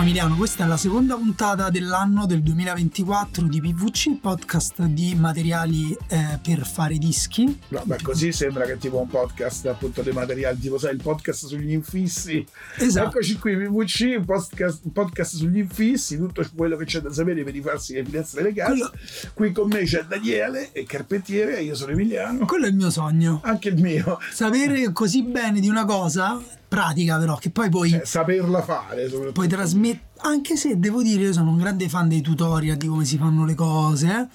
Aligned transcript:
Ciao 0.00 0.08
Emiliano, 0.08 0.34
questa 0.34 0.64
è 0.64 0.66
la 0.66 0.78
seconda 0.78 1.14
puntata 1.14 1.68
dell'anno 1.68 2.24
del 2.24 2.40
2024 2.40 3.46
di 3.46 3.60
PVC, 3.60 4.18
podcast 4.18 4.82
di 4.84 5.14
materiali 5.14 5.94
eh, 6.08 6.38
per 6.42 6.66
fare 6.66 6.96
dischi. 6.96 7.60
No, 7.68 7.82
beh, 7.84 7.98
così 8.00 8.32
sembra 8.32 8.64
che 8.64 8.78
tipo 8.78 8.98
un 8.98 9.08
podcast 9.08 9.66
appunto 9.66 10.00
dei 10.00 10.14
materiali, 10.14 10.58
tipo 10.58 10.78
sai, 10.78 10.94
il 10.94 11.02
podcast 11.02 11.44
sugli 11.44 11.72
infissi. 11.72 12.42
Esatto. 12.78 13.08
Eccoci 13.08 13.36
qui, 13.38 13.54
PVC, 13.58 14.14
un 14.16 14.24
podcast, 14.24 14.84
un 14.84 14.92
podcast 14.92 15.36
sugli 15.36 15.58
infissi, 15.58 16.16
tutto 16.16 16.48
quello 16.56 16.78
che 16.78 16.86
c'è 16.86 17.00
da 17.02 17.12
sapere 17.12 17.44
per 17.44 17.52
rifarsi 17.52 17.92
le 17.92 18.02
finestre 18.02 18.40
delle 18.42 18.54
case. 18.54 18.70
Quello- 18.72 18.92
Qui 19.34 19.52
con 19.52 19.68
me 19.68 19.82
c'è 19.82 20.04
Daniele, 20.04 20.72
e 20.72 20.84
carpentiere, 20.84 21.60
io 21.60 21.74
sono 21.74 21.92
Emiliano. 21.92 22.46
Quello 22.46 22.64
è 22.64 22.68
il 22.70 22.74
mio 22.74 22.88
sogno. 22.88 23.42
Anche 23.44 23.68
il 23.68 23.78
mio, 23.78 24.18
Sapere 24.32 24.92
così 24.92 25.22
bene 25.24 25.60
di 25.60 25.68
una 25.68 25.84
cosa, 25.84 26.40
pratica 26.70 27.18
però, 27.18 27.34
che 27.36 27.50
poi 27.50 27.68
puoi, 27.68 27.92
eh, 27.94 28.02
saperla 28.04 28.62
fare. 28.62 29.02
soprattutto. 29.08 29.32
puoi 29.32 29.48
trasmettere. 29.48 30.08
Anche 30.22 30.56
se 30.56 30.78
devo 30.78 31.02
dire, 31.02 31.22
io 31.24 31.32
sono 31.32 31.50
un 31.50 31.58
grande 31.58 31.88
fan 31.88 32.08
dei 32.08 32.20
tutorial 32.20 32.76
di 32.76 32.86
come 32.86 33.04
si 33.04 33.18
fanno 33.18 33.44
le 33.44 33.54
cose. 33.54 34.06
eh. 34.06 34.26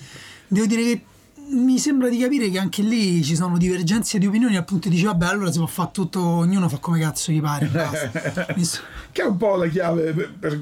Devo 0.48 0.66
dire 0.66 0.82
che 0.84 1.02
mi 1.48 1.78
sembra 1.78 2.10
di 2.10 2.18
capire 2.18 2.50
che 2.50 2.58
anche 2.58 2.82
lì 2.82 3.24
ci 3.24 3.36
sono 3.36 3.58
divergenze 3.58 4.18
di 4.18 4.26
opinioni. 4.26 4.58
Appunto, 4.58 4.90
dici, 4.90 5.06
vabbè, 5.06 5.26
allora 5.26 5.52
si 5.52 5.58
può 5.58 5.68
fare 5.68 5.90
tutto, 5.92 6.20
ognuno 6.22 6.68
fa 6.70 6.78
come 6.78 7.00
cazzo 7.00 7.32
gli 7.32 7.42
pare. 7.42 7.70
Che 9.16 9.22
è 9.22 9.26
un 9.26 9.38
po' 9.38 9.56
la 9.56 9.68
chiave 9.68 10.12
per, 10.12 10.34
per 10.38 10.62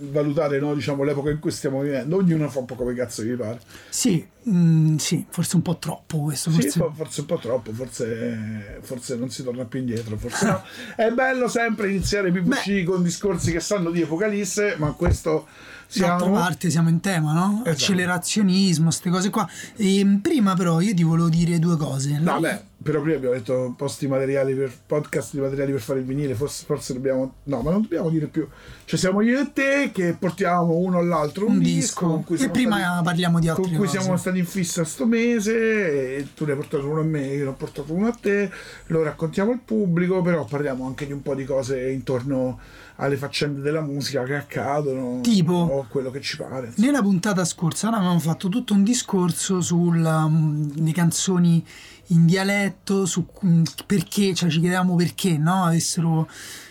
valutare 0.00 0.60
no, 0.60 0.74
diciamo, 0.74 1.04
l'epoca 1.04 1.30
in 1.30 1.38
cui 1.38 1.50
stiamo 1.50 1.80
vivendo. 1.80 2.16
Ognuno 2.16 2.50
fa 2.50 2.58
un 2.58 2.66
po' 2.66 2.74
come 2.74 2.92
cazzo 2.92 3.22
gli 3.22 3.32
pare. 3.34 3.60
Sì, 3.88 4.26
mm, 4.46 4.96
sì, 4.96 5.24
forse 5.30 5.56
un 5.56 5.62
po' 5.62 5.78
troppo 5.78 6.20
questo. 6.20 6.50
Sì, 6.50 6.60
Forse... 6.60 6.78
fo- 6.80 6.92
forse 6.94 7.20
un 7.20 7.26
po' 7.26 7.38
troppo, 7.38 7.72
forse, 7.72 8.78
forse 8.82 9.16
non 9.16 9.30
si 9.30 9.42
torna 9.42 9.64
più 9.64 9.78
indietro. 9.78 10.18
Forse 10.18 10.46
no. 10.46 10.62
È 10.96 11.10
bello 11.12 11.48
sempre 11.48 11.88
iniziare 11.88 12.30
PVC 12.30 12.84
con 12.84 13.02
discorsi 13.02 13.52
che 13.52 13.60
sanno 13.60 13.90
di 13.90 14.02
Apocalisse, 14.02 14.74
ma 14.76 14.92
questo 14.92 15.46
D'altra 15.92 16.30
parte 16.30 16.70
siamo 16.70 16.88
in 16.88 17.00
tema, 17.00 17.32
no? 17.32 17.52
Esatto. 17.64 17.70
Accelerazionismo, 17.70 18.84
queste 18.84 19.10
cose 19.10 19.30
qua. 19.30 19.48
E, 19.76 20.18
prima 20.20 20.54
però 20.54 20.80
io 20.80 20.94
ti 20.94 21.02
volevo 21.02 21.28
dire 21.28 21.58
due 21.58 21.76
cose. 21.76 22.18
No, 22.18 22.40
beh, 22.40 22.62
però 22.84 23.00
prima 23.00 23.16
abbiamo 23.16 23.34
detto 23.34 23.74
posti 23.76 24.06
materiali 24.06 24.54
per 24.54 24.70
podcast 24.86 25.32
di 25.32 25.40
materiali 25.40 25.72
per 25.72 25.80
fare 25.80 26.00
il 26.00 26.04
vinile, 26.04 26.34
forse, 26.34 26.64
forse 26.66 26.92
dobbiamo. 26.92 27.36
No, 27.44 27.62
ma 27.62 27.70
non 27.70 27.80
dobbiamo 27.80 28.10
dire 28.10 28.26
più. 28.26 28.46
Cioè 28.84 28.98
siamo 28.98 29.22
io 29.22 29.40
e 29.40 29.50
te 29.54 29.90
che 29.92 30.14
portiamo 30.18 30.76
uno 30.76 30.98
all'altro 30.98 31.46
un, 31.46 31.52
Un 31.54 31.58
disco, 31.60 32.22
disco. 32.28 32.44
E 32.44 32.50
prima 32.50 32.76
stati- 32.78 33.04
parliamo 33.04 33.38
di 33.40 33.48
altre 33.48 33.62
con 33.64 33.72
cui 33.72 33.86
cose. 33.86 33.98
siamo 33.98 34.16
stati 34.18 34.38
in 34.38 34.44
fissa 34.46 34.84
sto 34.84 35.06
mese 35.06 36.16
e 36.18 36.28
tu 36.34 36.44
ne 36.44 36.52
hai 36.52 36.58
portato 36.58 36.86
uno 36.88 37.00
a 37.00 37.04
me, 37.04 37.26
io 37.26 37.44
ne 37.44 37.50
ho 37.50 37.54
portato 37.54 37.92
uno 37.94 38.06
a 38.08 38.12
te, 38.12 38.50
lo 38.88 39.02
raccontiamo 39.02 39.52
al 39.52 39.60
pubblico, 39.64 40.20
però 40.20 40.44
parliamo 40.44 40.86
anche 40.86 41.06
di 41.06 41.12
un 41.12 41.22
po' 41.22 41.34
di 41.34 41.44
cose 41.46 41.90
intorno 41.90 42.60
alle 42.96 43.16
faccende 43.16 43.60
della 43.60 43.80
musica 43.80 44.22
che 44.22 44.36
accadono 44.36 45.20
Tipo? 45.22 45.52
o 45.54 45.86
quello 45.88 46.10
che 46.12 46.20
ci 46.20 46.36
pare. 46.36 46.66
insomma. 46.66 46.86
Nella 46.86 47.02
puntata 47.02 47.44
scorsa 47.44 47.88
avevamo 47.88 48.20
fatto 48.20 48.48
tutto 48.48 48.72
un 48.74 48.84
discorso 48.84 49.60
sulle 49.60 50.92
canzoni 50.92 51.64
in 52.08 52.26
dialetto, 52.26 53.06
su 53.06 53.26
mm, 53.44 53.62
perché, 53.86 54.34
cioè 54.34 54.50
ci 54.50 54.60
chiedevamo 54.60 54.94
perché, 54.96 55.36
no? 55.38 55.64
Avessero... 55.64 56.28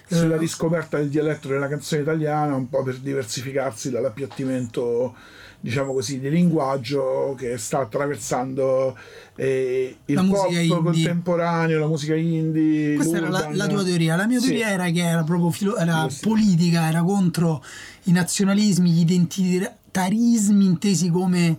eh, 0.10 0.16
sulla 0.16 0.38
riscoperta 0.38 0.98
del 0.98 1.10
dialetto 1.10 1.48
della 1.48 1.68
canzone 1.68 2.02
italiana, 2.02 2.56
un 2.56 2.70
po' 2.70 2.84
per 2.84 2.98
diversificarsi 2.98 3.90
dall'appiattimento, 3.90 5.16
diciamo 5.60 5.94
così, 5.94 6.20
di 6.20 6.30
linguaggio 6.30 7.36
che 7.38 7.58
sta 7.58 7.80
attraversando 7.80 8.98
eh, 9.36 9.96
il 10.06 10.16
La 10.16 10.24
pop 10.24 10.52
indie. 10.52 10.68
contemporaneo, 10.68 11.80
la 11.80 11.88
musica 11.88 12.16
indie. 12.16 12.96
Questa 12.96 13.18
era 13.18 13.30
la, 13.30 13.38
l'urban. 13.40 13.56
la 13.58 13.68
tua 13.68 13.84
teoria. 13.84 14.16
La 14.16 14.28
mia 14.28 14.40
Sì. 14.40 14.48
teoria 14.48 14.70
era 14.70 14.90
che 14.92 15.02
era 15.04 15.24
proprio 15.24 15.50
filo- 15.52 15.78
era 15.78 16.08
Sì. 16.10 16.20
politica, 16.22 16.88
era 16.88 17.02
contro 17.02 17.64
i 18.04 18.12
nazionalismi, 18.12 18.92
gli 18.92 19.00
identitarismi 19.00 20.66
intesi 20.66 21.10
come 21.10 21.58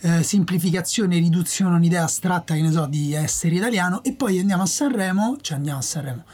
eh, 0.00 0.22
semplificazione 0.22 1.16
e 1.16 1.18
riduzione 1.20 1.74
a 1.74 1.76
un'idea 1.78 2.04
astratta, 2.04 2.54
che 2.54 2.62
ne 2.62 2.70
so, 2.70 2.86
di 2.86 3.12
essere 3.14 3.54
italiano. 3.54 4.02
E 4.02 4.12
poi 4.12 4.38
andiamo 4.38 4.62
a 4.62 4.66
Sanremo, 4.66 5.38
cioè 5.40 5.56
andiamo 5.56 5.78
a 5.78 5.82
Sanremo. 5.82 6.24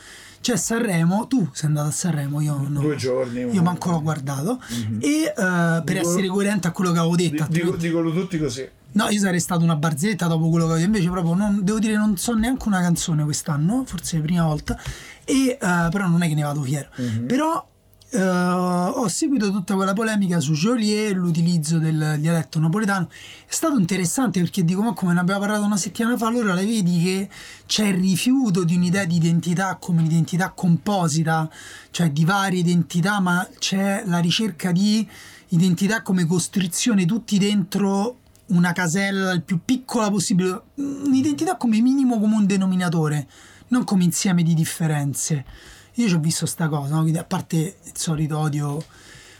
C'è 0.40 0.56
Sanremo, 0.56 1.26
tu 1.26 1.48
sei 1.52 1.68
andato 1.68 1.88
a 1.88 1.92
Sanremo, 1.92 2.40
io 2.42 2.66
no. 2.68 2.80
Due 2.80 2.96
giorni. 2.96 3.40
Io 3.40 3.62
manco 3.62 3.90
l'ho 3.90 4.02
guardato. 4.02 4.60
E 5.00 5.22
eh, 5.24 5.32
per 5.34 5.82
Dico- 5.84 6.00
essere 6.00 6.26
coerente 6.26 6.68
a 6.68 6.72
quello 6.72 6.92
che 6.92 6.98
avevo 6.98 7.16
detto, 7.16 7.46
Di- 7.48 7.60
Dico, 7.60 7.76
dicono 7.76 8.12
tutti 8.12 8.38
così. 8.38 8.68
No, 8.92 9.08
io 9.08 9.18
sarei 9.18 9.40
stato 9.40 9.64
una 9.64 9.74
barzelletta 9.74 10.26
dopo 10.26 10.50
quello 10.50 10.66
che 10.66 10.72
avevo 10.72 10.86
invece 10.86 11.08
proprio 11.08 11.34
non, 11.34 11.64
devo 11.64 11.78
dire 11.80 11.96
non 11.96 12.16
so 12.16 12.32
neanche 12.34 12.68
una 12.68 12.80
canzone 12.80 13.24
quest'anno, 13.24 13.84
forse 13.86 14.18
la 14.18 14.22
prima 14.22 14.44
volta, 14.44 14.78
e, 15.24 15.48
eh, 15.48 15.56
però 15.58 16.06
non 16.06 16.22
è 16.22 16.28
che 16.28 16.34
ne 16.34 16.42
vado 16.42 16.62
fiero. 16.62 16.90
Però 17.26 17.66
eh, 18.14 18.22
ho 18.22 19.08
seguito 19.08 19.50
tutta 19.50 19.74
quella 19.74 19.92
polemica 19.92 20.38
su 20.38 20.52
Joliet, 20.52 21.14
l'utilizzo 21.14 21.78
del 21.78 22.16
dialetto 22.20 22.60
napoletano. 22.60 23.08
È 23.10 23.52
stato 23.52 23.76
interessante 23.76 24.38
perché 24.40 24.64
dico, 24.64 24.82
ma 24.82 24.92
come 24.92 25.12
ne 25.12 25.20
abbiamo 25.20 25.40
parlato 25.40 25.64
una 25.64 25.76
settimana 25.76 26.16
fa, 26.16 26.28
allora 26.28 26.54
la 26.54 26.62
vedi 26.62 27.02
che 27.02 27.28
c'è 27.66 27.86
il 27.86 27.94
rifiuto 27.94 28.62
di 28.62 28.76
un'idea 28.76 29.04
di 29.04 29.16
identità 29.16 29.76
come 29.80 30.02
l'identità 30.02 30.50
composita, 30.50 31.50
cioè 31.90 32.10
di 32.10 32.24
varie 32.24 32.60
identità, 32.60 33.18
ma 33.18 33.46
c'è 33.58 34.04
la 34.06 34.18
ricerca 34.18 34.70
di 34.70 35.06
identità 35.48 36.02
come 36.02 36.24
costrizione 36.24 37.06
tutti 37.06 37.36
dentro 37.38 38.18
una 38.46 38.72
casella 38.72 39.32
il 39.32 39.42
più 39.42 39.60
piccola 39.64 40.10
possibile, 40.10 40.62
un'identità 40.74 41.56
come 41.56 41.80
minimo 41.80 42.20
comune 42.20 42.46
denominatore, 42.46 43.26
non 43.68 43.82
come 43.82 44.04
insieme 44.04 44.42
di 44.44 44.54
differenze. 44.54 45.44
Io 45.94 46.08
ci 46.08 46.14
ho 46.14 46.18
visto 46.18 46.46
sta 46.46 46.68
cosa, 46.68 46.94
no? 46.94 47.00
Quindi, 47.02 47.18
a 47.18 47.24
parte 47.24 47.56
il 47.56 47.92
solito 47.94 48.38
odio 48.38 48.82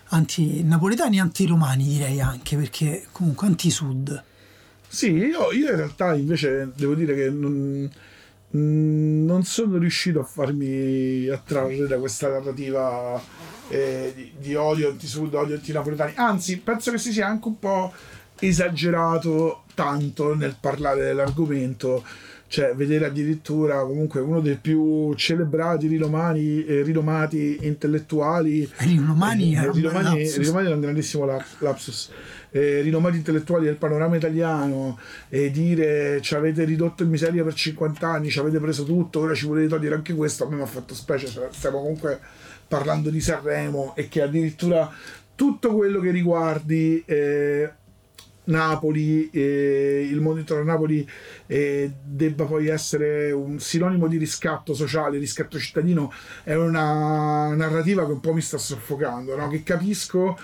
anti-napoletani 0.09 1.19
anti-romani 1.19 1.85
direi 1.85 2.21
anche, 2.21 2.57
perché 2.57 3.07
comunque 3.11 3.47
anti-sud. 3.49 4.23
Sì, 4.87 5.11
io, 5.11 5.51
io 5.51 5.71
in 5.71 5.77
realtà 5.77 6.15
invece 6.15 6.71
devo 6.77 6.95
dire 6.95 7.17
che 7.17 7.29
non, 7.31 7.91
non 8.51 9.43
sono 9.43 9.79
riuscito 9.79 10.21
a 10.21 10.25
farmi 10.25 11.27
attrarre 11.29 11.89
da 11.89 11.99
questa 11.99 12.29
narrativa 12.29 13.21
eh, 13.69 14.13
di, 14.15 14.33
di 14.39 14.55
odio 14.55 14.91
anti-sud, 14.91 15.35
odio 15.35 15.57
anti-napoletani. 15.57 16.13
Anzi, 16.15 16.59
penso 16.59 16.93
che 16.93 16.99
si 16.99 17.13
sia 17.13 17.27
anche 17.27 17.49
un 17.49 17.59
po' 17.59 17.93
esagerato 18.39 19.65
tanto 19.75 20.35
nel 20.37 20.57
parlare 20.61 21.03
dell'argomento. 21.03 22.05
Cioè, 22.55 22.73
vedere 22.77 23.07
addirittura 23.07 23.81
comunque 23.81 24.21
uno 24.21 24.39
dei 24.39 24.55
più 24.55 25.13
celebrati, 25.15 25.89
rinomati, 25.89 26.65
eh, 26.65 26.83
rinomati 26.83 27.59
intellettuali 27.63 28.71
Rinomani 28.77 29.57
eh, 29.57 29.73
rinomani, 29.73 30.05
lapsus. 30.05 30.37
rinomani 30.39 30.67
era 30.67 30.75
un 30.77 30.81
grandissimo 30.81 31.25
la- 31.25 31.45
lapsus. 31.59 32.11
Eh, 32.53 32.81
rinomati 32.83 33.17
intellettuali 33.17 33.65
del 33.65 33.75
panorama 33.75 34.15
italiano 34.15 34.97
e 35.29 35.51
dire 35.51 36.21
ci 36.21 36.37
avete 36.37 36.63
ridotto 36.63 37.03
in 37.03 37.09
miseria 37.09 37.43
per 37.43 37.55
50 37.55 38.07
anni, 38.09 38.31
ci 38.31 38.39
avete 38.39 38.61
preso 38.61 38.85
tutto, 38.85 39.19
ora 39.19 39.35
ci 39.35 39.47
volete 39.47 39.67
togliere 39.67 39.97
anche 39.97 40.15
questo, 40.15 40.45
a 40.45 40.49
me 40.49 40.55
mi 40.55 40.63
ha 40.63 40.67
fatto 40.67 40.95
specie, 40.95 41.27
cioè, 41.27 41.49
stiamo 41.51 41.81
comunque 41.81 42.21
parlando 42.69 43.11
di 43.11 43.21
Sanremo 43.21 43.97
e 43.97 44.07
che 44.07 44.23
addirittura 44.23 44.89
tutto 45.35 45.75
quello 45.75 45.99
che 45.99 46.13
riguardi 46.13 47.03
eh, 47.05 47.69
Napoli, 48.45 49.31
eh, 49.31 50.07
il 50.11 50.23
a 50.25 50.63
Napoli 50.63 51.09
eh, 51.47 51.93
debba 52.05 52.45
poi 52.45 52.69
essere 52.69 53.33
un 53.33 53.59
sinonimo 53.59 54.07
di 54.07 54.17
riscatto 54.17 54.75
sociale, 54.75 55.19
riscatto 55.19 55.59
cittadino, 55.59 56.13
è 56.43 56.55
una 56.55 57.55
narrativa 57.55 58.05
che 58.05 58.13
un 58.13 58.21
po' 58.21 58.35
mi 58.35 58.41
sta 58.41 58.59
soffocando, 58.59 59.37
no? 59.37 59.49
che 59.49 59.63
capisco 59.63 60.37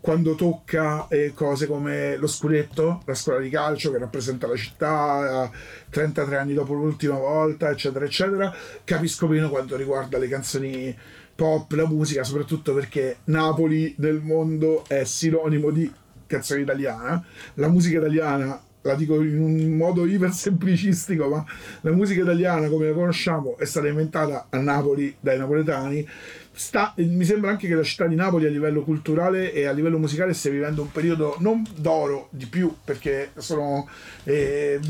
quando 0.00 0.36
tocca 0.36 1.08
eh, 1.08 1.32
cose 1.34 1.66
come 1.66 2.16
lo 2.16 2.28
scudetto, 2.28 3.02
la 3.04 3.14
scuola 3.14 3.40
di 3.40 3.50
calcio 3.50 3.90
che 3.90 3.98
rappresenta 3.98 4.46
la 4.46 4.56
città, 4.56 5.50
eh, 5.50 5.56
33 5.90 6.36
anni 6.36 6.54
dopo 6.54 6.72
l'ultima 6.72 7.16
volta, 7.16 7.70
eccetera, 7.70 8.04
eccetera. 8.04 8.54
Capisco 8.84 9.26
meno 9.26 9.50
quanto 9.50 9.76
riguarda 9.76 10.18
le 10.18 10.28
canzoni 10.28 10.96
pop, 11.34 11.70
la 11.72 11.86
musica, 11.86 12.22
soprattutto 12.24 12.72
perché 12.74 13.18
Napoli 13.24 13.94
nel 13.98 14.20
mondo 14.20 14.84
è 14.86 15.04
sinonimo 15.04 15.70
di 15.70 15.92
canzone 16.28 16.60
italiana. 16.60 17.24
La 17.54 17.68
musica 17.68 17.98
italiana, 17.98 18.60
la 18.82 18.94
dico 18.94 19.20
in 19.20 19.40
un 19.40 19.76
modo 19.76 20.06
iper 20.06 20.32
semplicistico, 20.32 21.26
ma 21.28 21.44
la 21.80 21.90
musica 21.90 22.20
italiana 22.20 22.68
come 22.68 22.86
la 22.86 22.94
conosciamo 22.94 23.56
è 23.58 23.64
stata 23.64 23.88
inventata 23.88 24.46
a 24.50 24.58
Napoli 24.58 25.16
dai 25.18 25.38
napoletani. 25.38 26.06
Sta- 26.52 26.92
mi 26.96 27.24
sembra 27.24 27.50
anche 27.50 27.68
che 27.68 27.74
la 27.74 27.82
città 27.82 28.06
di 28.06 28.14
Napoli 28.14 28.46
a 28.46 28.50
livello 28.50 28.82
culturale 28.82 29.52
e 29.52 29.66
a 29.66 29.72
livello 29.72 29.98
musicale 29.98 30.34
stia 30.34 30.50
vivendo 30.50 30.82
un 30.82 30.90
periodo 30.90 31.36
non 31.38 31.64
d'oro 31.76 32.28
di 32.30 32.46
più 32.46 32.74
perché 32.84 33.30
sono 33.36 33.88
eh, 34.24 34.80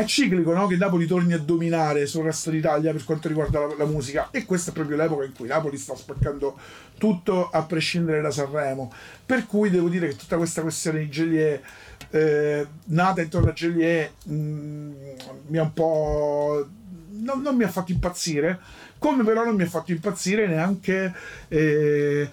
è 0.00 0.04
ciclico 0.04 0.52
no? 0.52 0.66
che 0.66 0.76
Napoli 0.76 1.06
torni 1.06 1.32
a 1.32 1.38
dominare 1.38 2.06
sul 2.06 2.24
resto 2.24 2.50
d'Italia 2.50 2.92
per 2.92 3.04
quanto 3.04 3.28
riguarda 3.28 3.60
la, 3.60 3.74
la 3.76 3.84
musica 3.84 4.28
e 4.30 4.44
questa 4.44 4.70
è 4.70 4.74
proprio 4.74 4.96
l'epoca 4.96 5.24
in 5.24 5.32
cui 5.32 5.48
Napoli 5.48 5.76
sta 5.76 5.94
spaccando 5.94 6.58
tutto 6.98 7.50
a 7.50 7.62
prescindere 7.62 8.20
da 8.20 8.30
Sanremo 8.30 8.92
per 9.24 9.46
cui 9.46 9.70
devo 9.70 9.88
dire 9.88 10.08
che 10.08 10.16
tutta 10.16 10.36
questa 10.36 10.62
questione 10.62 11.00
di 11.00 11.08
Gelie 11.08 11.62
eh, 12.10 12.66
nata 12.84 13.20
intorno 13.20 13.50
a 13.50 13.52
Gelie 13.52 14.12
mh, 14.24 14.34
mi 15.46 15.58
ha 15.58 15.62
un 15.62 15.72
po' 15.72 16.66
non, 17.10 17.42
non 17.42 17.56
mi 17.56 17.64
ha 17.64 17.68
fatto 17.68 17.92
impazzire 17.92 18.58
come 18.98 19.22
però 19.24 19.44
non 19.44 19.54
mi 19.54 19.62
ha 19.62 19.68
fatto 19.68 19.92
impazzire 19.92 20.46
neanche 20.46 21.14
eh, 21.48 22.28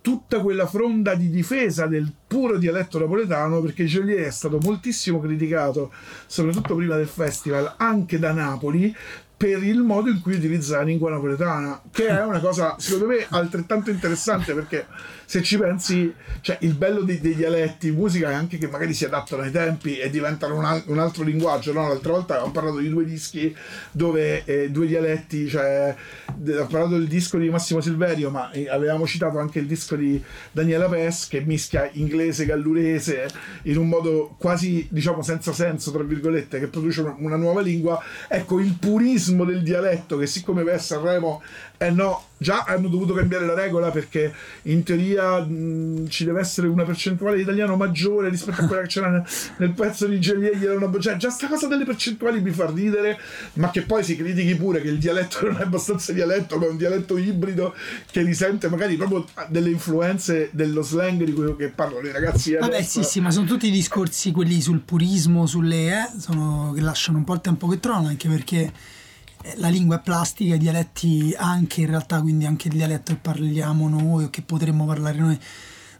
tutta 0.00 0.40
quella 0.40 0.66
fronda 0.66 1.14
di 1.14 1.30
difesa 1.30 1.86
del 1.86 2.12
puro 2.26 2.56
dialetto 2.56 2.98
napoletano 2.98 3.60
perché 3.60 3.84
Joliet 3.84 4.26
è 4.26 4.30
stato 4.30 4.58
moltissimo 4.62 5.20
criticato 5.20 5.92
soprattutto 6.26 6.74
prima 6.74 6.96
del 6.96 7.06
festival 7.06 7.74
anche 7.76 8.18
da 8.18 8.32
Napoli 8.32 8.94
per 9.40 9.64
il 9.64 9.78
modo 9.78 10.10
in 10.10 10.20
cui 10.20 10.34
utilizza 10.34 10.76
la 10.76 10.82
lingua 10.82 11.08
napoletana 11.08 11.80
che 11.90 12.08
è 12.08 12.22
una 12.22 12.40
cosa 12.40 12.76
secondo 12.78 13.06
me 13.06 13.24
altrettanto 13.30 13.88
interessante 13.88 14.52
perché 14.52 14.86
se 15.24 15.42
ci 15.42 15.56
pensi 15.56 16.12
cioè 16.42 16.58
il 16.60 16.74
bello 16.74 17.00
dei, 17.00 17.20
dei 17.20 17.34
dialetti 17.34 17.88
in 17.88 17.94
musica 17.94 18.28
è 18.28 18.34
anche 18.34 18.58
che 18.58 18.68
magari 18.68 18.92
si 18.92 19.06
adattano 19.06 19.40
ai 19.40 19.50
tempi 19.50 19.96
e 19.96 20.10
diventano 20.10 20.58
un, 20.58 20.64
al- 20.66 20.82
un 20.88 20.98
altro 20.98 21.24
linguaggio 21.24 21.72
no? 21.72 21.88
l'altra 21.88 22.12
volta 22.12 22.34
abbiamo 22.34 22.52
parlato 22.52 22.80
di 22.80 22.90
due 22.90 23.06
dischi 23.06 23.56
dove 23.92 24.44
eh, 24.44 24.70
due 24.70 24.86
dialetti 24.86 25.48
cioè 25.48 25.94
de- 26.34 26.58
ho 26.58 26.66
parlato 26.66 26.98
del 26.98 27.08
disco 27.08 27.38
di 27.38 27.48
Massimo 27.48 27.80
Silverio 27.80 28.28
ma 28.28 28.50
eh, 28.50 28.68
avevamo 28.68 29.06
citato 29.06 29.38
anche 29.38 29.58
il 29.60 29.66
disco 29.66 29.96
di 29.96 30.22
Daniela 30.52 30.86
Pes 30.86 31.28
che 31.28 31.40
mischia 31.40 31.88
inglese 31.94 32.44
gallurese 32.44 33.26
in 33.62 33.78
un 33.78 33.88
modo 33.88 34.36
quasi 34.38 34.86
diciamo 34.90 35.22
senza 35.22 35.54
senso 35.54 35.92
tra 35.92 36.02
virgolette 36.02 36.58
che 36.58 36.66
produce 36.66 37.00
una, 37.00 37.14
una 37.16 37.36
nuova 37.36 37.62
lingua 37.62 38.02
ecco 38.28 38.60
il 38.60 38.76
purismo 38.78 39.29
del 39.44 39.62
dialetto 39.62 40.16
che 40.18 40.26
siccome 40.26 40.62
per 40.62 40.80
Sanremo 40.80 41.42
eh 41.78 41.90
no 41.90 42.24
già 42.36 42.64
hanno 42.66 42.88
dovuto 42.88 43.12
cambiare 43.14 43.46
la 43.46 43.54
regola 43.54 43.90
perché 43.90 44.32
in 44.62 44.82
teoria 44.82 45.40
mh, 45.40 46.08
ci 46.08 46.24
deve 46.24 46.40
essere 46.40 46.68
una 46.68 46.84
percentuale 46.84 47.36
di 47.36 47.42
italiano 47.42 47.76
maggiore 47.76 48.28
rispetto 48.28 48.62
a 48.62 48.66
quella 48.66 48.82
che 48.82 48.88
c'era 48.88 49.08
nel, 49.08 49.24
nel 49.58 49.72
pezzo 49.72 50.06
di 50.06 50.20
Gelier 50.20 50.98
cioè 50.98 51.16
già 51.16 51.30
sta 51.30 51.48
cosa 51.48 51.66
delle 51.66 51.84
percentuali 51.84 52.40
mi 52.40 52.50
fa 52.50 52.70
ridere 52.70 53.18
ma 53.54 53.70
che 53.70 53.82
poi 53.82 54.02
si 54.04 54.16
critichi 54.16 54.54
pure 54.56 54.80
che 54.80 54.88
il 54.88 54.98
dialetto 54.98 55.46
non 55.46 55.56
è 55.58 55.62
abbastanza 55.62 56.12
dialetto 56.12 56.58
ma 56.58 56.66
è 56.66 56.68
un 56.68 56.76
dialetto 56.76 57.16
ibrido 57.16 57.74
che 58.10 58.22
risente 58.22 58.68
magari 58.68 58.96
proprio 58.96 59.26
delle 59.48 59.70
influenze 59.70 60.48
dello 60.52 60.82
slang 60.82 61.22
di 61.22 61.32
cui 61.32 61.54
che 61.56 61.68
parlano 61.68 62.06
i 62.06 62.12
ragazzi 62.12 62.56
Vabbè, 62.60 62.82
sì, 62.82 63.02
sì, 63.02 63.20
ma 63.20 63.30
sono 63.30 63.46
tutti 63.46 63.70
discorsi 63.70 64.32
quelli 64.32 64.60
sul 64.60 64.80
purismo, 64.80 65.46
sulle 65.46 65.88
eh, 65.88 66.18
sono, 66.18 66.72
che 66.74 66.80
lasciano 66.80 67.18
un 67.18 67.24
po' 67.24 67.34
il 67.34 67.40
tempo 67.40 67.66
che 67.68 67.80
trovano, 67.80 68.08
anche 68.08 68.28
perché 68.28 68.72
la 69.56 69.68
lingua 69.68 69.96
è 69.96 70.00
plastica, 70.00 70.54
i 70.54 70.58
dialetti 70.58 71.34
anche 71.36 71.82
in 71.82 71.86
realtà, 71.88 72.20
quindi 72.20 72.46
anche 72.46 72.68
il 72.68 72.74
dialetto 72.74 73.12
che 73.12 73.18
parliamo 73.18 73.88
noi 73.88 74.24
o 74.24 74.30
che 74.30 74.42
potremmo 74.42 74.84
parlare 74.84 75.18
noi 75.18 75.38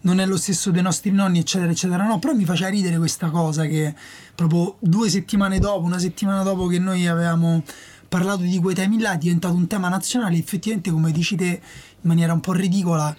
non 0.03 0.19
è 0.19 0.27
lo 0.27 0.37
stesso 0.37 0.71
dei 0.71 0.83
nostri 0.83 1.11
nonni, 1.11 1.41
eccetera, 1.41 1.71
eccetera. 1.71 2.07
No, 2.07 2.19
però 2.19 2.33
mi 2.33 2.45
faceva 2.45 2.71
ridere 2.71 2.97
questa 2.97 3.29
cosa 3.29 3.67
che 3.67 3.95
proprio 4.35 4.77
due 4.81 5.11
settimane 5.11 5.59
dopo, 5.59 5.85
una 5.85 5.99
settimana 5.99 6.43
dopo 6.43 6.67
che 6.67 6.79
noi 6.79 7.07
avevamo 7.07 7.63
parlato 8.09 8.43
di 8.43 8.59
quei 8.59 8.75
temi 8.75 8.99
là, 8.99 9.13
è 9.13 9.19
diventato 9.19 9.55
un 9.55 9.67
tema 9.67 9.89
nazionale. 9.89 10.39
Effettivamente, 10.39 10.91
come 10.91 11.13
dici 11.13 11.37
te, 11.37 11.45
in 11.45 12.09
maniera 12.09 12.33
un 12.33 12.41
po' 12.41 12.53
ridicola, 12.53 13.15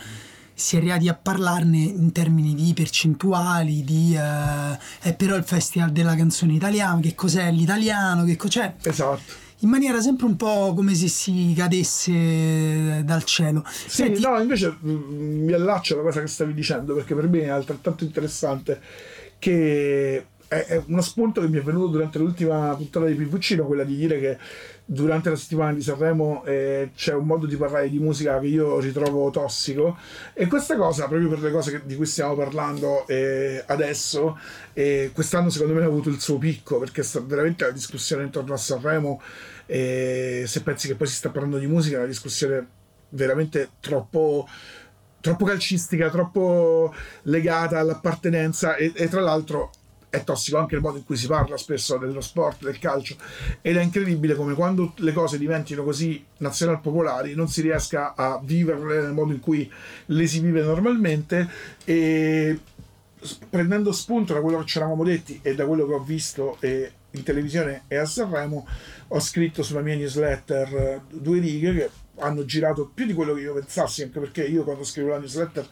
si 0.54 0.76
è 0.76 0.80
arrivati 0.80 1.08
a 1.08 1.14
parlarne 1.14 1.78
in 1.78 2.12
termini 2.12 2.54
di 2.54 2.74
percentuali, 2.74 3.84
di 3.84 4.16
eh, 4.16 4.78
è 5.02 5.14
però 5.16 5.36
il 5.36 5.44
festival 5.44 5.92
della 5.92 6.16
canzone 6.16 6.54
italiana, 6.54 7.00
che 7.00 7.16
cos'è 7.16 7.52
l'italiano, 7.52 8.24
che 8.24 8.36
cos'è 8.36 8.76
esatto 8.82 9.50
in 9.62 9.70
maniera 9.70 10.02
sempre 10.02 10.26
un 10.26 10.36
po' 10.36 10.74
come 10.76 10.94
se 10.96 11.08
si 11.08 11.54
cadesse 11.56 13.04
dal 13.04 13.24
cielo. 13.24 13.64
Sì, 13.68 13.90
Senti, 13.90 14.22
no, 14.22 14.40
invece 14.40 14.76
mm, 14.84 15.44
mi 15.46 15.54
allaccio 15.54 15.94
alla 15.96 16.04
cosa 16.04 16.22
che 16.22 16.28
stavi 16.28 16.54
dicendo 16.54 16.94
perché 16.94 17.16
per 17.16 17.28
me 17.28 17.42
è 17.42 17.50
altrettanto 17.50 18.04
interessante 18.04 18.80
che 19.40 20.26
è, 20.48 20.82
uno 20.88 21.02
spunto 21.02 21.40
che 21.40 21.48
mi 21.48 21.60
è 21.60 21.62
venuto 21.62 21.88
durante 21.88 22.18
l'ultima 22.18 22.76
puntata 22.76 23.06
di 23.06 23.14
PVC, 23.14 23.58
quella 23.66 23.84
di 23.84 23.96
dire 23.96 24.20
che 24.20 24.38
durante 24.92 25.30
la 25.30 25.38
settimana 25.38 25.72
di 25.72 25.82
Sanremo 25.82 26.44
eh, 26.44 26.92
c'è 26.94 27.14
un 27.14 27.26
modo 27.26 27.46
di 27.46 27.56
parlare 27.56 27.90
di 27.90 27.98
musica 27.98 28.38
che 28.40 28.48
io 28.48 28.78
ritrovo 28.80 29.30
tossico. 29.30 29.98
E 30.34 30.48
questa 30.48 30.76
cosa, 30.76 31.08
proprio 31.08 31.30
per 31.30 31.40
le 31.40 31.50
cose 31.50 31.72
che- 31.72 31.86
di 31.86 31.96
cui 31.96 32.06
stiamo 32.06 32.36
parlando 32.36 33.08
eh, 33.08 33.64
adesso, 33.68 34.38
eh, 34.74 35.12
quest'anno 35.14 35.50
secondo 35.50 35.74
me 35.76 35.84
ha 35.84 35.86
avuto 35.86 36.10
il 36.10 36.20
suo 36.20 36.38
picco 36.38 36.78
perché 36.78 37.04
sta 37.04 37.22
veramente 37.22 37.64
la 37.64 37.72
discussione 37.72 38.24
intorno 38.24 38.54
a 38.54 38.58
Sanremo 38.58 39.22
e 39.66 40.44
se 40.46 40.62
pensi 40.62 40.88
che 40.88 40.96
poi 40.96 41.08
si 41.08 41.16
sta 41.16 41.30
parlando 41.30 41.58
di 41.58 41.68
musica 41.68 41.96
è 41.96 42.00
una 42.00 42.08
discussione 42.08 42.68
veramente 43.10 43.70
troppo 43.80 44.46
troppo 45.22 45.46
calcistica, 45.46 46.10
troppo 46.10 46.94
legata 47.24 47.80
all'appartenenza 47.80 48.76
e, 48.76 48.92
e 48.94 49.08
tra 49.08 49.22
l'altro 49.22 49.70
è 50.12 50.26
tossico 50.26 50.58
anche 50.58 50.76
il 50.76 50.82
modo 50.82 50.98
in 50.98 51.06
cui 51.06 51.16
si 51.16 51.26
parla 51.26 51.56
spesso 51.56 51.98
dello 51.98 52.20
sport, 52.20 52.64
del 52.64 52.78
calcio 52.78 53.16
ed 53.62 53.78
è 53.78 53.82
incredibile 53.82 54.36
come 54.36 54.54
quando 54.54 54.92
le 54.98 55.14
cose 55.14 55.38
diventino 55.38 55.84
così 55.84 56.24
nazional 56.40 56.82
popolari 56.82 57.34
non 57.34 57.48
si 57.48 57.62
riesca 57.62 58.14
a 58.14 58.40
viverle 58.44 59.02
nel 59.02 59.14
modo 59.14 59.32
in 59.32 59.40
cui 59.40 59.72
le 60.08 60.28
si 60.28 60.42
vive 60.42 60.62
normalmente 60.64 61.50
e 61.86 62.60
prendendo 63.50 63.94
spunto 63.94 64.34
da 64.34 64.42
quello 64.42 64.60
che 64.60 64.66
ci 64.66 64.78
eravamo 64.80 65.04
detti 65.06 65.40
e 65.42 65.56
da 65.56 65.66
quello 65.66 65.88
che 65.88 65.94
ho 65.94 66.04
visto 66.04 66.58
in 66.60 67.24
televisione 67.24 67.84
e 67.88 67.96
a 67.96 68.06
Sanremo 68.06 68.68
ho 69.08 69.20
scritto 69.20 69.64
sulla 69.64 69.82
mia 69.82 69.96
newsletter 69.96 70.74
eh, 70.76 71.02
due 71.10 71.40
righe 71.40 71.74
che 71.74 71.90
hanno 72.20 72.46
girato 72.46 72.90
più 72.94 73.06
di 73.06 73.14
quello 73.14 73.34
che 73.34 73.42
io 73.42 73.54
pensassi 73.54 74.04
anche 74.04 74.20
perché 74.20 74.44
io 74.44 74.64
quando 74.64 74.84
scrivo 74.84 75.10
la 75.10 75.20
newsletter 75.20 75.68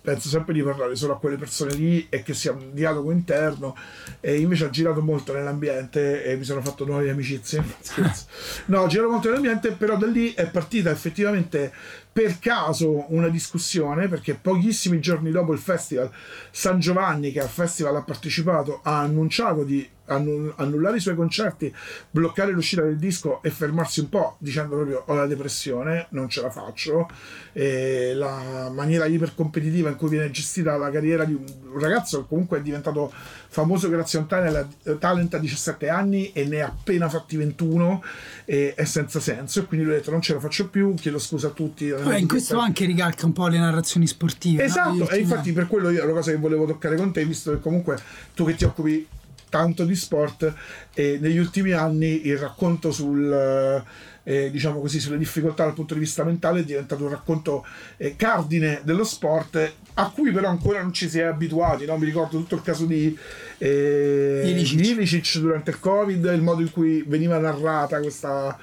penso 0.00 0.28
sempre 0.28 0.54
di 0.54 0.62
parlare 0.62 0.96
solo 0.96 1.14
a 1.14 1.18
quelle 1.18 1.36
persone 1.36 1.74
lì 1.74 2.06
e 2.08 2.22
che 2.22 2.34
sia 2.34 2.52
un 2.52 2.72
dialogo 2.72 3.10
interno 3.10 3.76
e 4.20 4.38
invece 4.38 4.64
ho 4.64 4.70
girato 4.70 5.02
molto 5.02 5.32
nell'ambiente 5.32 6.24
e 6.24 6.36
mi 6.36 6.44
sono 6.44 6.60
fatto 6.60 6.84
nuove 6.84 7.10
amicizie. 7.10 7.62
No 8.66 8.82
ho 8.82 8.86
girato 8.86 9.10
molto 9.10 9.28
nell'ambiente 9.28 9.72
però 9.72 9.96
da 9.96 10.06
lì 10.06 10.32
è 10.34 10.48
partita 10.48 10.90
effettivamente 10.90 11.72
per 12.12 12.38
caso 12.38 13.06
una 13.08 13.28
discussione 13.28 14.08
perché 14.08 14.34
pochissimi 14.34 15.00
giorni 15.00 15.30
dopo 15.30 15.52
il 15.52 15.58
festival 15.58 16.10
San 16.50 16.80
Giovanni 16.80 17.32
che 17.32 17.40
al 17.40 17.48
festival 17.48 17.96
ha 17.96 18.02
partecipato 18.02 18.80
ha 18.82 19.00
annunciato 19.00 19.62
di 19.62 19.88
annu- 20.06 20.52
annullare 20.56 20.96
i 20.96 21.00
suoi 21.00 21.14
concerti 21.14 21.72
bloccare 22.10 22.52
l'uscita 22.52 22.82
del 22.82 22.98
disco 22.98 23.42
e 23.42 23.50
fermarsi 23.50 24.00
un 24.00 24.08
po' 24.08 24.36
dicendo 24.38 24.74
proprio 24.74 25.04
ho 25.06 25.14
la 25.14 25.26
depressione 25.26 26.06
non 26.10 26.28
ce 26.28 26.40
la 26.40 26.50
faccio 26.50 27.08
e 27.52 28.14
la 28.14 28.70
maniera 28.72 29.06
ipercompetitiva 29.06 29.90
in 29.90 29.96
cui 29.96 30.08
viene 30.08 30.30
gestita 30.30 30.76
la 30.76 30.90
carriera 30.90 31.24
di 31.24 31.34
un 31.34 31.78
ragazzo 31.78 32.22
che 32.22 32.28
comunque 32.28 32.58
è 32.58 32.62
diventato 32.62 33.12
famoso 33.50 33.88
grazie 33.88 34.18
a 34.18 34.22
un 34.22 34.28
talent, 34.28 34.98
talent 34.98 35.34
a 35.34 35.38
17 35.38 35.88
anni 35.88 36.32
e 36.32 36.44
ne 36.44 36.60
ha 36.60 36.66
appena 36.66 37.08
fatti 37.08 37.36
21 37.36 38.02
e 38.44 38.74
è 38.74 38.84
senza 38.84 39.20
senso 39.20 39.60
e 39.60 39.64
quindi 39.64 39.86
lui 39.86 39.94
ha 39.94 39.98
detto 39.98 40.10
non 40.10 40.20
ce 40.20 40.34
la 40.34 40.40
faccio 40.40 40.68
più 40.68 40.94
chiedo 40.94 41.18
scusa 41.18 41.48
a 41.48 41.50
tutti 41.50 41.88
vabbè, 41.88 42.16
in 42.16 42.28
questo 42.28 42.58
anche 42.58 42.84
ricalca 42.84 43.26
un 43.26 43.32
po' 43.32 43.48
le 43.48 43.58
narrazioni 43.58 44.06
sportive. 44.06 44.62
no? 44.62 44.68
Esatto, 44.68 45.08
e 45.08 45.18
ultimi 45.18 45.20
infatti 45.20 45.52
per 45.52 45.66
quello 45.66 45.90
io 45.90 46.06
la 46.06 46.12
cosa 46.12 46.30
che 46.30 46.36
volevo 46.36 46.66
toccare 46.66 46.96
con 46.96 47.12
te, 47.12 47.24
visto 47.24 47.50
che 47.52 47.60
comunque 47.60 47.98
tu 48.34 48.44
che 48.44 48.54
ti 48.54 48.64
occupi 48.64 49.06
tanto 49.48 49.84
di 49.84 49.94
sport, 49.94 50.52
e 50.94 51.18
negli 51.20 51.38
ultimi 51.38 51.72
anni 51.72 52.26
il 52.26 52.36
racconto 52.36 52.92
sul, 52.92 53.82
eh, 54.28 54.50
diciamo 54.50 54.78
così, 54.78 55.00
sulle 55.00 55.16
difficoltà 55.16 55.64
dal 55.64 55.72
punto 55.72 55.94
di 55.94 56.00
vista 56.00 56.22
mentale 56.22 56.60
è 56.60 56.64
diventato 56.64 57.02
un 57.02 57.08
racconto 57.08 57.64
eh, 57.96 58.14
cardine 58.14 58.82
dello 58.84 59.02
sport 59.02 59.72
a 59.94 60.10
cui 60.10 60.32
però 60.32 60.48
ancora 60.48 60.82
non 60.82 60.92
ci 60.92 61.08
si 61.08 61.18
è 61.18 61.22
abituati. 61.22 61.86
no? 61.86 61.96
Mi 61.96 62.04
ricordo 62.04 62.36
tutto 62.36 62.56
il 62.56 62.60
caso 62.60 62.84
di 62.84 63.16
eh, 63.56 64.42
Ilicic. 64.44 64.86
Ilicic 64.86 65.38
durante 65.38 65.70
il 65.70 65.80
Covid, 65.80 66.22
il 66.26 66.42
modo 66.42 66.60
in 66.60 66.70
cui 66.70 67.02
veniva 67.06 67.38
narrata 67.38 68.00
questa, 68.00 68.54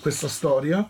questa 0.00 0.28
storia. 0.28 0.88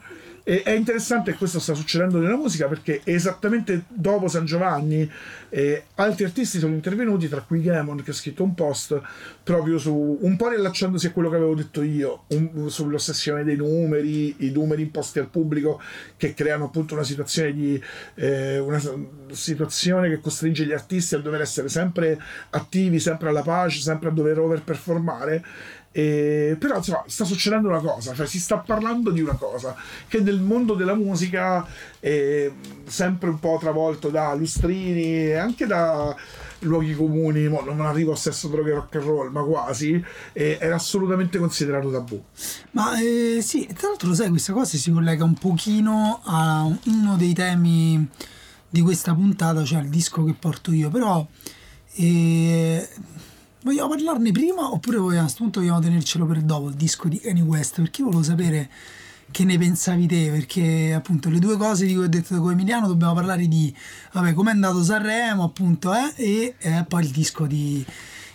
E 0.49 0.63
è 0.63 0.71
interessante 0.71 1.33
che 1.33 1.37
questo 1.37 1.61
sta 1.61 1.75
succedendo 1.75 2.19
nella 2.19 2.35
musica 2.35 2.69
perché 2.69 3.03
esattamente 3.05 3.85
dopo 3.87 4.29
San 4.29 4.47
Giovanni 4.47 5.07
eh, 5.51 5.85
altri 5.97 6.25
artisti 6.25 6.59
sono 6.59 6.73
intervenuti, 6.73 7.29
tra 7.29 7.43
cui 7.43 7.61
Gamon 7.61 8.03
che 8.03 8.13
ha 8.13 8.15
scritto 8.15 8.45
un 8.45 8.55
post 8.55 8.99
proprio 9.43 9.77
su 9.77 10.17
un 10.23 10.37
po' 10.37 10.49
riallacciandosi 10.49 11.09
a 11.09 11.11
quello 11.11 11.29
che 11.29 11.37
avevo 11.37 11.55
detto 11.55 11.83
io, 11.83 12.25
un- 12.29 12.71
sull'ossessione 12.71 13.45
dei 13.45 13.57
numeri, 13.57 14.37
i 14.47 14.51
numeri 14.51 14.81
imposti 14.81 15.19
al 15.19 15.29
pubblico 15.29 15.83
che 16.17 16.33
creano 16.33 16.65
appunto 16.65 16.95
una 16.95 17.05
situazione 17.05 17.53
di 17.53 17.83
eh, 18.15 18.59
una 18.59 18.81
situazione 19.33 20.09
che 20.09 20.19
costringe 20.19 20.65
gli 20.65 20.73
artisti 20.73 21.15
a 21.15 21.19
dover 21.19 21.43
essere 21.43 21.69
sempre 21.69 22.19
attivi, 22.51 23.01
sempre 23.01 23.29
alla 23.29 23.43
pace, 23.43 23.81
sempre 23.81 24.09
a 24.09 24.13
dover 24.13 24.39
overperformare. 24.39 25.45
E, 25.99 26.57
però 26.61 26.77
insomma 26.77 27.03
sta 27.09 27.25
succedendo 27.25 27.67
una 27.67 27.81
cosa, 27.81 28.15
cioè 28.15 28.25
si 28.25 28.39
sta 28.39 28.59
parlando 28.59 29.11
di 29.11 29.21
una 29.21 29.35
cosa 29.35 29.75
che 30.07 30.21
nel 30.21 30.39
mondo 30.39 30.75
della 30.75 30.95
musica 30.95 31.67
è 31.99 32.49
sempre 32.87 33.31
un 33.31 33.41
po' 33.41 33.59
travolto 33.61 34.09
da 34.09 34.33
lustrini 34.35 35.03
e 35.03 35.35
anche 35.35 35.67
da 35.67 36.15
luoghi 36.61 36.95
comuni, 36.95 37.49
non 37.49 37.81
arrivo 37.81 38.13
a 38.13 38.17
sesso, 38.17 38.47
droghe 38.47 38.75
rock 38.75 38.95
and 38.95 39.05
roll, 39.05 39.33
ma 39.33 39.43
quasi, 39.43 40.01
e 40.33 40.59
era 40.61 40.77
assolutamente 40.77 41.37
considerato 41.39 41.91
tabù. 41.91 42.23
Ma 42.73 42.97
eh, 43.01 43.41
sì, 43.43 43.67
tra 43.67 43.89
l'altro 43.89 44.15
sai, 44.15 44.29
questa 44.29 44.53
cosa 44.53 44.77
si 44.77 44.93
collega 44.93 45.25
un 45.25 45.35
pochino 45.35 46.21
a 46.23 46.63
uno 46.85 47.17
dei 47.17 47.33
temi 47.33 48.09
di 48.69 48.83
questa 48.83 49.15
puntata, 49.15 49.65
cioè 49.65 49.81
il 49.81 49.89
disco 49.89 50.23
che 50.23 50.35
porto 50.39 50.71
io, 50.71 50.91
però 50.91 51.27
eh, 51.97 52.89
vogliamo 53.63 53.89
parlarne 53.89 54.33
prima 54.33 54.73
oppure 54.73 54.99
vogliamo, 54.99 55.21
a 55.21 55.23
questo 55.23 55.43
punto 55.43 55.61
vogliamo 55.61 55.81
tenercelo 55.81 56.27
per 56.27 56.41
dopo 56.43 56.69
il 56.69 56.75
disco 56.75 57.09
di 57.09 57.19
Kanye 57.19 57.43
West? 57.43 57.81
Perché 57.81 58.01
io 58.01 58.07
volevo 58.07 58.23
sapere 58.23 58.71
che 59.31 59.45
ne 59.45 59.59
pensavi 59.59 60.07
te, 60.07 60.31
perché 60.31 60.93
appunto 60.95 61.29
le 61.29 61.39
due 61.39 61.57
cose 61.57 61.85
di 61.87 61.95
cui 61.95 62.05
ho 62.05 62.09
detto 62.09 62.41
con 62.41 62.53
Emiliano 62.53 62.87
dobbiamo 62.87 63.15
parlare 63.15 63.47
di, 63.47 63.75
vabbè, 64.13 64.33
com'è 64.33 64.51
andato 64.51 64.83
Sanremo 64.83 65.43
appunto, 65.45 65.93
eh, 65.93 66.13
e 66.17 66.55
eh, 66.59 66.85
poi 66.89 67.03
il 67.03 67.11
disco 67.11 67.47
di, 67.47 67.85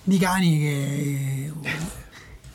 di 0.03 0.18
Kanye 0.18 0.60
che 0.60 1.51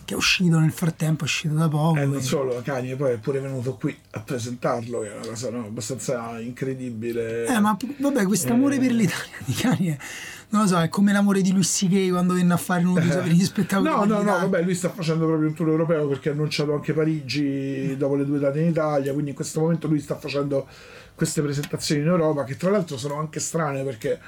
che 0.09 0.15
è 0.15 0.17
uscito 0.17 0.59
nel 0.59 0.73
frattempo, 0.73 1.25
è 1.25 1.27
uscito 1.27 1.53
da 1.53 1.69
poco. 1.69 1.99
E 1.99 2.07
non 2.07 2.23
solo, 2.23 2.63
Kanye 2.65 2.97
poi 2.97 3.13
è 3.13 3.17
pure 3.19 3.41
venuto 3.41 3.75
qui 3.75 3.95
a 4.13 4.21
presentarlo, 4.21 5.01
che 5.01 5.13
è 5.13 5.17
una 5.19 5.27
cosa 5.27 5.51
no, 5.51 5.67
abbastanza 5.67 6.41
incredibile. 6.41 7.45
Eh, 7.45 7.61
ma 7.61 7.77
vabbè, 7.99 8.25
questo 8.25 8.55
amore 8.55 8.77
Eh. 8.77 8.79
per 8.79 8.93
l'Italia 8.93 9.37
di 9.45 9.53
Kanye, 9.53 9.99
non 10.51 10.63
lo 10.63 10.67
so, 10.67 10.81
è 10.81 10.89
come 10.89 11.13
l'amore 11.13 11.43
di 11.43 11.53
Luis 11.53 11.77
C.K. 11.77 12.11
quando 12.11 12.35
venne 12.35 12.55
a 12.55 12.57
fare 12.57 12.85
uno 12.85 12.95
per 12.95 13.27
gli 13.27 13.45
spettacoli. 13.45 13.89
Eh. 13.89 13.93
No, 13.93 14.05
no, 14.05 14.23
no, 14.23 14.33
vabbè, 14.33 14.63
lui 14.63 14.75
sta 14.75 14.89
facendo 14.89 15.27
proprio 15.27 15.49
un 15.49 15.55
tour 15.55 15.69
europeo 15.69 16.09
perché 16.09 16.31
ha 16.31 16.33
annunciato 16.33 16.73
anche 16.73 16.95
Parigi 16.95 17.97
dopo 17.97 18.15
le 18.15 18.25
due 18.25 18.39
date 18.39 18.61
in 18.61 18.69
Italia, 18.69 19.13
quindi 19.13 19.31
in 19.31 19.37
questo 19.37 19.61
momento 19.61 19.89
lui 19.89 20.01
sta 20.01 20.17
facendo 20.17 20.67
queste 21.15 21.43
presentazioni 21.43 22.01
in 22.01 22.07
Europa 22.07 22.45
che 22.45 22.57
tra 22.57 22.71
l'altro 22.71 22.97
sono 22.97 23.19
anche 23.19 23.41
strane 23.41 23.83
perché 23.83 24.21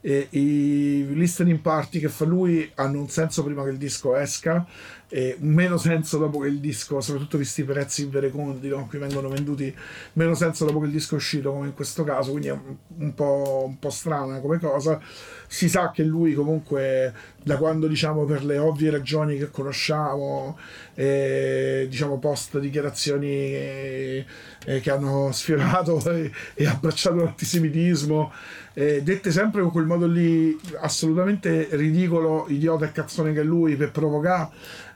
eh, 0.00 0.28
i 0.30 1.06
listening 1.12 1.58
party 1.58 1.98
che 2.00 2.08
fa 2.08 2.24
lui 2.24 2.70
hanno 2.76 3.00
un 3.00 3.08
senso 3.08 3.44
prima 3.44 3.62
che 3.64 3.70
il 3.70 3.76
disco 3.76 4.16
esca 4.16 4.66
e 5.08 5.36
un 5.40 5.48
meno 5.48 5.78
senso 5.78 6.18
dopo 6.18 6.40
che 6.40 6.48
il 6.48 6.60
disco, 6.60 7.00
soprattutto 7.00 7.38
visti 7.38 7.62
i 7.62 7.64
prezzi 7.64 8.02
inverecondi 8.02 8.68
no, 8.68 8.86
qui 8.86 8.98
vengono 8.98 9.28
venduti, 9.28 9.74
meno 10.14 10.34
senso 10.34 10.66
dopo 10.66 10.80
che 10.80 10.86
il 10.86 10.92
disco 10.92 11.14
è 11.14 11.18
uscito 11.18 11.50
come 11.50 11.66
in 11.68 11.74
questo 11.74 12.04
caso, 12.04 12.30
quindi 12.30 12.48
è 12.48 12.52
un, 12.52 12.76
un 12.98 13.14
po', 13.14 13.64
un 13.66 13.78
po' 13.78 13.90
strana 13.90 14.40
come 14.40 14.58
cosa. 14.58 15.00
Si 15.46 15.68
sa 15.68 15.90
che 15.90 16.02
lui 16.02 16.34
comunque 16.34 17.14
da 17.48 17.56
quando 17.56 17.86
diciamo 17.86 18.26
per 18.26 18.44
le 18.44 18.58
ovvie 18.58 18.90
ragioni 18.90 19.38
che 19.38 19.50
conosciamo, 19.50 20.58
eh, 20.94 21.86
diciamo 21.88 22.18
post 22.18 22.58
dichiarazioni 22.58 23.26
eh, 23.26 24.26
eh, 24.66 24.80
che 24.80 24.90
hanno 24.90 25.32
sfiorato 25.32 25.98
e, 26.12 26.30
e 26.52 26.66
abbracciato 26.66 27.16
l'antisemitismo, 27.16 28.30
eh, 28.74 29.02
dette 29.02 29.30
sempre 29.30 29.62
con 29.62 29.70
quel 29.70 29.86
modo 29.86 30.06
lì 30.06 30.60
assolutamente 30.80 31.68
ridicolo, 31.70 32.44
idiota 32.48 32.84
e 32.84 32.92
cazzone 32.92 33.32
che 33.32 33.40
è 33.40 33.44
lui 33.44 33.76
per 33.76 33.92
provocare. 33.92 34.50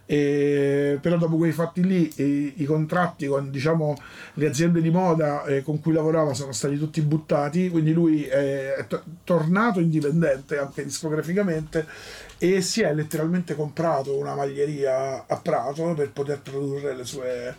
Eh, 0.04 0.98
però 1.00 1.16
dopo 1.16 1.36
quei 1.36 1.52
fatti 1.52 1.82
lì 1.82 2.12
i, 2.16 2.54
i 2.56 2.64
contratti 2.64 3.28
con 3.28 3.50
diciamo, 3.50 3.96
le 4.34 4.46
aziende 4.48 4.82
di 4.82 4.90
moda 4.90 5.44
eh, 5.44 5.62
con 5.62 5.80
cui 5.80 5.92
lavorava 5.92 6.34
sono 6.34 6.50
stati 6.50 6.76
tutti 6.76 7.00
buttati 7.00 7.70
quindi 7.70 7.92
lui 7.92 8.24
è, 8.24 8.84
to- 8.88 9.02
tornato 9.22 9.78
indipendente 9.78 10.58
anche 10.58 10.82
discograficamente 10.84 11.86
e 12.42 12.60
si 12.60 12.80
è 12.80 12.92
letteralmente 12.92 13.54
comprato 13.54 14.18
una 14.18 14.34
maglieria 14.34 15.26
a 15.28 15.36
Prato 15.36 15.94
per 15.94 16.10
poter 16.10 16.40
produrre 16.40 16.92
le 16.96 17.04
sue, 17.04 17.54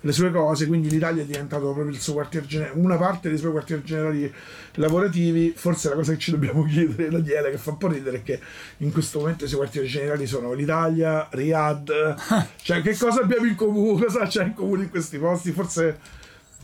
le 0.00 0.12
sue 0.12 0.30
cose 0.30 0.68
quindi 0.68 0.88
l'Italia 0.88 1.24
è 1.24 1.26
diventato 1.26 1.72
proprio 1.72 1.88
il 1.88 1.98
suo 1.98 2.12
quartier 2.12 2.46
generale 2.46 2.78
una 2.78 2.96
parte 2.96 3.30
dei 3.30 3.36
suoi 3.36 3.50
quartier 3.50 3.82
generali 3.82 4.32
lavorativi. 4.74 5.52
Forse 5.56 5.88
la 5.88 5.96
cosa 5.96 6.12
che 6.12 6.18
ci 6.18 6.30
dobbiamo 6.30 6.62
chiedere 6.66 7.10
Daniele 7.10 7.50
che 7.50 7.58
fa 7.58 7.70
un 7.70 7.78
po' 7.78 7.88
ridere 7.88 8.18
è 8.18 8.22
che 8.22 8.38
in 8.76 8.92
questo 8.92 9.18
momento 9.18 9.44
i 9.44 9.48
suoi 9.48 9.58
quartieri 9.62 9.88
generali 9.88 10.24
sono 10.28 10.52
l'Italia, 10.52 11.26
Riyadh. 11.28 11.90
Cioè 12.62 12.80
che 12.80 12.96
cosa 12.96 13.22
abbiamo 13.22 13.44
in 13.44 13.56
comune? 13.56 14.04
Cosa 14.04 14.24
c'è 14.28 14.44
in 14.44 14.54
comune 14.54 14.84
in 14.84 14.90
questi 14.90 15.18
posti? 15.18 15.50
Forse 15.50 15.98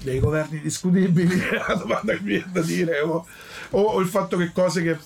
dei 0.00 0.21
governi 0.21 0.61
discutibili 0.61 1.40
è 1.43 1.57
la 1.66 1.75
domanda 1.75 2.12
che 2.12 2.21
mi 2.21 2.28
viene 2.35 2.50
da 2.52 2.61
dire 2.61 3.00
o- 3.00 3.26
o 3.71 3.99
il 3.99 4.07
fatto 4.07 4.37
che 4.37 4.52
cose 4.52 4.81
che 4.85 4.97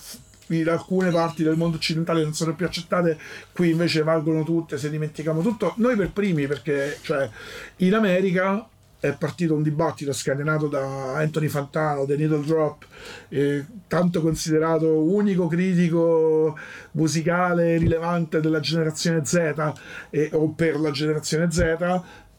in 0.49 0.67
alcune 0.69 1.11
parti 1.11 1.43
del 1.43 1.55
mondo 1.57 1.77
occidentale 1.77 2.23
non 2.23 2.33
sono 2.33 2.55
più 2.55 2.65
accettate 2.65 3.17
qui 3.51 3.69
invece 3.71 4.03
valgono 4.03 4.43
tutte 4.43 4.77
se 4.77 4.89
dimentichiamo 4.89 5.41
tutto 5.41 5.73
noi 5.77 5.95
per 5.95 6.11
primi 6.11 6.47
perché 6.47 6.97
cioè 7.01 7.29
in 7.77 7.93
America 7.93 8.67
è 9.01 9.13
partito 9.13 9.53
un 9.53 9.63
dibattito 9.63 10.11
scatenato 10.11 10.67
da 10.67 11.15
Anthony 11.15 11.47
Fantano, 11.47 12.03
The 12.05 12.17
Needle 12.17 12.43
Drop, 12.43 12.85
eh, 13.29 13.63
tanto 13.87 14.21
considerato 14.21 14.93
unico 15.03 15.47
critico 15.47 16.57
musicale 16.91 17.77
rilevante 17.77 18.41
della 18.41 18.59
generazione 18.59 19.23
Z 19.23 19.73
eh, 20.09 20.29
o 20.33 20.49
per 20.49 20.77
la 20.81 20.91
generazione 20.91 21.49
Z. 21.49 21.59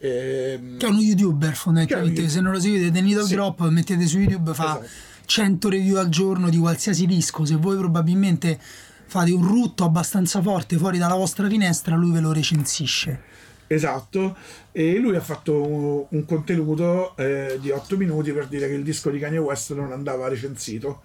ehm, 0.01 0.77
Che 0.77 0.87
è 0.87 0.89
uno 0.91 1.01
youtuber 1.01 1.55
fondamentalmente, 1.55 2.29
se 2.29 2.41
non 2.43 2.53
lo 2.53 2.61
seguite, 2.61 2.91
The 2.91 3.01
Needle 3.01 3.25
Sì. 3.25 3.35
Drop, 3.37 3.67
mettete 3.69 4.05
su 4.07 4.19
YouTube, 4.19 4.53
fa 4.53 4.79
Esatto. 4.81 4.87
100 5.31 5.69
review 5.69 5.97
al 5.97 6.09
giorno 6.09 6.51
di 6.51 6.59
qualsiasi 6.59 7.07
disco, 7.07 7.45
se 7.45 7.55
voi 7.55 7.77
probabilmente 7.77 8.59
fate 9.07 9.31
un 9.31 9.47
rutto 9.47 9.85
abbastanza 9.85 10.43
forte 10.43 10.77
fuori 10.77 10.99
dalla 10.99 11.15
vostra 11.15 11.47
finestra, 11.49 11.95
lui 11.95 12.11
ve 12.11 12.19
lo 12.19 12.33
recensisce. 12.33 13.23
Esatto, 13.69 14.37
e 14.73 14.99
lui 14.99 15.15
ha 15.15 15.21
fatto 15.21 15.65
un, 15.65 16.05
un 16.09 16.25
contenuto 16.25 17.17
eh, 17.17 17.59
di 17.61 17.71
8 17.71 17.97
minuti 17.97 18.33
per 18.33 18.49
dire 18.49 18.67
che 18.67 18.75
il 18.75 18.83
disco 18.83 19.09
di 19.11 19.21
Kanye 19.21 19.39
West 19.39 19.73
non 19.73 19.93
andava 19.93 20.27
recensito 20.27 21.03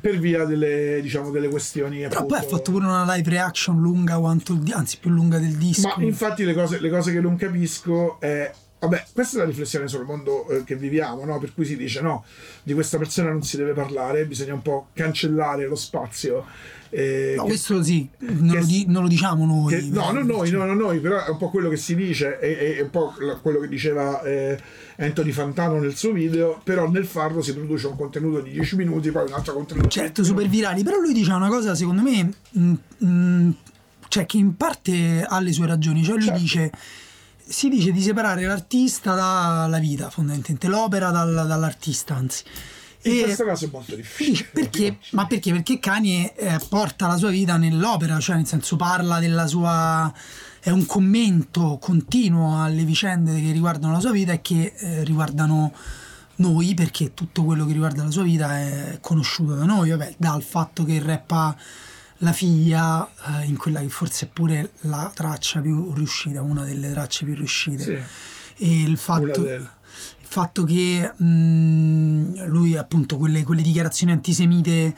per 0.00 0.18
via 0.18 0.44
delle, 0.44 0.98
diciamo, 1.00 1.30
delle 1.30 1.48
questioni 1.48 1.98
Però 1.98 2.22
appunto... 2.22 2.34
poi 2.34 2.38
ha 2.44 2.48
fatto 2.48 2.72
pure 2.72 2.86
una 2.86 3.14
live 3.14 3.30
reaction 3.30 3.80
lunga 3.80 4.18
quanto 4.18 4.60
anzi 4.72 4.98
più 4.98 5.10
lunga 5.10 5.38
del 5.38 5.54
disco. 5.54 5.94
Ma 5.96 6.02
infatti 6.02 6.42
le 6.42 6.54
cose, 6.54 6.80
le 6.80 6.90
cose 6.90 7.12
che 7.12 7.20
non 7.20 7.36
capisco 7.36 8.18
è... 8.18 8.52
Vabbè, 8.80 9.04
questa 9.12 9.36
è 9.36 9.40
la 9.40 9.46
riflessione 9.46 9.86
sul 9.88 10.04
mondo 10.06 10.48
eh, 10.48 10.64
che 10.64 10.74
viviamo, 10.74 11.24
no? 11.26 11.38
Per 11.38 11.52
cui 11.54 11.66
si 11.66 11.76
dice 11.76 12.00
no, 12.00 12.24
di 12.62 12.72
questa 12.72 12.96
persona 12.96 13.30
non 13.30 13.42
si 13.42 13.56
deve 13.58 13.72
parlare, 13.74 14.24
bisogna 14.24 14.54
un 14.54 14.62
po' 14.62 14.88
cancellare 14.94 15.66
lo 15.66 15.76
spazio. 15.76 16.46
eh, 16.92 17.34
No, 17.36 17.42
che- 17.42 17.48
questo 17.50 17.82
sì, 17.84 18.08
non, 18.20 18.48
che- 18.50 18.58
lo, 18.58 18.64
di- 18.64 18.84
non 18.88 19.02
lo 19.02 19.08
diciamo 19.08 19.44
noi. 19.44 19.72
che- 19.74 19.82
no, 19.90 20.10
non 20.12 20.26
noi, 20.26 20.50
no, 20.50 20.64
non 20.64 20.76
noi, 20.78 20.98
però 20.98 21.24
è 21.24 21.28
un 21.28 21.36
po' 21.36 21.50
quello 21.50 21.68
che 21.68 21.76
si 21.76 21.94
dice, 21.94 22.38
è, 22.38 22.76
è- 22.76 22.80
un 22.80 22.90
po' 22.90 23.12
quello 23.42 23.60
che 23.60 23.68
diceva 23.68 24.22
eh, 24.22 24.58
Anthony 24.96 25.30
Fantano 25.30 25.78
nel 25.78 25.94
suo 25.94 26.12
video, 26.12 26.60
però 26.64 26.88
nel 26.88 27.04
farlo 27.06 27.42
si 27.42 27.52
produce 27.54 27.86
un 27.86 27.96
contenuto 27.96 28.40
di 28.40 28.50
10 28.52 28.76
minuti, 28.76 29.10
poi 29.10 29.26
un 29.26 29.34
altro 29.34 29.52
contenuto 29.54 29.88
certo 29.88 30.22
20 30.22 30.24
super 30.24 30.48
virali 30.48 30.82
però 30.82 30.98
lui 30.98 31.12
dice 31.12 31.30
una 31.32 31.48
cosa 31.48 31.74
secondo 31.74 32.02
me 32.02 32.32
mh, 32.50 32.72
mh, 33.06 33.54
cioè 34.08 34.26
che 34.26 34.38
in 34.38 34.56
parte 34.56 35.22
ha 35.22 35.38
le 35.40 35.52
sue 35.52 35.66
ragioni 35.66 36.02
cioè 36.02 36.16
lui 36.16 36.24
Certo. 36.24 36.40
dice 36.40 36.70
si 37.50 37.68
dice 37.68 37.90
di 37.90 38.00
separare 38.00 38.44
l'artista 38.46 39.14
dalla 39.14 39.78
vita 39.78 40.08
fondamentalmente 40.08 40.68
l'opera 40.68 41.10
dal- 41.10 41.46
dall'artista 41.48 42.14
anzi 42.14 42.44
In 43.02 43.12
E 43.12 43.22
questo 43.24 43.44
caso 43.44 43.64
è 43.64 43.68
molto 43.72 43.94
difficile. 43.96 44.48
perché, 44.52 44.98
ma 45.12 45.26
perché? 45.26 45.50
Perché 45.52 45.78
Kanye 45.78 46.34
eh, 46.36 46.60
porta 46.68 47.06
la 47.08 47.16
sua 47.16 47.30
vita 47.30 47.56
nell'opera, 47.56 48.20
cioè 48.20 48.36
nel 48.36 48.46
senso 48.46 48.76
parla 48.76 49.18
della 49.18 49.46
sua. 49.46 50.12
è 50.60 50.70
un 50.70 50.84
commento 50.86 51.78
continuo 51.80 52.62
alle 52.62 52.84
vicende 52.84 53.40
che 53.40 53.50
riguardano 53.52 53.94
la 53.94 54.00
sua 54.00 54.12
vita 54.12 54.32
e 54.32 54.40
che 54.42 54.74
eh, 54.76 55.02
riguardano 55.04 55.72
noi, 56.36 56.74
perché 56.74 57.12
tutto 57.14 57.42
quello 57.44 57.64
che 57.66 57.72
riguarda 57.72 58.04
la 58.04 58.10
sua 58.10 58.22
vita 58.22 58.58
è 58.58 58.98
conosciuto 59.00 59.54
da 59.54 59.64
noi, 59.64 59.90
vabbè, 59.90 60.14
dal 60.18 60.42
fatto 60.42 60.84
che 60.84 61.00
rappa 61.02 61.56
la 62.22 62.32
figlia 62.32 63.08
eh, 63.40 63.46
in 63.46 63.56
quella 63.56 63.80
che 63.80 63.88
forse 63.88 64.26
è 64.26 64.28
pure 64.28 64.72
la 64.82 65.10
traccia 65.14 65.60
più 65.60 65.92
riuscita, 65.92 66.42
una 66.42 66.64
delle 66.64 66.90
tracce 66.90 67.24
più 67.24 67.34
riuscite. 67.34 67.82
Sì. 67.82 68.64
E 68.64 68.82
il 68.82 68.98
fatto, 68.98 69.46
il 69.46 69.68
fatto 70.20 70.64
che 70.64 71.12
mh, 71.16 72.46
lui 72.46 72.76
appunto 72.76 73.16
quelle, 73.16 73.42
quelle 73.42 73.62
dichiarazioni 73.62 74.12
antisemite 74.12 74.94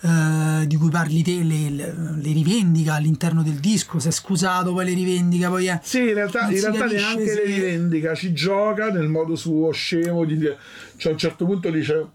eh, 0.00 0.64
di 0.66 0.76
cui 0.76 0.90
parli 0.90 1.22
te 1.22 1.42
le, 1.42 1.70
le- 1.70 1.94
le 1.94 2.32
rivendica 2.32 2.94
all'interno 2.94 3.42
del 3.42 3.54
disco, 3.54 3.98
si 3.98 4.08
è 4.08 4.10
scusato, 4.10 4.74
poi 4.74 4.84
le 4.84 4.92
rivendica, 4.92 5.48
poi 5.48 5.66
è... 5.66 5.80
Sì, 5.82 6.00
in 6.00 6.14
realtà, 6.14 6.50
in 6.50 6.60
realtà 6.60 6.84
neanche 6.84 7.26
se- 7.26 7.34
le 7.34 7.44
rivendica, 7.44 8.14
ci 8.14 8.34
gioca 8.34 8.90
nel 8.90 9.08
modo 9.08 9.34
suo 9.34 9.70
scemo 9.72 10.26
di 10.26 10.38
cioè 10.98 11.10
a 11.10 11.14
un 11.14 11.18
certo 11.18 11.46
punto 11.46 11.70
dice 11.70 12.06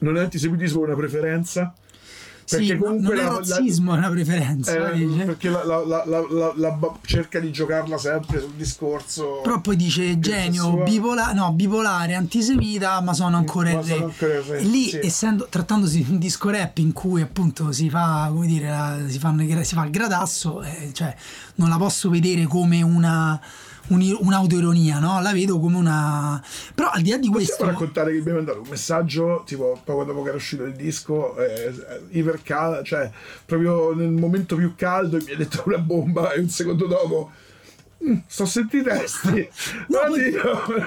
non 0.00 0.18
è 0.18 0.20
antisemitismo, 0.20 0.82
una 0.82 0.94
preferenza. 0.94 1.72
Perché 2.48 2.64
sì, 2.66 2.76
comunque 2.76 3.14
non 3.14 3.24
è 3.24 3.26
la- 3.26 3.30
la- 3.30 3.36
razzismo, 3.38 3.94
è 3.94 3.98
una 3.98 4.10
preferenza. 4.10 4.90
Eh, 4.92 5.06
dice. 5.06 5.24
perché 5.24 5.48
la, 5.48 5.62
cerca 7.04 7.40
di 7.40 7.50
giocarla 7.50 7.96
sempre 7.98 8.40
sul 8.40 8.52
discorso. 8.52 9.40
Però 9.42 9.60
poi 9.60 9.76
dice 9.76 10.18
genio, 10.18 10.82
bipola- 10.82 11.32
no, 11.32 11.52
bipolare, 11.52 12.14
antisemita, 12.14 13.00
ma 13.00 13.12
sono 13.14 13.36
ancora 13.36 13.72
Ma 13.72 13.80
il 13.80 13.86
sono 13.86 13.98
re. 13.98 14.04
ancora 14.04 14.40
re, 14.56 14.60
lì, 14.62 14.88
sì. 14.88 14.98
essendo, 15.02 15.46
trattandosi 15.48 16.04
di 16.04 16.10
un 16.10 16.18
disco 16.18 16.50
rap 16.50 16.78
in 16.78 16.92
cui 16.92 17.22
appunto 17.22 17.72
si 17.72 17.88
fa, 17.88 18.28
come 18.30 18.46
dire, 18.46 19.06
si, 19.08 19.18
fanno 19.18 19.42
si 19.62 19.74
fa 19.74 19.84
il 19.84 19.90
gradasso, 19.90 20.62
eh, 20.62 20.90
cioè 20.92 21.14
non 21.56 21.68
la 21.68 21.76
posso 21.76 22.10
vedere 22.10 22.44
come 22.44 22.82
una 22.82 23.40
uni- 23.88 24.16
un'autoironia, 24.18 24.98
no? 24.98 25.20
La 25.20 25.32
vedo 25.32 25.58
come 25.60 25.76
una. 25.76 26.42
Però 26.74 26.90
al 26.90 27.02
di 27.02 27.10
là 27.10 27.18
di 27.18 27.28
questo. 27.28 27.52
Possiamo 27.56 27.70
raccontare 27.72 28.12
che 28.12 28.18
abbiamo 28.18 28.38
mandato 28.38 28.60
un 28.60 28.68
messaggio 28.68 29.42
tipo 29.46 29.80
poco 29.84 30.04
dopo 30.04 30.22
che 30.22 30.28
era 30.28 30.36
uscito 30.36 30.64
il 30.64 30.74
disco, 30.74 31.36
eh, 31.38 31.72
ipercal- 32.10 32.84
cioè 32.84 33.10
proprio 33.44 33.94
nel 33.94 34.10
momento 34.10 34.56
più 34.56 34.74
caldo 34.76 35.18
mi 35.24 35.32
ha 35.32 35.36
detto 35.36 35.62
una 35.66 35.78
bomba 35.78 36.32
e 36.32 36.40
un 36.40 36.48
secondo 36.48 36.86
dopo 36.86 37.30
"Mm, 38.06 38.16
sto 38.26 38.44
sentendo 38.44 38.90
i 38.90 38.92
testi. 38.98 39.48
No, 39.88 39.98
poi, 40.08 40.32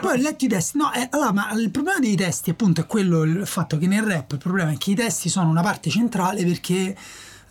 poi 0.01 0.19
ho 0.19 0.21
letto 0.21 0.45
i 0.45 0.47
testi, 0.47 0.77
no, 0.77 0.91
eh, 0.93 1.07
allora, 1.11 1.31
ma 1.31 1.51
il 1.53 1.69
problema 1.71 1.99
dei 1.99 2.15
testi 2.15 2.49
appunto 2.51 2.81
è 2.81 2.85
quello, 2.85 3.23
il 3.23 3.47
fatto 3.47 3.77
che 3.77 3.87
nel 3.87 4.03
rap 4.03 4.33
il 4.33 4.37
problema 4.37 4.71
è 4.71 4.77
che 4.77 4.91
i 4.91 4.95
testi 4.95 5.29
sono 5.29 5.49
una 5.49 5.61
parte 5.61 5.89
centrale 5.89 6.43
perché 6.45 6.95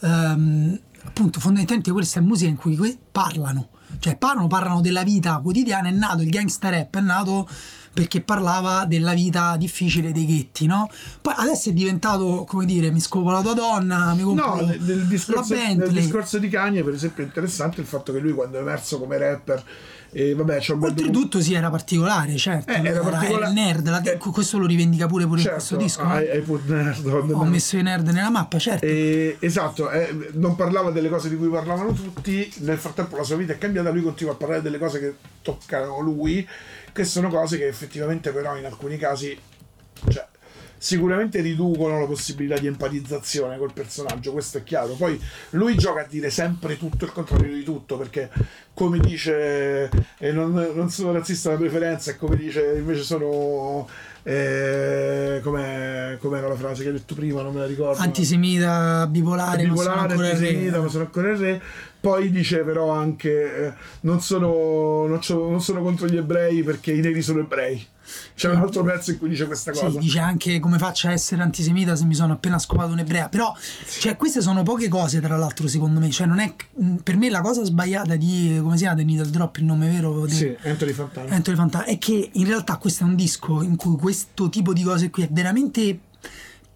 ehm, 0.01 0.79
appunto 1.05 1.41
fondamentalmente 1.41 1.91
questa 1.93 2.21
è 2.21 2.23
musica 2.23 2.51
in 2.51 2.57
cui 2.57 2.99
parlano, 3.11 3.71
cioè 3.99 4.17
parlano, 4.17 4.47
parlano 4.47 4.81
della 4.81 5.03
vita 5.03 5.39
quotidiana, 5.43 5.89
è 5.89 5.93
nato 5.93 6.23
il 6.23 6.31
gangsta 6.31 6.69
rap, 6.69 6.97
è 6.97 7.01
nato 7.01 7.49
perché 7.97 8.21
parlava 8.21 8.85
della 8.85 9.15
vita 9.15 9.57
difficile 9.57 10.13
dei 10.13 10.27
ghetti, 10.27 10.67
no? 10.67 10.91
Poi 11.23 11.33
adesso 11.35 11.71
è 11.71 11.73
diventato, 11.73 12.45
come 12.47 12.67
dire, 12.67 12.91
mi 12.91 13.01
scopo 13.01 13.31
la 13.31 13.41
tua 13.41 13.55
donna, 13.55 14.13
mi 14.13 14.23
compro 14.23 14.57
No, 14.57 14.61
nel, 14.61 15.07
discorso, 15.07 15.55
nel 15.55 15.91
discorso 15.91 16.39
di 16.39 16.51
Kanye, 16.51 16.85
per 16.85 16.93
esempio, 16.93 17.23
è 17.23 17.27
interessante 17.27 17.81
il 17.81 17.87
fatto 17.87 18.13
che 18.13 18.19
lui, 18.19 18.33
quando 18.33 18.59
è 18.59 18.61
emerso 18.61 18.99
come 18.99 19.17
rapper, 19.17 19.65
e 20.11 20.35
vabbè, 20.35 20.59
bel 20.59 20.77
Oltretutto 20.83 21.41
sì, 21.41 21.55
era 21.55 21.71
particolare, 21.71 22.37
certo. 22.37 22.73
Eh, 22.73 22.81
era 22.85 23.01
particolare- 23.01 23.53
nerd, 23.53 23.89
la- 23.89 24.03
eh, 24.03 24.17
questo 24.17 24.59
lo 24.59 24.67
rivendica 24.67 25.07
pure, 25.07 25.25
pure 25.27 25.39
in 25.41 25.45
certo, 25.47 25.59
questo 25.59 25.77
disco. 25.77 26.03
hai, 26.03 26.29
hai 26.31 26.41
put 26.41 26.67
nerd 26.69 27.07
Ho 27.33 27.45
messo 27.45 27.77
i 27.77 27.83
nerd 27.83 28.09
nella 28.09 28.31
mappa, 28.31 28.59
certo. 28.59 28.87
Esatto, 28.87 29.91
eh, 29.91 30.31
non 30.33 30.57
parlava 30.57 30.91
delle 30.91 31.09
cose 31.09 31.29
di 31.29 31.37
cui 31.37 31.49
parlavano 31.49 31.93
tutti, 31.93 32.53
nel 32.59 32.79
frattempo 32.79 33.17
la 33.17 33.23
sua 33.25 33.37
vita 33.37 33.53
è 33.53 33.59
cambiata, 33.59 33.91
lui 33.91 34.03
continua 34.03 34.33
a 34.33 34.37
parlare 34.37 34.63
delle 34.63 34.79
cose 34.79 34.99
che 35.01 35.15
toccano 35.43 36.01
lui, 36.01 36.47
che 36.93 37.05
sono 37.05 37.29
cose 37.29 37.59
che 37.59 37.67
effettivamente 37.67 38.31
però 38.31 38.57
in 38.57 38.65
alcuni 38.65 38.97
casi 38.97 39.37
cioè, 40.09 40.27
sicuramente 40.87 41.41
riducono 41.41 41.99
la 41.99 42.07
possibilità 42.07 42.61
di 42.61 42.69
empatizzazione 42.69 43.59
col 43.59 43.73
personaggio, 43.73 44.31
questo 44.31 44.59
è 44.59 44.63
chiaro. 44.63 44.95
Poi 44.95 45.21
lui 45.51 45.77
gioca 45.77 46.03
a 46.03 46.07
dire 46.09 46.31
sempre 46.31 46.79
tutto 46.79 47.05
il 47.05 47.11
contrario 47.11 47.53
di 47.53 47.65
tutto, 47.65 47.99
perché 47.99 48.31
come 48.73 49.01
dice 49.01 49.91
eh, 50.19 50.31
non, 50.31 50.53
non 50.53 50.89
sono 50.89 51.11
razzista 51.11 51.51
da 51.51 51.57
preferenza, 51.57 52.13
e 52.13 52.17
come 52.17 52.37
dice 52.37 52.75
invece 52.77 53.03
sono... 53.03 53.89
Eh, 54.23 55.41
com'è, 55.43 56.19
com'era 56.21 56.49
la 56.49 56.57
frase 56.57 56.83
che 56.83 56.89
hai 56.89 56.95
detto 56.95 57.15
prima? 57.15 57.43
Non 57.43 57.53
me 57.53 57.61
la 57.61 57.67
ricordo. 57.67 58.01
Antisemita, 58.03 59.07
bipolare, 59.09 59.65
ma 59.67 59.77
sono 59.77 59.93
bipolare, 59.93 60.15
il 60.15 60.21
antisemita, 60.21 60.81
ma 60.81 60.89
sono 60.89 61.05
ancora 61.05 61.31
il 61.31 61.37
re. 61.37 61.63
Poi 62.01 62.31
dice 62.31 62.59
però 62.59 62.91
anche 62.91 63.67
eh, 63.67 63.73
non, 64.03 64.21
sono, 64.21 65.07
non, 65.07 65.19
c'ho- 65.19 65.49
non 65.49 65.61
sono 65.61 65.81
contro 65.83 66.07
gli 66.07 66.17
ebrei 66.17 66.63
perché 66.63 66.93
i 66.93 67.01
neri 67.01 67.23
sono 67.23 67.41
ebrei. 67.41 67.87
C'è 68.35 68.51
un 68.51 68.57
altro 68.61 68.83
pezzo 68.85 69.11
in 69.11 69.19
cui 69.19 69.29
dice 69.29 69.47
questa 69.47 69.73
Sì, 69.73 69.81
cosa. 69.81 69.99
dice 69.99 70.19
anche 70.19 70.59
come 70.61 70.79
faccia 70.79 71.09
a 71.09 71.13
essere 71.13 71.43
antisemita 71.43 71.97
se 71.97 72.05
mi 72.05 72.15
sono 72.15 72.35
appena 72.35 72.59
scopato 72.59 72.93
un'ebrea. 72.93 73.29
Però, 73.29 73.55
cioè, 74.01 74.17
queste 74.17 74.41
sono 74.41 74.63
poche 74.63 74.89
cose, 74.89 75.21
tra 75.21 75.37
l'altro, 75.37 75.69
secondo 75.69 76.01
me. 76.01 76.11
Cioè, 76.11 76.27
non 76.27 76.39
è. 76.39 76.55
Per 77.03 77.17
me 77.17 77.31
la 77.31 77.41
cosa 77.41 77.65
sbagliata 77.65 78.17
di. 78.17 78.59
come 78.63 78.77
si 78.77 78.83
chiama? 78.83 78.97
The 78.97 79.05
Needle 79.05 79.31
Drop, 79.31 79.57
il 79.57 79.65
nome 79.65 79.89
vero? 79.91 80.27
di- 80.27 80.35
Sì, 80.35 80.57
Anthony 80.63 80.93
Fantano. 80.93 81.29
Anthony 81.31 81.57
Fantano, 81.57 81.85
è 81.85 81.99
che 81.99 82.31
in 82.33 82.47
realtà 82.47 82.77
questo 82.77 83.05
è 83.05 83.07
un 83.07 83.15
disco 83.17 83.63
in 83.63 83.77
cui 83.77 83.97
questo 83.97 84.49
tipo 84.49 84.73
di 84.73 84.83
cose 84.83 85.11
qui 85.11 85.23
è 85.25 85.29
veramente 85.31 86.01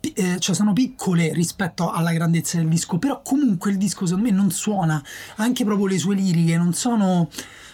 eh, 0.01 0.37
cioè 0.39 0.55
sono 0.55 0.73
piccole 0.73 1.31
rispetto 1.35 1.91
alla 1.91 2.13
grandezza 2.13 2.57
del 2.57 2.69
disco 2.69 2.97
però 2.99 3.21
comunque 3.23 3.71
il 3.71 3.77
disco 3.77 4.07
secondo 4.07 4.31
me 4.31 4.35
non 4.35 4.51
suona 4.51 5.03
anche 5.37 5.63
proprio 5.65 5.87
le 5.89 5.99
sue 5.99 6.15
liriche 6.15 6.57
non 6.57 6.73
sono 6.73 7.29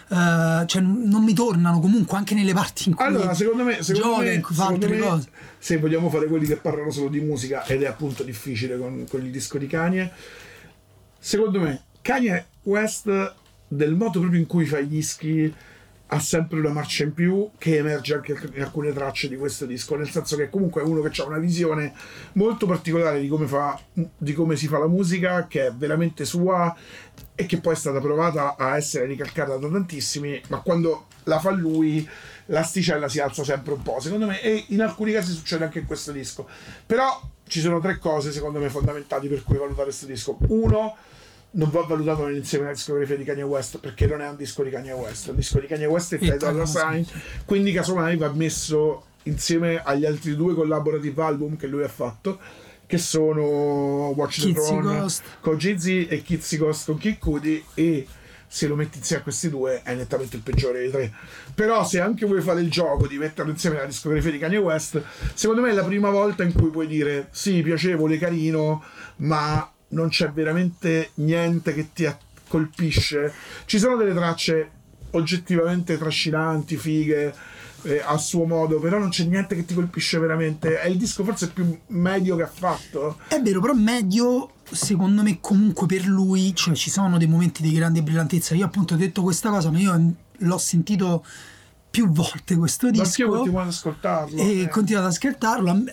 eh, 0.09 0.63
cioè 0.65 0.81
non 0.81 1.23
mi 1.23 1.33
tornano 1.33 1.79
comunque 1.79 2.17
anche 2.17 2.33
nelle 2.33 2.53
parti 2.53 2.89
in 2.89 2.95
cui 2.95 3.05
Allora, 3.05 3.33
secondo 3.33 3.63
me, 3.63 3.81
secondo 3.83 4.07
gioca 4.09 4.21
me, 4.21 4.41
fa 4.41 4.53
secondo 4.53 4.73
altre 4.73 4.89
me, 4.89 4.99
cose. 4.99 5.29
se 5.57 5.77
vogliamo 5.77 6.09
fare 6.09 6.27
quelli 6.27 6.45
che 6.45 6.55
parlano 6.57 6.91
solo 6.91 7.09
di 7.09 7.19
musica, 7.19 7.65
ed 7.65 7.83
è 7.83 7.87
appunto 7.87 8.23
difficile 8.23 8.77
con, 8.77 9.05
con 9.09 9.23
il 9.25 9.31
disco 9.31 9.57
di 9.57 9.67
Kanye, 9.67 10.11
secondo 11.19 11.59
me 11.59 11.83
Kanye 12.01 12.45
West, 12.63 13.33
del 13.67 13.95
modo 13.95 14.19
proprio 14.19 14.39
in 14.39 14.47
cui 14.47 14.65
fa 14.65 14.79
i 14.79 14.87
dischi, 14.87 15.53
ha 16.07 16.19
sempre 16.19 16.59
una 16.59 16.71
marcia 16.71 17.03
in 17.03 17.13
più 17.13 17.49
che 17.57 17.77
emerge 17.77 18.13
anche 18.13 18.37
in 18.53 18.61
alcune 18.61 18.93
tracce 18.93 19.27
di 19.27 19.35
questo 19.35 19.65
disco, 19.65 19.95
nel 19.95 20.09
senso 20.09 20.37
che 20.37 20.49
comunque 20.49 20.81
è 20.81 20.85
uno 20.85 21.01
che 21.01 21.21
ha 21.21 21.25
una 21.25 21.37
visione 21.37 21.93
molto 22.33 22.65
particolare 22.65 23.19
di 23.19 23.27
come, 23.27 23.45
fa, 23.45 23.79
di 23.91 24.33
come 24.33 24.55
si 24.55 24.67
fa 24.67 24.77
la 24.77 24.87
musica, 24.87 25.47
che 25.47 25.67
è 25.67 25.71
veramente 25.73 26.23
sua 26.23 26.75
e 27.35 27.45
che 27.45 27.59
poi 27.59 27.73
è 27.73 27.77
stata 27.77 27.99
provata 27.99 28.55
a 28.57 28.77
essere 28.77 29.05
ricalcata 29.05 29.57
da 29.57 29.67
tantissimi, 29.67 30.41
ma 30.47 30.61
quando 30.61 31.07
la 31.23 31.39
fa 31.39 31.51
lui 31.51 32.07
l'asticella 32.47 33.09
si 33.09 33.19
alza 33.19 33.43
sempre 33.43 33.73
un 33.73 33.83
po', 33.83 33.99
secondo 33.99 34.25
me, 34.25 34.41
e 34.41 34.65
in 34.69 34.81
alcuni 34.81 35.11
casi 35.11 35.33
succede 35.33 35.65
anche 35.65 35.79
in 35.79 35.85
questo 35.85 36.11
disco. 36.11 36.47
Però 36.85 37.21
ci 37.47 37.59
sono 37.59 37.79
tre 37.79 37.97
cose, 37.97 38.31
secondo 38.31 38.59
me, 38.59 38.69
fondamentali 38.69 39.27
per 39.27 39.43
cui 39.43 39.57
valutare 39.57 39.85
questo 39.85 40.05
disco. 40.05 40.37
Uno, 40.47 40.95
non 41.57 41.69
va 41.69 41.81
valutato 41.81 42.25
nell'insieme 42.25 42.65
della 42.65 42.75
discografia 42.75 43.17
di 43.17 43.23
Kanye 43.23 43.43
West 43.43 43.79
perché 43.79 44.05
non 44.05 44.21
è 44.21 44.29
un 44.29 44.35
disco 44.35 44.63
di 44.63 44.69
Kanye 44.69 44.93
West, 44.93 45.27
è 45.27 45.29
un 45.31 45.35
disco 45.35 45.59
di 45.59 45.67
Kanye 45.67 45.85
West 45.85 46.13
E 46.13 46.17
Ty 46.19 46.37
Dolla 46.37 46.65
Sign, 46.65 47.03
quindi 47.45 47.71
casomai 47.71 48.15
va 48.15 48.31
messo 48.31 49.05
insieme 49.23 49.81
agli 49.83 50.05
altri 50.05 50.35
due 50.35 50.53
collaborative 50.53 51.21
album 51.21 51.57
che 51.57 51.67
lui 51.67 51.83
ha 51.83 51.89
fatto 51.89 52.39
che 52.85 52.97
sono 52.97 54.09
Watch 54.15 54.41
the 54.41 54.53
Throne 54.53 55.07
con 55.41 55.57
Jay-Z 55.57 56.07
e 56.09 56.21
Kids 56.23 56.57
Ghost 56.57 56.85
con 56.85 56.97
Kid 56.97 57.17
Cudi 57.17 57.63
e 57.73 58.07
se 58.49 58.67
lo 58.67 58.75
metti 58.75 58.99
insieme 58.99 59.21
a 59.21 59.23
questi 59.25 59.49
due 59.49 59.81
è 59.83 59.93
nettamente 59.93 60.37
il 60.37 60.41
peggiore 60.41 60.79
dei 60.79 60.91
tre. 60.91 61.11
Però 61.53 61.85
se 61.85 61.99
anche 61.99 62.25
vuoi 62.25 62.39
fare 62.41 62.61
il 62.61 62.69
gioco 62.69 63.05
di 63.05 63.17
metterlo 63.17 63.51
insieme 63.51 63.77
alla 63.77 63.87
discografia 63.87 64.31
di 64.31 64.37
Kanye 64.37 64.57
West 64.57 65.01
secondo 65.33 65.61
me 65.61 65.71
è 65.71 65.73
la 65.73 65.83
prima 65.83 66.11
volta 66.11 66.43
in 66.43 66.53
cui 66.53 66.69
puoi 66.69 66.87
dire 66.87 67.27
sì 67.31 67.61
piacevole, 67.63 68.17
carino 68.17 68.83
ma 69.17 69.69
non 69.89 70.09
c'è 70.09 70.31
veramente 70.31 71.11
niente 71.15 71.73
che 71.73 71.89
ti 71.93 72.07
colpisce 72.47 73.33
ci 73.65 73.79
sono 73.79 73.97
delle 73.97 74.13
tracce 74.13 74.71
oggettivamente 75.11 75.97
trascinanti, 75.97 76.75
fighe 76.77 77.33
eh, 77.83 78.01
a 78.05 78.17
suo 78.17 78.45
modo, 78.45 78.79
però 78.79 78.97
non 78.97 79.09
c'è 79.09 79.23
niente 79.23 79.55
che 79.55 79.65
ti 79.65 79.73
colpisce 79.73 80.19
veramente. 80.19 80.79
È 80.79 80.87
il 80.87 80.97
disco 80.97 81.23
forse 81.23 81.49
più 81.49 81.77
medio 81.87 82.35
che 82.35 82.43
ha 82.43 82.51
fatto. 82.51 83.19
è 83.27 83.41
vero 83.41 83.61
però 83.61 83.73
medio 83.73 84.51
secondo 84.69 85.23
me 85.23 85.37
comunque 85.39 85.87
per 85.87 86.05
lui 86.05 86.53
cioè 86.53 86.73
ci 86.73 86.89
sono 86.89 87.17
dei 87.17 87.27
momenti 87.27 87.61
di 87.61 87.71
grande 87.71 88.03
brillantezza 88.03 88.53
io 88.53 88.65
appunto 88.65 88.95
ho 88.95 88.97
detto 88.97 89.21
questa 89.21 89.49
cosa 89.49 89.71
ma 89.71 89.79
io 89.79 90.13
l'ho 90.39 90.57
sentito 90.57 91.23
più 91.89 92.09
volte 92.09 92.57
questo 92.57 92.91
disco 92.91 93.21
io 93.21 93.29
continuo 93.29 93.61
ad 93.61 93.67
ascoltarlo. 93.67 94.41
e 94.41 94.61
eh. 94.63 94.67
continuo 94.67 95.01
ad 95.01 95.07
ascoltarlo 95.07 95.83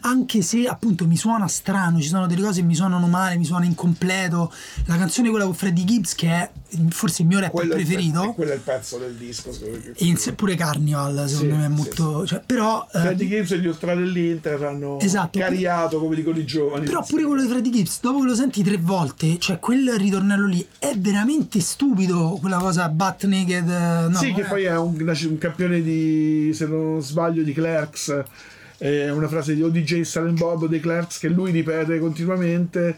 anche 0.00 0.42
se 0.42 0.66
appunto 0.66 1.06
mi 1.06 1.16
suona 1.16 1.46
strano 1.46 2.00
ci 2.00 2.08
sono 2.08 2.26
delle 2.26 2.42
cose 2.42 2.60
che 2.60 2.66
mi 2.66 2.74
suonano 2.74 3.06
male 3.06 3.36
mi 3.36 3.44
suona 3.44 3.64
incompleto 3.66 4.52
la 4.86 4.96
canzone 4.96 5.30
quella 5.30 5.44
con 5.44 5.54
Freddie 5.54 5.84
Gibbs 5.84 6.14
che 6.14 6.28
è 6.28 6.50
forse 6.88 7.22
il 7.22 7.28
mio 7.28 7.38
rapper 7.38 7.52
Quello 7.66 7.74
è 7.74 7.78
il 7.78 7.82
pe- 7.86 7.92
preferito 7.92 8.32
quello 8.32 8.50
è 8.50 8.54
il 8.54 8.60
pezzo 8.60 8.98
del 8.98 9.14
disco. 9.14 9.52
secondo 9.52 9.78
me. 9.78 9.92
e 9.96 10.04
inse- 10.06 10.32
pure 10.32 10.54
Carnival 10.56 11.28
secondo 11.28 11.54
Sì, 11.54 11.58
me 11.60 11.64
è 11.66 11.68
sì, 11.68 11.74
molto 11.74 12.26
cioè, 12.26 12.42
però 12.44 12.86
eh, 12.92 12.98
Freddie 12.98 13.28
Gibbs 13.28 13.50
e 13.52 13.58
gli 13.60 13.66
ultra 13.66 13.94
dell'Inter 13.94 14.62
hanno 14.64 14.98
Esatto. 15.00 15.38
cariato, 15.38 15.98
come 16.00 16.14
dicono 16.16 16.38
i 16.38 16.44
giovani. 16.44 16.84
Però 16.84 17.02
pure 17.06 17.24
quello 17.24 17.42
di 17.42 17.48
Freddie 17.48 17.72
Gibbs, 17.72 18.00
dopo 18.00 18.20
che 18.20 18.26
lo 18.26 18.34
senti 18.34 18.62
tre 18.62 18.76
volte, 18.76 19.38
cioè 19.38 19.58
quel 19.58 19.92
ritornello 19.96 20.46
lì 20.46 20.66
è 20.78 20.94
veramente 20.96 21.60
stupido, 21.60 22.36
quella 22.40 22.58
cosa 22.58 22.88
butt 22.88 23.24
naked. 23.24 23.68
eh, 23.68 24.08
No, 24.08 24.18
sì, 24.18 24.32
che 24.32 24.42
eh, 24.42 24.44
poi 24.44 24.64
è 24.64 24.76
un, 24.76 24.94
un 24.98 25.38
campione 25.38 25.80
di, 25.82 26.50
se 26.54 26.66
non 26.66 27.00
sbaglio, 27.02 27.42
di 27.42 27.52
Clerks. 27.52 28.22
È 28.80 29.10
una 29.10 29.28
frase 29.28 29.54
di 29.54 29.62
ODJ 29.62 30.00
Silent 30.02 30.38
Bob 30.38 30.66
dei 30.66 30.80
Clerks 30.80 31.18
che 31.18 31.28
lui 31.28 31.50
ripete 31.50 31.98
continuamente. 31.98 32.96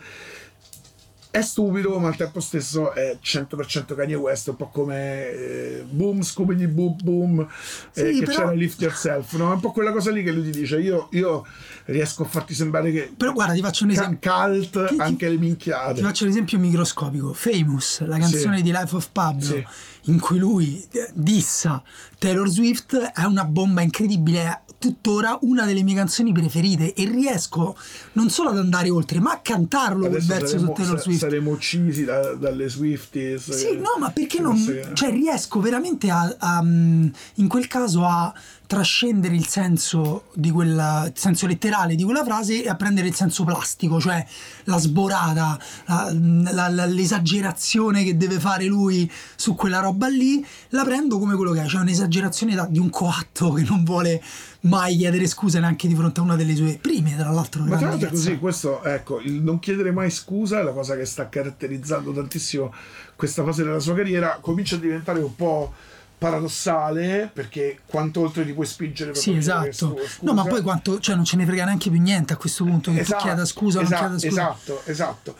è 1.35 1.41
stupido, 1.41 1.99
ma 1.99 2.09
al 2.09 2.17
tempo 2.17 2.41
stesso 2.41 2.93
è 2.93 3.17
100% 3.19 3.95
Kanye 3.95 4.17
West, 4.17 4.49
un 4.49 4.57
po' 4.57 4.69
come 4.69 5.31
eh, 5.31 5.85
Boom, 5.89 6.21
Scooby 6.21 6.67
Boom 6.67 6.97
Boom, 7.03 7.41
eh, 7.41 8.13
Sì, 8.13 8.19
che 8.19 8.27
però- 8.27 8.39
c'era 8.39 8.53
Lift 8.53 8.81
Yourself, 8.83 9.33
no? 9.37 9.51
È 9.51 9.55
un 9.55 9.61
po' 9.61 9.73
quella 9.73 9.93
cosa 9.93 10.11
lì 10.11 10.23
che 10.23 10.31
lui 10.31 10.51
ti 10.51 10.61
dice, 10.61 10.79
io, 10.79 11.09
io 11.13 11.47
riesco 11.87 12.23
a 12.23 12.27
farti 12.27 12.55
sembrare 12.55 12.91
che 12.93 13.13
Però 13.17 13.33
guarda, 13.33 13.55
ti 13.55 13.61
faccio 13.61 13.85
un 13.85 13.91
esempio. 13.91 14.31
cult 14.31 14.87
Ti- 14.89 14.95
ti- 14.95 15.01
anche 15.01 15.29
le 15.29 15.35
Ti 15.35 15.41
minchiate. 15.41 16.01
faccio 16.01 16.25
un 16.25 16.31
esempio 16.31 16.59
microscopico. 16.59 17.33
Famous, 17.33 18.01
la 18.07 18.19
canzone 18.19 18.59
Sì. 18.59 18.63
di 18.63 18.71
Life 18.71 18.95
of 18.97 19.09
Pablo, 19.13 19.45
Sì. 19.45 19.65
in 20.05 20.19
cui 20.21 20.39
lui 20.39 20.85
eh, 20.93 21.11
dissa 21.15 21.83
Taylor 22.19 22.49
Swift, 22.49 22.97
è 22.97 23.25
una 23.25 23.45
bomba 23.45 23.81
incredibile. 23.83 24.43
È 24.43 24.61
tuttora 24.83 25.39
una 25.43 25.65
delle 25.65 25.85
mie 25.85 25.95
canzoni 25.95 26.33
preferite 26.33 26.93
e 26.95 27.05
riesco 27.09 27.77
non 28.15 28.31
solo 28.31 28.51
ad 28.51 28.59
andare 28.59 28.91
oltre, 28.91 29.21
ma 29.21 29.31
a 29.31 29.39
cantarlo 29.41 30.09
quel 30.09 30.25
verso 30.25 30.59
su 30.59 30.73
Taylor 30.73 31.01
Swift. 31.01 31.21
saremo 31.21 31.51
uccisi 31.51 32.05
da- 32.05 32.35
dalle 32.35 32.69
Swifties. 32.69 33.51
Sì, 33.53 33.69
eh, 33.69 33.77
no, 33.77 33.95
ma 34.01 34.11
perché 34.11 34.41
non. 34.41 34.57
Cioè, 34.93 35.11
riesco 35.11 35.61
veramente 35.61 36.11
a, 36.11 36.35
a, 36.37 36.63
mm, 36.65 37.07
in 37.35 37.47
quel 37.49 37.69
caso 37.69 38.05
a 38.05 38.35
trascendere 38.73 39.35
il 39.35 39.47
senso 39.47 40.25
di 40.33 40.51
quella 40.51 41.05
il 41.07 41.13
senso 41.15 41.47
letterale 41.47 41.95
di 41.95 42.05
quella 42.05 42.25
frase 42.25 42.65
e 42.65 42.69
a 42.71 42.75
prendere 42.75 43.07
il 43.07 43.15
senso 43.15 43.45
plastico, 43.45 44.01
cioè 44.01 44.25
la 44.65 44.79
sborata, 44.79 45.59
la- 45.87 46.69
la- 46.71 46.87
l'esagerazione 46.87 48.03
che 48.03 48.17
deve 48.17 48.41
fare 48.41 48.65
lui 48.65 49.11
su 49.37 49.55
quella 49.55 49.81
roba 49.81 50.09
lì, 50.09 50.43
la 50.71 50.85
prendo 50.85 51.19
come 51.19 51.35
quello 51.37 51.53
che 51.53 51.63
è, 51.65 51.67
cioè 51.67 51.83
un'esagerazione 51.83 52.55
da- 52.55 52.67
di 52.67 52.79
un 52.79 52.89
coatto 52.89 53.53
che 53.53 53.63
non 53.65 53.85
vuole 53.85 54.23
mai 54.63 54.97
chiedere 54.97 55.27
scusa 55.27 55.61
neanche 55.61 55.87
di 55.87 55.95
fronte 55.95 56.21
a 56.21 56.23
una 56.23 56.37
delle 56.37 56.55
sue 56.57 56.79
prime, 56.81 57.15
tra 57.15 57.31
l'altro. 57.31 57.65
Ma 57.65 57.77
tra 57.77 57.89
l'altro 57.89 58.09
è 58.09 58.11
così, 58.11 58.39
questo, 58.39 58.83
ecco, 58.85 59.21
il 59.21 59.43
non 59.43 59.59
chiedere 59.59 59.91
mai 59.93 60.11
scusa 60.11 60.61
è 60.61 60.63
la 60.63 60.73
cosa 60.73 60.97
che 60.97 61.05
sta 61.05 61.29
caratterizzando 61.29 62.11
tantissimo 62.11 62.73
questa 63.17 63.45
fase 63.45 63.65
della 63.65 63.81
sua 63.81 63.95
carriera, 63.95 64.39
comincia 64.41 64.77
a 64.77 64.79
diventare 64.79 65.21
un 65.21 65.35
po' 65.37 65.75
paradossale 66.23 67.31
perché 67.33 67.81
quanto 67.87 68.21
oltre 68.21 68.45
ti 68.45 68.53
puoi 68.53 68.67
spingere 68.67 69.11
per 69.11 69.21
Sì, 69.21 69.35
esatto. 69.35 69.99
No, 70.21 70.33
ma 70.35 70.45
poi 70.45 70.63
quanto, 70.63 71.01
cioè 71.01 71.15
non 71.17 71.25
ce 71.25 71.37
ne 71.37 71.45
frega 71.45 71.65
neanche 71.65 71.91
più 71.91 72.01
niente 72.01 72.33
a 72.33 72.37
questo 72.37 72.65
punto 72.65 72.93
che 72.93 73.01
Esatto, 73.01 73.19
tu 73.19 73.27
chieda 73.27 73.45
scusa 73.45 73.79
o 73.79 73.83
non 73.83 73.93
esatto, 73.93 74.17
chieda 74.17 74.29
scusa. 74.29 74.43
Esatto, 74.43 74.83
esatto. 74.91 75.37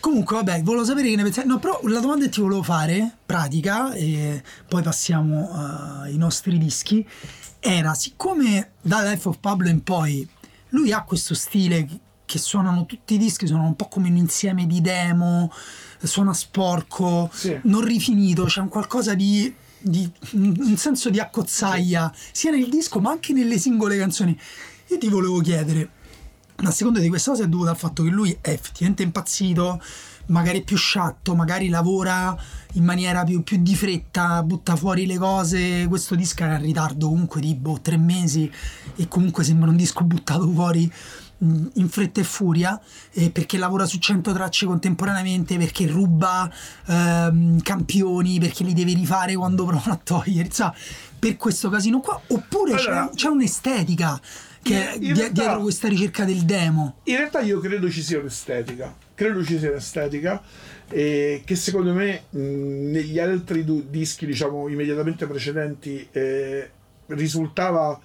Comunque, 0.00 0.36
vabbè, 0.36 0.62
volevo 0.62 0.84
sapere 0.84 1.08
che 1.08 1.16
ne 1.16 1.22
pensate. 1.22 1.46
No, 1.46 1.58
però 1.58 1.80
la 1.84 2.00
domanda 2.00 2.26
che 2.26 2.30
ti 2.30 2.40
volevo 2.42 2.62
fare, 2.62 3.10
pratica, 3.24 3.92
e 3.94 4.42
poi 4.68 4.82
passiamo 4.82 5.48
eh, 5.50 6.08
ai 6.08 6.16
nostri 6.18 6.58
dischi, 6.58 7.06
era 7.58 7.94
siccome 7.94 8.72
da 8.82 9.02
Life 9.02 9.26
of 9.26 9.38
Pablo 9.40 9.68
in 9.70 9.82
poi 9.82 10.28
lui 10.70 10.92
ha 10.92 11.02
questo 11.04 11.34
stile 11.34 11.88
che 12.26 12.38
suonano 12.38 12.84
tutti 12.84 13.14
i 13.14 13.18
dischi, 13.18 13.46
sono 13.46 13.62
un 13.64 13.76
po' 13.76 13.88
come 13.88 14.08
un 14.08 14.16
insieme 14.16 14.66
di 14.66 14.80
demo, 14.82 15.50
suona 16.02 16.34
sporco, 16.34 17.30
Sì. 17.32 17.58
non 17.64 17.82
rifinito, 17.82 18.44
c'è 18.44 18.60
un 18.60 18.68
qualcosa 18.68 19.14
di, 19.14 19.54
di- 19.84 20.10
un 20.32 20.76
senso 20.76 21.10
di 21.10 21.20
accozzaglia 21.20 22.12
sia 22.32 22.50
nel 22.50 22.68
disco 22.68 23.00
ma 23.00 23.10
anche 23.10 23.32
nelle 23.32 23.58
singole 23.58 23.98
canzoni. 23.98 24.38
Io 24.88 24.98
ti 24.98 25.08
volevo 25.08 25.40
chiedere, 25.40 25.90
ma 26.56 26.70
secondo 26.70 27.00
te 27.00 27.08
questa 27.08 27.32
cosa 27.32 27.44
è 27.44 27.48
dovuta 27.48 27.70
al 27.70 27.76
fatto 27.76 28.02
che 28.02 28.10
lui 28.10 28.36
è 28.40 28.50
effettivamente 28.50 29.02
impazzito, 29.02 29.82
magari 30.26 30.62
più 30.62 30.76
sciatto, 30.76 31.34
magari 31.34 31.68
lavora 31.68 32.36
in 32.74 32.84
maniera 32.84 33.24
più, 33.24 33.42
più 33.42 33.58
di 33.60 33.74
fretta, 33.74 34.42
butta 34.42 34.76
fuori 34.76 35.06
le 35.06 35.18
cose. 35.18 35.86
Questo 35.88 36.14
disco 36.14 36.44
era 36.44 36.56
in 36.56 36.62
ritardo 36.62 37.08
comunque 37.08 37.40
di 37.40 37.54
boh, 37.54 37.80
tre 37.80 37.96
mesi 37.96 38.50
e 38.96 39.08
comunque 39.08 39.44
sembra 39.44 39.68
un 39.70 39.76
disco 39.76 40.04
buttato 40.04 40.48
fuori 40.50 40.90
in 41.74 41.88
fretta 41.88 42.20
e 42.20 42.24
furia 42.24 42.80
eh, 43.12 43.30
perché 43.30 43.58
lavora 43.58 43.84
su 43.86 43.98
100 43.98 44.32
tracce 44.32 44.66
contemporaneamente 44.66 45.56
perché 45.58 45.86
ruba 45.86 46.50
ehm, 46.86 47.60
campioni 47.60 48.38
perché 48.40 48.64
li 48.64 48.72
deve 48.72 48.94
rifare 48.94 49.34
quando 49.34 49.64
provano 49.66 49.92
a 49.92 50.00
togliere 50.02 50.46
insomma, 50.46 50.74
per 51.18 51.36
questo 51.36 51.68
casino 51.70 52.00
qua. 52.00 52.20
Oppure 52.28 52.74
Allora- 52.74 53.08
c'è, 53.10 53.14
c'è 53.14 53.28
un'estetica 53.28 54.20
che 54.62 54.96
In- 54.98 55.14
realtà- 55.14 55.42
dietro 55.42 55.60
questa 55.60 55.88
ricerca 55.88 56.24
del 56.24 56.42
demo. 56.44 56.96
In 57.04 57.16
realtà 57.16 57.40
io 57.40 57.60
credo 57.60 57.90
ci 57.90 58.02
sia 58.02 58.18
un'estetica, 58.18 58.94
credo 59.14 59.44
ci 59.44 59.58
sia 59.58 59.70
un'estetica 59.70 60.42
eh, 60.88 61.42
che 61.44 61.54
secondo 61.54 61.92
me 61.92 62.24
mh, 62.30 62.38
negli 62.38 63.18
altri 63.18 63.64
du- 63.64 63.84
dischi, 63.90 64.24
diciamo, 64.26 64.68
immediatamente 64.68 65.26
precedenti 65.26 66.06
eh, 66.12 66.70
risultava 67.08 67.98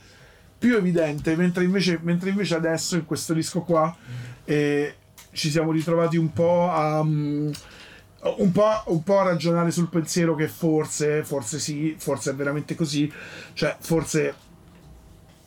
più 0.60 0.76
evidente, 0.76 1.36
mentre 1.36 1.64
invece, 1.64 2.00
mentre 2.04 2.30
invece 2.30 2.56
adesso 2.56 2.96
in 2.96 3.06
questo 3.06 3.34
disco 3.34 3.62
qua 3.62 3.96
eh, 4.44 4.96
ci 5.32 5.50
siamo 5.50 5.72
ritrovati 5.72 6.18
un 6.18 6.32
po' 6.34 6.70
a... 6.70 7.02
mh, 7.02 7.52
un 8.38 8.52
po', 8.52 8.84
un 8.88 9.02
po' 9.02 9.20
a 9.20 9.24
ragionare 9.24 9.72
sul 9.72 9.88
pensiero 9.88 10.36
che 10.36 10.50
forse, 10.50 11.24
forse 11.24 11.58
sì, 11.58 11.96
forse 11.98 12.32
è 12.32 12.36
veramente 12.36 12.76
così, 12.76 13.12
cioè 13.54 13.78
forse 13.80 14.36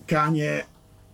Kanye 0.07 0.67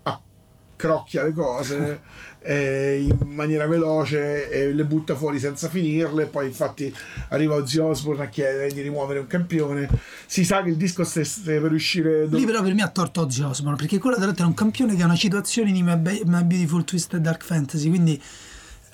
accrocchia 0.05 1.25
le 1.25 1.33
cose 1.33 2.01
eh, 2.41 3.07
in 3.09 3.35
maniera 3.35 3.67
veloce 3.67 4.51
e 4.51 4.73
le 4.73 4.85
butta 4.85 5.15
fuori 5.15 5.39
senza 5.39 5.69
finirle. 5.69 6.27
Poi, 6.27 6.47
infatti, 6.47 6.95
arriva 7.29 7.55
Ozzy 7.55 7.79
Osbourne 7.79 8.25
a 8.25 8.29
chiedere 8.29 8.73
di 8.73 8.81
rimuovere 8.81 9.19
un 9.19 9.27
campione. 9.27 9.89
Si 10.27 10.45
sa 10.45 10.63
che 10.63 10.71
il 10.71 10.77
disco 10.77 11.05
stesse 11.05 11.61
per 11.61 11.73
uscire. 11.73 12.27
lì 12.27 12.45
però 12.45 12.63
per 12.63 12.75
me 12.75 12.83
ha 12.83 12.89
torto 12.89 13.23
Ozzy 13.23 13.43
Osbourne 13.43 13.77
perché 13.77 13.99
quello 13.99 14.17
tra 14.17 14.27
l'altro 14.27 14.45
è 14.45 14.49
un 14.49 14.55
campione 14.55 14.95
che 14.95 15.03
ha 15.03 15.07
una 15.07 15.17
situazione 15.17 15.73
di 15.73 15.83
My, 15.83 15.97
Be- 15.97 16.23
My 16.25 16.45
Beautiful 16.45 16.85
Twisted 16.85 17.21
Dark 17.21 17.45
Fantasy 17.45 17.89
quindi 17.89 18.21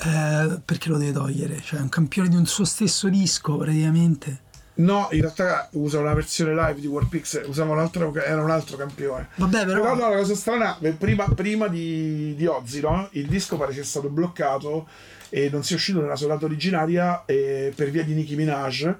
eh, 0.04 0.61
perché 0.64 0.88
lo 0.88 0.98
deve 0.98 1.12
togliere? 1.12 1.61
cioè 1.62 1.78
è 1.78 1.83
un 1.83 1.88
campione 1.88 2.28
di 2.28 2.37
un 2.37 2.46
suo 2.46 2.64
stesso 2.64 3.09
disco 3.09 3.57
praticamente 3.57 4.42
No, 4.76 5.08
in 5.12 5.20
realtà 5.20 5.68
usa 5.72 6.00
una 6.00 6.14
versione 6.14 6.52
live 6.52 6.80
di 6.80 6.87
Warpix, 6.88 7.42
usava 7.46 7.72
un 7.72 7.78
altro, 7.78 8.12
era 8.14 8.42
un 8.42 8.50
altro 8.50 8.76
campione. 8.76 9.28
Vabbè, 9.37 9.66
però- 9.66 9.94
no, 9.94 10.08
la 10.08 10.16
cosa 10.16 10.34
strana, 10.34 10.76
prima, 10.98 11.28
prima 11.34 11.68
di, 11.68 12.34
di 12.37 12.46
Ozzy, 12.46 12.80
no? 12.80 13.08
Il 13.12 13.26
disco 13.26 13.56
pare 13.56 13.72
sia 13.72 13.84
stato 13.84 14.08
bloccato 14.08 14.88
e 15.28 15.48
non 15.50 15.62
sia 15.62 15.76
uscito 15.76 16.00
nella 16.00 16.16
sua 16.16 16.28
data 16.28 16.44
originaria 16.44 17.24
eh, 17.24 17.72
per 17.74 17.90
via 17.90 18.02
di 18.02 18.14
Nicki 18.14 18.34
Minaj. 18.34 18.94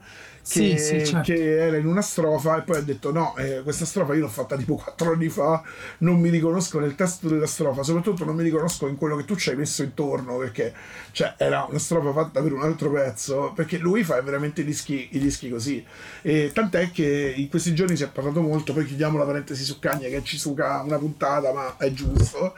Che, 0.47 0.77
Sì, 0.77 0.79
sì, 0.79 1.05
certo. 1.07 1.33
che 1.33 1.59
era 1.59 1.79
in 1.79 1.87
una 1.87 2.03
strofa 2.03 2.59
e 2.59 2.63
poi 2.63 2.77
ha 2.77 2.81
detto 2.83 3.11
no, 3.11 3.35
eh, 3.39 3.63
questa 3.63 3.87
strofa 3.87 4.13
io 4.15 4.21
l'ho 4.21 4.29
fatta 4.29 4.57
tipo 4.57 4.75
4 4.75 5.13
anni 5.13 5.31
fa, 5.31 5.63
non 5.99 6.21
mi 6.21 6.29
riconosco 6.29 6.79
nel 6.81 6.95
testo 6.95 7.29
della 7.29 7.47
strofa, 7.47 7.83
soprattutto 7.83 8.27
non 8.27 8.35
mi 8.37 8.43
riconosco 8.43 8.87
in 8.87 8.97
quello 8.97 9.17
che 9.17 9.25
tu 9.25 9.37
ci 9.37 9.49
hai 9.49 9.57
messo 9.57 9.83
intorno, 9.83 10.37
perché 10.37 10.75
cioè, 11.13 11.35
era 11.39 11.67
una 11.69 11.79
strofa 11.79 12.13
fatta 12.13 12.43
per 12.43 12.53
un 12.53 12.61
altro 12.63 12.91
pezzo, 12.93 13.53
perché 13.55 13.79
lui 13.79 14.05
fa 14.05 14.21
veramente 14.21 14.61
i 14.61 14.65
dischi, 14.65 15.09
i 15.13 15.19
dischi 15.19 15.49
così. 15.49 15.83
E 16.21 16.51
tant'è 16.53 16.91
che 16.91 17.33
in 17.35 17.49
questi 17.49 17.75
giorni 17.75 17.97
si 17.97 18.03
è 18.05 18.11
parlato 18.11 18.43
molto, 18.43 18.75
poi 18.75 18.85
chiudiamo 18.85 19.17
la 19.17 19.25
parentesi 19.25 19.65
su 19.65 19.79
Kanye 19.79 20.11
che 20.11 20.23
ci 20.25 20.37
suca 20.39 20.83
una 20.83 20.99
puntata, 20.99 21.53
ma 21.55 21.77
è 21.79 21.91
giusto. 21.93 22.55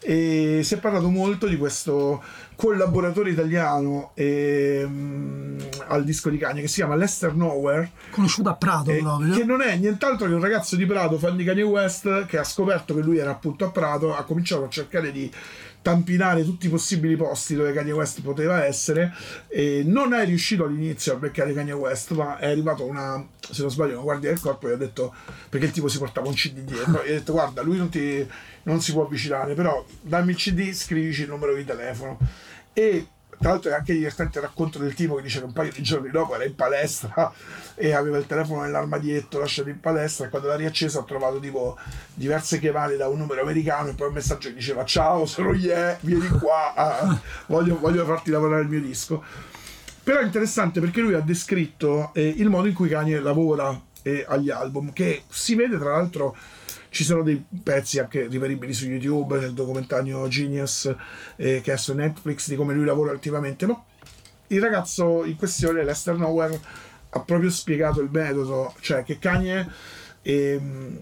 E 0.00 0.62
si 0.64 0.74
è 0.74 0.78
parlato 0.78 1.08
molto 1.10 1.46
di 1.46 1.56
questo 1.56 2.22
collaboratore 2.60 3.30
italiano 3.30 4.10
ehm, 4.12 5.56
al 5.88 6.04
disco 6.04 6.28
di 6.28 6.36
Kanye 6.36 6.60
che 6.60 6.68
si 6.68 6.76
chiama 6.76 6.94
Lester 6.94 7.34
Nowhere. 7.34 7.90
Conosciuto 8.10 8.50
a 8.50 8.54
Prato 8.54 8.90
eh, 8.90 8.98
proprio. 8.98 9.34
che 9.34 9.44
non 9.44 9.62
è 9.62 9.76
nient'altro 9.76 10.26
che 10.26 10.34
un 10.34 10.42
ragazzo 10.42 10.76
di 10.76 10.84
Prato, 10.84 11.18
fan 11.18 11.36
di 11.36 11.44
Kanye 11.44 11.62
West, 11.62 12.26
che 12.26 12.36
ha 12.36 12.44
scoperto 12.44 12.94
che 12.94 13.00
lui 13.00 13.16
era 13.16 13.30
appunto 13.30 13.64
a 13.64 13.70
Prato, 13.70 14.14
ha 14.14 14.24
cominciato 14.24 14.64
a 14.64 14.68
cercare 14.68 15.10
di 15.10 15.32
tampinare 15.82 16.44
tutti 16.44 16.66
i 16.66 16.68
possibili 16.68 17.16
posti 17.16 17.54
dove 17.54 17.72
Kanye 17.72 17.92
West 17.92 18.20
poteva 18.20 18.64
essere 18.64 19.12
e 19.48 19.82
non 19.84 20.12
è 20.12 20.24
riuscito 20.24 20.64
all'inizio 20.64 21.14
a 21.14 21.16
beccare 21.16 21.54
Kanye 21.54 21.72
West 21.72 22.10
ma 22.12 22.38
è 22.38 22.50
arrivato 22.50 22.84
una 22.84 23.26
se 23.38 23.62
non 23.62 23.70
sbaglio 23.70 23.94
una 23.94 24.02
guardia 24.02 24.30
del 24.30 24.40
corpo 24.40 24.68
e 24.68 24.72
ha 24.72 24.76
detto 24.76 25.14
perché 25.48 25.66
il 25.66 25.72
tipo 25.72 25.88
si 25.88 25.98
portava 25.98 26.28
un 26.28 26.34
cd 26.34 26.60
dietro 26.60 27.02
e 27.02 27.10
ha 27.10 27.18
detto 27.18 27.32
guarda 27.32 27.62
lui 27.62 27.78
non, 27.78 27.88
ti, 27.88 28.26
non 28.64 28.80
si 28.80 28.92
può 28.92 29.04
avvicinare 29.04 29.54
però 29.54 29.84
dammi 30.00 30.32
il 30.32 30.36
cd 30.36 30.72
scrivici 30.72 31.22
il 31.22 31.28
numero 31.28 31.54
di 31.54 31.64
telefono. 31.64 32.18
E 32.72 33.06
tra 33.40 33.52
l'altro 33.52 33.70
è 33.70 33.74
anche 33.74 33.94
divertente 33.94 34.38
il 34.38 34.44
racconto 34.44 34.78
del 34.78 34.92
tipo 34.92 35.14
che 35.14 35.22
dice 35.22 35.38
che 35.38 35.46
un 35.46 35.54
paio 35.54 35.72
di 35.72 35.82
giorni 35.82 36.10
dopo 36.10 36.34
era 36.34 36.44
in 36.44 36.54
palestra 36.54 37.32
e 37.74 37.92
aveva 37.92 38.18
il 38.18 38.26
telefono 38.26 38.60
nell'armadietto 38.60 39.38
lasciato 39.38 39.70
in 39.70 39.80
palestra 39.80 40.26
e 40.26 40.28
quando 40.28 40.48
l'ha 40.48 40.56
riacceso 40.56 41.00
ha 41.00 41.04
trovato 41.04 41.40
tipo 41.40 41.78
diverse 42.12 42.58
chiamate 42.58 42.98
da 42.98 43.08
un 43.08 43.16
numero 43.16 43.40
americano 43.40 43.88
e 43.88 43.94
poi 43.94 44.08
un 44.08 44.12
messaggio 44.12 44.50
che 44.50 44.56
diceva 44.56 44.84
ciao 44.84 45.24
sono 45.24 45.54
Ye, 45.54 45.96
vieni 46.02 46.28
qua, 46.28 46.74
ah, 46.74 47.18
voglio, 47.46 47.78
voglio 47.78 48.04
farti 48.04 48.30
lavorare 48.30 48.60
il 48.60 48.68
mio 48.68 48.80
disco. 48.82 49.24
Però 50.02 50.20
è 50.20 50.24
interessante 50.24 50.80
perché 50.80 51.00
lui 51.00 51.14
ha 51.14 51.20
descritto 51.20 52.10
eh, 52.12 52.26
il 52.26 52.50
modo 52.50 52.68
in 52.68 52.74
cui 52.74 52.90
Kanye 52.90 53.20
lavora 53.20 53.78
eh, 54.02 54.22
agli 54.28 54.50
album, 54.50 54.92
che 54.92 55.22
si 55.28 55.54
vede 55.54 55.78
tra 55.78 55.92
l'altro 55.92 56.36
ci 56.90 57.04
sono 57.04 57.22
dei 57.22 57.42
pezzi 57.62 57.98
anche 57.98 58.26
riveribili 58.26 58.74
su 58.74 58.86
YouTube, 58.86 59.38
nel 59.38 59.54
documentario 59.54 60.28
Genius 60.28 60.94
eh, 61.36 61.60
che 61.62 61.72
è 61.72 61.76
su 61.76 61.94
Netflix 61.94 62.48
di 62.48 62.56
come 62.56 62.74
lui 62.74 62.84
lavora 62.84 63.12
ultimamente, 63.12 63.66
ma 63.66 63.82
il 64.48 64.60
ragazzo 64.60 65.24
in 65.24 65.36
questione, 65.36 65.84
Lester 65.84 66.16
Nowhere, 66.16 66.60
ha 67.10 67.20
proprio 67.20 67.50
spiegato 67.50 68.00
il 68.00 68.10
metodo, 68.10 68.74
cioè 68.80 69.04
che 69.04 69.18
Kanye 69.18 69.68
ehm, 70.22 70.98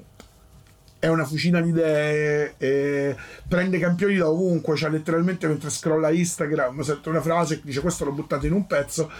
è 0.98 1.07
una 1.09 1.24
fucina 1.24 1.61
di 1.61 1.70
idee, 1.70 2.55
eh, 2.59 3.16
prende 3.46 3.79
campioni 3.79 4.16
da 4.16 4.29
ovunque, 4.29 4.77
cioè 4.77 4.90
letteralmente 4.90 5.46
mentre 5.46 5.70
scrolla 5.70 6.11
Instagram 6.11 6.81
sente 6.81 7.09
una 7.09 7.20
frase 7.20 7.55
e 7.55 7.61
dice 7.62 7.81
questo 7.81 8.05
l'ho 8.05 8.12
buttato 8.12 8.46
in 8.46 8.53
un 8.53 8.66
pezzo, 8.66 9.11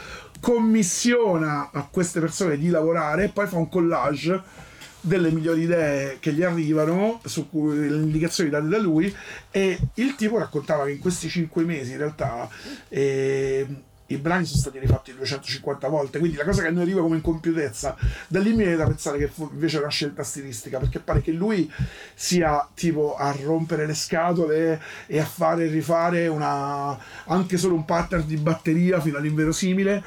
commissiona 0.41 1.71
a 1.73 1.89
queste 1.91 2.21
persone 2.21 2.59
di 2.59 2.69
lavorare 2.69 3.25
e 3.25 3.29
poi 3.29 3.47
fa 3.47 3.57
un 3.57 3.69
collage 3.69 4.67
delle 5.09 5.31
migliori 5.33 5.63
idee 5.63 6.19
che 6.21 6.33
gli 6.33 6.43
arrivano, 6.43 7.21
su 7.25 7.49
cui 7.49 7.89
le 7.89 7.97
indicazioni 7.97 8.51
date 8.51 8.69
da 8.69 8.79
lui 8.79 9.13
e 9.51 9.79
il 9.95 10.15
tipo 10.15 10.39
raccontava 10.39 10.85
che 10.85 10.93
in 10.93 10.99
questi 10.99 11.29
cinque 11.29 11.65
mesi 11.65 11.93
in 11.93 11.99
realtà 11.99 12.49
eh, 12.89 13.67
i 14.11 14.17
brani 14.17 14.45
sono 14.47 14.61
stati 14.61 14.79
rifatti 14.79 15.13
250 15.13 15.89
volte, 15.89 16.19
quindi 16.19 16.37
la 16.37 16.45
cosa 16.45 16.63
che 16.63 16.69
a 16.69 16.71
noi 16.71 16.83
arriva 16.83 17.03
come 17.03 17.17
incompiutezza, 17.17 17.97
da 18.27 18.41
lì 18.41 18.51
mi 18.51 18.63
viene 18.63 18.77
da 18.77 18.87
pensare 18.87 19.19
che 19.19 19.31
invece 19.51 19.79
una 19.79 19.89
scelta 19.89 20.23
stilistica, 20.23 20.79
perché 20.79 20.99
pare 20.99 21.21
che 21.21 21.33
lui 21.33 21.71
sia 22.15 22.67
tipo 22.75 23.17
a 23.17 23.35
rompere 23.43 23.87
le 23.87 23.95
scatole 23.95 24.81
e 25.07 25.19
a 25.19 25.27
fare 25.27 25.65
e 25.65 25.69
rifare 25.69 26.27
una, 26.27 26.99
anche 27.27 27.59
solo 27.59 27.75
un 27.75 27.85
pattern 27.85 28.27
di 28.27 28.37
batteria 28.37 29.01
fino 29.01 29.19
all'inverosimile. 29.19 30.03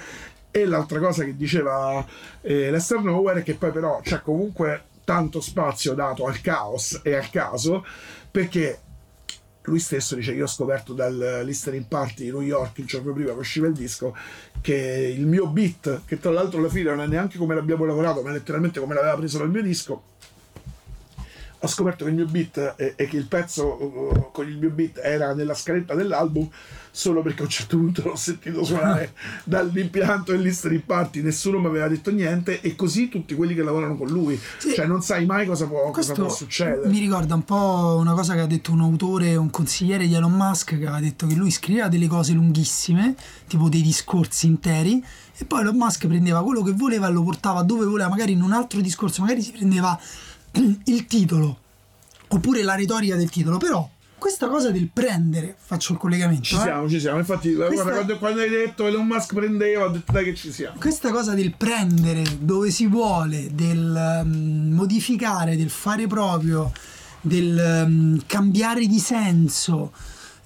E 0.54 0.66
l'altra 0.66 1.00
cosa 1.00 1.24
che 1.24 1.38
diceva 1.38 2.06
eh, 2.42 2.70
Lester 2.72 3.00
Nowhere 3.02 3.40
è 3.40 3.44
che 3.44 3.54
poi 3.54 3.72
però 3.72 4.02
c'è 4.02 4.22
comunque 4.22 4.90
tanto 5.04 5.42
spazio 5.42 5.94
dato 5.94 6.26
al 6.26 6.42
caos 6.42 7.02
e 7.04 7.16
al 7.16 7.30
caso, 7.30 7.86
perché 8.30 8.80
lui 9.64 9.80
stesso 9.80 10.16
dice 10.16 10.34
io 10.34 10.46
ho 10.46 10.48
scoperto 10.48 10.94
dal 10.94 11.42
listening 11.46 11.86
party 11.86 12.24
di 12.24 12.32
New 12.32 12.42
York 12.42 12.80
il 12.80 12.86
giorno 12.86 13.14
prima 13.14 13.32
che 13.32 13.40
usciva 13.40 13.68
il 13.68 13.74
disco 13.74 14.16
che 14.60 15.14
il 15.16 15.28
mio 15.28 15.46
beat 15.48 16.02
che 16.06 16.18
tra 16.20 16.32
l'altro 16.32 16.58
alla 16.58 16.70
fine 16.70 16.90
non 16.90 17.02
è 17.02 17.08
neanche 17.08 17.38
come 17.38 17.54
l'abbiamo 17.54 17.86
lavorato 17.86 18.24
ma 18.24 18.32
letteralmente 18.32 18.80
come 18.80 18.96
l'aveva 18.96 19.18
preso 19.18 19.38
dal 19.38 19.52
mio 19.52 19.62
disco 19.62 20.04
ho 21.64 21.68
scoperto 21.68 22.06
che 22.06 22.10
il 22.10 22.16
mio 22.16 22.26
beat 22.26 22.74
e, 22.78 22.94
e 22.96 23.06
che 23.08 23.18
il 23.18 23.28
pezzo 23.28 23.66
uh, 23.66 24.30
con 24.32 24.48
il 24.48 24.58
mio 24.58 24.72
beat 24.72 25.00
era 25.02 25.34
nella 25.34 25.54
scaletta 25.54 25.94
dell'album 25.94 26.50
solo 26.92 27.22
perché 27.22 27.42
a 27.42 27.44
un 27.46 27.50
certo 27.50 27.78
punto 27.78 28.02
l'ho 28.04 28.16
sentito 28.16 28.64
suonare 28.66 29.14
dall'impianto 29.46 30.34
del 30.34 30.42
listening 30.42 30.82
party 30.82 31.22
nessuno 31.22 31.60
mi 31.60 31.68
aveva 31.68 31.88
detto 31.88 32.12
niente 32.12 32.60
e 32.62 32.76
così 32.76 33.08
tutti 33.08 33.34
quelli 33.34 33.56
che 33.56 33.64
lavorano 33.64 33.96
con 33.96 34.08
lui. 34.08 34.40
Cioè 34.60 34.86
non 34.86 35.02
sai 35.02 35.26
mai 35.26 35.46
cosa 35.46 35.68
può, 35.68 35.90
cosa 35.92 36.14
può 36.14 36.30
succedere. 36.30 36.88
mi 36.90 37.00
ricorda 37.00 37.36
un 37.36 37.44
po' 37.44 37.98
una 38.00 38.14
cosa 38.14 38.34
che 38.34 38.42
ha 38.42 38.46
detto 38.46 38.72
un 38.72 38.82
autore, 38.82 39.36
un 39.36 39.50
consigliere 39.50 40.06
di 40.06 40.14
Elon 40.14 40.34
Musk 40.34 40.70
che 40.78 40.86
aveva 40.86 41.00
detto 41.00 41.28
che 41.28 41.36
lui 41.36 41.52
scriveva 41.52 41.88
delle 41.88 42.08
cose 42.08 42.34
lunghissime, 42.34 43.16
tipo 43.48 43.70
dei 43.70 43.82
discorsi 43.82 44.48
interi, 44.48 45.04
e 45.38 45.46
poi 45.46 45.62
Elon 45.62 45.78
Musk 45.78 46.08
prendeva 46.08 46.44
quello 46.44 46.62
che 46.62 46.74
voleva 46.74 47.08
e 47.08 47.12
lo 47.12 47.24
portava 47.24 47.64
dove 47.64 47.86
voleva, 47.86 48.10
magari 48.10 48.34
in 48.34 48.42
un 48.42 48.52
altro 48.52 48.82
discorso, 48.82 49.22
magari 49.22 49.42
si 49.42 49.52
prendeva 49.52 49.98
il 50.86 51.06
titolo 51.08 51.58
oppure 52.28 52.64
la 52.64 52.76
retorica 52.76 53.16
del 53.16 53.30
titolo, 53.30 53.58
però 53.58 53.90
questa 54.18 54.48
cosa 54.50 54.70
del 54.70 54.88
prendere, 54.94 55.56
faccio 55.58 55.94
il 55.94 55.98
collegamento, 55.98 56.44
Ci 56.44 56.56
eh? 56.56 56.60
siamo, 56.60 56.88
ci 56.88 57.00
siamo. 57.00 57.18
Infatti, 57.18 57.54
guarda, 57.56 57.74
Questa- 57.74 57.92
quando, 57.92 58.18
quando 58.20 58.42
hai 58.42 58.50
detto 58.50 58.86
Elon 58.86 59.08
Musk 59.08 59.34
prendeva, 59.34 59.86
ho 59.86 59.90
detto 59.90 60.12
dai 60.12 60.26
che 60.26 60.36
ci 60.36 60.52
siamo. 60.52 60.78
questa 60.80 61.10
cosa 61.10 61.34
del 61.34 61.56
prendere 61.56 62.24
dove 62.40 62.70
si 62.70 62.86
vuole, 62.86 63.50
del 63.56 64.22
mm, 64.24 64.74
modificare, 64.74 65.58
del 65.58 65.72
fare 65.72 66.06
proprio, 66.06 66.72
del 67.20 67.86
mm, 67.88 68.18
cambiare 68.28 68.86
di 68.86 69.00
senso, 69.00 69.92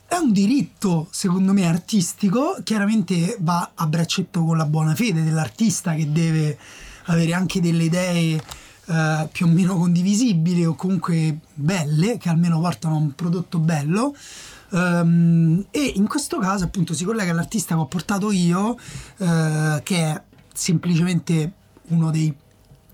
è 0.08 0.16
un 0.16 0.32
diritto, 0.32 1.08
secondo 1.12 1.52
me, 1.52 1.68
artistico. 1.68 2.56
Chiaramente 2.64 3.36
va 3.42 3.72
a 3.76 3.86
braccetto 3.88 4.46
con 4.46 4.56
la 4.56 4.66
buona 4.66 4.96
fede 4.96 5.22
dell'artista 5.22 5.94
che 5.96 6.10
deve 6.14 6.58
avere 7.08 7.34
anche 7.34 7.60
delle 7.60 7.84
idee 7.84 8.42
eh, 8.88 9.28
più 9.32 9.46
o 9.46 9.50
meno 9.50 9.76
condivisibili 9.76 10.66
o 10.66 10.76
comunque 10.76 11.40
belle, 11.54 12.18
che 12.18 12.30
almeno 12.30 12.60
portano 12.60 12.98
un 12.98 13.14
prodotto 13.14 13.60
bello. 13.60 14.16
Ehm, 14.72 15.66
e 15.72 15.94
in 15.96 16.08
questo 16.08 16.38
caso 16.40 16.66
appunto 16.66 16.94
si 16.94 17.06
collega 17.06 17.32
all'artista 17.32 17.76
che 17.76 17.82
ho 17.82 17.86
portato 17.86 18.32
io, 18.32 18.78
eh, 19.18 19.82
che 19.84 19.98
è 19.98 20.22
semplicemente 20.54 21.52
uno 21.88 22.12
dei 22.12 22.34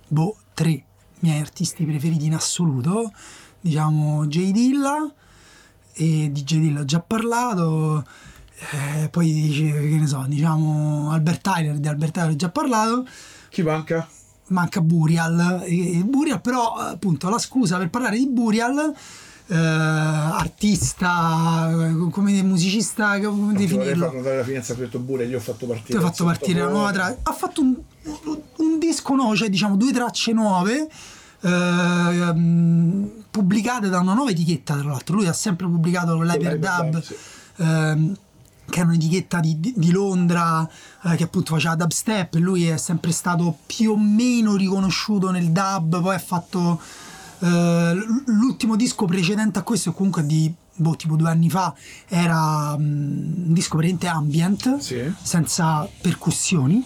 boh, 0.07 0.35
tre 0.53 0.83
miei 1.19 1.39
artisti 1.39 1.85
preferiti 1.85 2.25
in 2.25 2.35
assoluto, 2.35 3.11
diciamo 3.59 4.25
J. 4.27 4.51
Dilla, 4.51 5.13
e 5.93 6.29
di 6.31 6.43
J. 6.43 6.59
Dilla 6.59 6.81
ho 6.81 6.85
già 6.85 6.99
parlato, 6.99 8.05
eh, 8.71 9.09
poi 9.09 9.49
che 9.53 9.97
ne 9.97 10.07
so, 10.07 10.23
diciamo 10.27 11.11
Albert 11.11 11.41
Tyler, 11.41 11.77
di 11.77 11.87
Albert 11.87 12.13
Tyler 12.13 12.31
ho 12.31 12.35
già 12.35 12.49
parlato, 12.49 13.05
Chi 13.49 13.61
manca? 13.63 14.07
Manca 14.51 14.81
Burial, 14.81 15.63
e, 15.65 16.03
Burial 16.05 16.41
però 16.41 16.75
appunto 16.75 17.29
la 17.29 17.39
scusa 17.39 17.77
per 17.77 17.89
parlare 17.89 18.17
di 18.17 18.27
Burial 18.27 18.93
eh, 19.47 19.55
artista 19.55 21.69
eh, 21.69 22.09
come 22.09 22.31
musicista 22.43 23.19
come 23.19 23.53
ti 23.53 23.65
vorrei 23.65 23.67
definirlo 23.67 24.11
far 24.11 24.23
la 24.23 24.43
ho 24.71 24.75
detto 24.75 24.99
pure, 25.01 25.25
io 25.25 25.37
ho 25.37 25.41
fatto 25.41 25.65
partire. 25.65 25.99
ti 25.99 26.03
ho 26.03 26.07
fatto 26.07 26.23
partire 26.23 26.61
la 26.61 26.69
nuova 26.69 26.91
traccia. 26.91 27.17
Ha 27.23 27.33
fatto 27.33 27.61
un, 27.61 27.75
un 28.57 28.79
disco 28.79 29.15
nuovo, 29.15 29.35
cioè 29.35 29.49
diciamo 29.49 29.75
due 29.75 29.91
tracce 29.91 30.31
nuove. 30.31 30.87
mm, 32.33 33.05
pubblicate 33.31 33.89
da 33.89 33.99
una 33.99 34.13
nuova 34.13 34.29
etichetta 34.29 34.75
tra 34.75 34.89
l'altro 34.89 35.15
lui 35.15 35.25
ha 35.25 35.33
sempre 35.33 35.65
pubblicato 35.65 36.15
con 36.15 36.27
l'Hyperdub 36.27 36.61
l'Hyperdub, 36.61 37.01
sì. 37.01 37.15
ehm, 37.57 38.15
che 38.71 38.79
è 38.81 38.83
un'etichetta 38.83 39.39
di, 39.39 39.59
di- 39.59 39.73
di 39.75 39.91
Londra 39.91 40.67
eh, 41.03 41.15
che 41.15 41.23
appunto 41.23 41.53
faceva 41.53 41.75
dubstep 41.75 42.33
lui 42.35 42.65
è 42.67 42.77
sempre 42.77 43.11
stato 43.11 43.57
più 43.67 43.91
o 43.91 43.97
meno 43.97 44.55
riconosciuto 44.55 45.29
nel 45.29 45.51
dub 45.51 46.01
poi 46.01 46.15
ha 46.15 46.19
fatto 46.19 46.81
eh, 47.39 47.93
l'ultimo 48.25 48.75
disco 48.75 49.05
precedente 49.05 49.59
a 49.59 49.63
questo 49.63 49.93
comunque 49.93 50.25
di 50.25 50.51
boh, 50.75 50.95
tipo 50.95 51.15
due 51.15 51.29
anni 51.29 51.49
fa 51.49 51.73
era 52.07 52.75
mm, 52.77 53.47
un 53.47 53.53
disco 53.53 53.77
praticamente 53.77 54.07
ambient 54.07 54.77
Sì. 54.77 55.11
senza 55.21 55.87
percussioni 56.01 56.83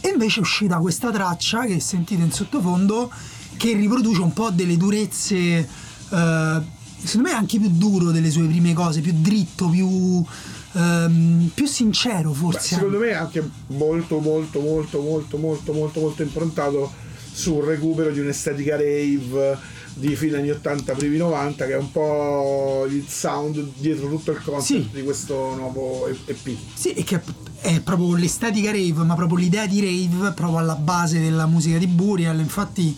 e 0.00 0.08
invece 0.08 0.38
è 0.38 0.42
uscita 0.42 0.78
questa 0.78 1.10
traccia 1.10 1.64
che 1.64 1.78
sentite 1.80 2.22
in 2.22 2.32
sottofondo 2.32 3.10
che 3.56 3.74
riproduce 3.74 4.20
un 4.22 4.32
po' 4.32 4.50
delle 4.50 4.76
durezze 4.78 5.36
eh, 5.36 6.78
secondo 7.02 7.28
me 7.28 7.34
anche 7.34 7.58
più 7.58 7.68
duro 7.70 8.10
delle 8.10 8.30
sue 8.30 8.46
prime 8.46 8.72
cose 8.72 9.00
più 9.00 9.12
dritto 9.14 9.68
più, 9.68 10.24
ehm, 10.72 11.50
più 11.54 11.66
sincero 11.66 12.30
Beh, 12.30 12.36
forse 12.36 12.74
secondo 12.74 12.98
me 12.98 13.08
è 13.08 13.14
anche 13.14 13.48
molto, 13.68 14.18
molto, 14.18 14.60
molto, 14.60 15.00
molto, 15.00 15.36
molto, 15.38 15.72
molto, 15.72 16.00
molto 16.00 16.22
improntato 16.22 16.92
sul 17.32 17.62
recupero 17.64 18.10
di 18.10 18.18
un'estetica 18.20 18.76
rave 18.76 19.78
di 19.94 20.14
fine 20.16 20.38
anni 20.38 20.50
80, 20.50 20.94
primi 20.94 21.16
90, 21.16 21.66
che 21.66 21.72
è 21.72 21.76
un 21.76 21.90
po' 21.90 22.86
il 22.88 23.04
sound 23.08 23.72
dietro 23.76 24.08
tutto 24.08 24.30
il 24.30 24.40
concept 24.42 24.82
Sì. 24.82 24.88
di 24.92 25.02
questo 25.02 25.54
nuovo 25.56 26.06
EP. 26.06 26.56
Sì, 26.74 26.92
e 26.92 27.02
che 27.04 27.20
è 27.60 27.80
proprio 27.80 28.14
l'estetica 28.16 28.70
rave, 28.70 29.02
ma 29.04 29.14
proprio 29.14 29.36
l'idea 29.36 29.66
di 29.66 29.80
rave 29.80 30.32
proprio 30.32 30.58
alla 30.58 30.76
base 30.76 31.20
della 31.20 31.46
musica 31.46 31.76
di 31.76 31.86
Burial. 31.86 32.38
Infatti, 32.38 32.96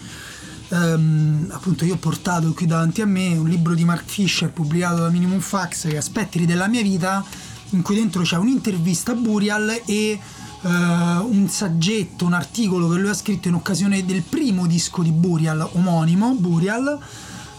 ehm, 0.68 1.48
appunto, 1.50 1.84
io 1.84 1.94
ho 1.94 1.98
portato 1.98 2.52
qui 2.52 2.66
davanti 2.66 3.00
a 3.00 3.06
me 3.06 3.36
un 3.36 3.48
libro 3.48 3.74
di 3.74 3.84
Mark 3.84 4.04
Fisher 4.06 4.50
pubblicato 4.50 5.00
da 5.00 5.08
Minimum 5.08 5.40
Fax, 5.40 5.88
che 5.88 5.96
è 5.96 6.00
Spettri 6.00 6.46
della 6.46 6.68
mia 6.68 6.82
vita, 6.82 7.24
in 7.72 7.82
cui 7.82 7.94
dentro 7.94 8.22
c'è 8.22 8.36
un'intervista 8.36 9.12
a 9.12 9.14
Burial 9.14 9.82
e 9.84 10.10
eh, 10.12 10.18
un 10.62 11.46
saggetto, 11.48 12.24
un 12.24 12.32
articolo 12.32 12.88
che 12.88 12.98
lui 12.98 13.10
ha 13.10 13.14
scritto 13.14 13.48
in 13.48 13.54
occasione 13.54 14.04
del 14.04 14.22
primo 14.22 14.66
disco 14.66 15.02
di 15.02 15.10
Burial, 15.10 15.68
omonimo, 15.72 16.34
Burial. 16.34 16.98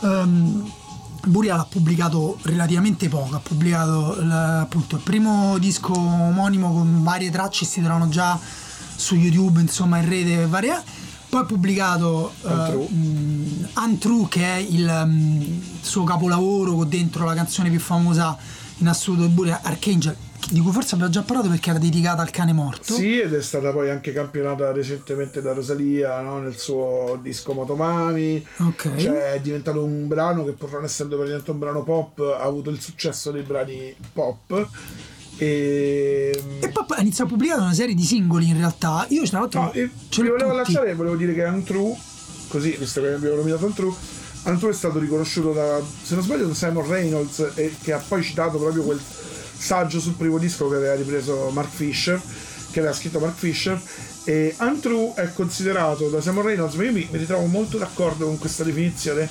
Ehm, 0.01 0.71
Burial 1.25 1.59
ha 1.59 1.65
pubblicato 1.65 2.37
relativamente 2.41 3.07
poco, 3.07 3.35
ha 3.35 3.39
pubblicato 3.39 4.17
appunto 4.19 4.97
il 4.97 5.01
primo 5.01 5.57
disco 5.57 5.93
omonimo 5.97 6.73
con 6.73 7.01
varie 7.01 7.31
tracce, 7.31 7.63
si 7.63 7.81
trovano 7.81 8.09
già 8.09 8.37
su 8.95 9.15
YouTube, 9.15 9.61
insomma 9.61 9.99
in 9.99 10.09
rete 10.09 10.45
varie. 10.47 10.81
Poi 11.29 11.41
ha 11.41 11.45
pubblicato 11.45 12.33
eh, 12.43 12.51
Untrue. 12.51 12.89
mh, 12.89 13.67
Untrue, 13.75 14.27
che 14.27 14.43
è 14.43 14.57
il 14.57 14.85
mh, 14.85 15.61
suo 15.81 16.03
capolavoro 16.03 16.75
con 16.75 16.89
dentro 16.89 17.25
la 17.25 17.33
canzone 17.33 17.69
più 17.69 17.79
famosa 17.79 18.37
in 18.77 18.87
assoluto 18.87 19.27
Burial, 19.29 19.59
Archangel, 19.63 20.15
di 20.49 20.59
cui 20.59 20.71
forse 20.71 20.95
abbiamo 20.95 21.11
già 21.11 21.21
parlato 21.21 21.49
perché 21.49 21.69
era 21.69 21.79
dedicata 21.79 22.21
al 22.21 22.29
cane 22.29 22.53
morto. 22.53 22.93
Sì, 22.93 23.19
ed 23.19 23.33
è 23.33 23.41
stata 23.41 23.71
poi 23.71 23.89
anche 23.89 24.11
campionata 24.11 24.71
recentemente 24.71 25.41
da 25.41 25.53
Rosalia 25.53 26.19
no? 26.21 26.39
nel 26.39 26.57
suo 26.57 27.17
disco 27.21 27.53
Motomami. 27.53 28.45
Ok. 28.57 28.95
Cioè, 28.97 29.33
è 29.33 29.39
diventato 29.39 29.83
un 29.83 30.07
brano 30.07 30.43
che, 30.43 30.51
pur 30.51 30.71
non 30.71 30.83
essendo 30.83 31.15
praticamente 31.15 31.51
un 31.51 31.59
brano 31.59 31.83
pop, 31.83 32.19
ha 32.19 32.43
avuto 32.43 32.69
il 32.69 32.81
successo 32.81 33.31
dei 33.31 33.43
brani 33.43 33.95
pop. 34.11 34.67
E. 35.37 36.59
E 36.59 36.69
poi 36.69 36.85
ha 36.89 37.01
iniziato 37.01 37.29
a 37.29 37.33
pubblicare 37.33 37.61
una 37.61 37.73
serie 37.73 37.95
di 37.95 38.03
singoli 38.03 38.47
in 38.49 38.57
realtà. 38.57 39.05
Io 39.09 39.23
tra 39.23 39.39
l'altro 39.39 39.61
No, 39.61 39.71
ce 39.73 40.21
l'ho 40.21 40.29
volevo 40.31 40.49
tutti. 40.51 40.55
lasciare, 40.55 40.93
volevo 40.93 41.15
dire 41.15 41.33
che 41.33 41.43
Untrue, 41.43 41.95
così, 42.49 42.75
visto 42.77 43.01
che 43.01 43.13
abbiamo 43.13 43.37
nominato 43.37 43.65
Untrue, 43.65 43.93
Untrue 44.43 44.71
è 44.71 44.73
stato 44.73 44.99
riconosciuto 44.99 45.53
da, 45.53 45.79
se 46.03 46.15
non 46.15 46.23
sbaglio, 46.23 46.47
da 46.47 46.53
Simon 46.53 46.87
Reynolds, 46.87 47.51
e 47.55 47.75
che 47.81 47.93
ha 47.93 48.03
poi 48.05 48.21
citato 48.21 48.57
proprio 48.57 48.83
quel 48.83 48.99
saggio 49.57 49.99
sul 49.99 50.13
primo 50.13 50.37
disco 50.37 50.67
che 50.69 50.75
aveva 50.75 50.95
ripreso 50.95 51.49
Mark 51.51 51.69
Fisher, 51.69 52.21
che 52.71 52.79
aveva 52.79 52.93
scritto 52.93 53.19
Mark 53.19 53.37
Fisher. 53.37 53.79
E 54.25 54.55
Untrue 54.59 55.13
è 55.15 55.31
considerato 55.33 56.09
da 56.09 56.21
Simon 56.21 56.43
Reynolds, 56.43 56.75
ma 56.75 56.83
io 56.83 56.91
mi, 56.91 57.07
mi 57.09 57.17
ritrovo 57.17 57.45
molto 57.45 57.77
d'accordo 57.77 58.25
con 58.25 58.37
questa 58.37 58.63
definizione, 58.63 59.29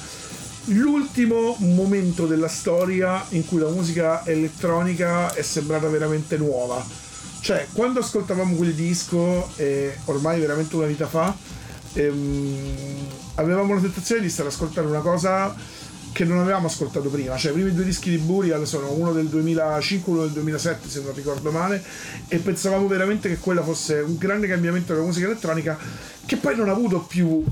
l'ultimo 0.66 1.56
momento 1.58 2.26
della 2.26 2.48
storia 2.48 3.24
in 3.30 3.44
cui 3.46 3.58
la 3.58 3.68
musica 3.68 4.24
elettronica 4.26 5.34
è 5.34 5.42
sembrata 5.42 5.88
veramente 5.88 6.36
nuova. 6.36 6.84
Cioè, 7.40 7.66
quando 7.72 8.00
ascoltavamo 8.00 8.54
quel 8.54 8.72
disco, 8.72 9.50
eh, 9.56 9.96
ormai 10.04 10.38
veramente 10.38 10.76
una 10.76 10.86
vita 10.86 11.06
fa, 11.06 11.34
ehm, 11.92 13.06
avevamo 13.36 13.74
la 13.74 13.80
tentazione 13.80 14.20
di 14.20 14.28
stare 14.28 14.48
ad 14.48 14.54
ascoltare 14.54 14.86
una 14.86 15.00
cosa 15.00 15.54
che 16.12 16.24
non 16.24 16.38
avevamo 16.38 16.66
ascoltato 16.66 17.08
prima. 17.08 17.36
Cioè, 17.36 17.50
i 17.50 17.54
primi 17.54 17.72
due 17.72 17.84
dischi 17.84 18.10
di 18.10 18.18
Burial 18.18 18.66
sono 18.66 18.92
uno 18.92 19.12
del 19.12 19.28
2005 19.28 20.12
e 20.12 20.14
uno 20.14 20.24
del 20.24 20.32
2007, 20.32 20.88
se 20.88 21.00
non 21.00 21.14
ricordo 21.14 21.50
male, 21.50 21.82
e 22.28 22.38
pensavamo 22.38 22.86
veramente 22.86 23.28
che 23.28 23.38
quella 23.38 23.62
fosse 23.62 24.00
un 24.00 24.16
grande 24.18 24.46
cambiamento 24.46 24.92
della 24.92 25.04
musica 25.04 25.26
elettronica, 25.26 25.78
che 26.26 26.36
poi 26.36 26.54
non 26.54 26.68
ha 26.68 26.72
avuto 26.72 27.00
più 27.00 27.42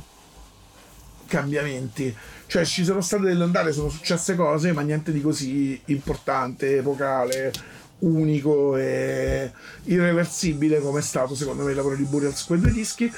cambiamenti. 1.26 2.14
Cioè, 2.46 2.64
ci 2.64 2.85
sono 2.85 3.00
state 3.00 3.22
delle 3.22 3.44
ondate, 3.44 3.72
sono 3.72 3.88
successe 3.88 4.35
cose, 4.35 4.72
ma 4.72 4.83
niente 4.83 5.11
di 5.11 5.22
così 5.22 5.81
importante, 5.87 6.79
epocale, 6.79 7.53
unico 8.00 8.76
e 8.76 9.53
irreversibile 9.85 10.81
come 10.81 11.00
è 11.00 11.03
stato 11.03 11.35
secondo 11.35 11.64
me 11.64 11.70
il 11.70 11.76
lavoro 11.76 11.96
di 11.96 12.05
Burial 12.05 12.35
su 12.35 12.46
quei 12.46 12.61
due 12.61 12.72
dischi. 12.72 13.11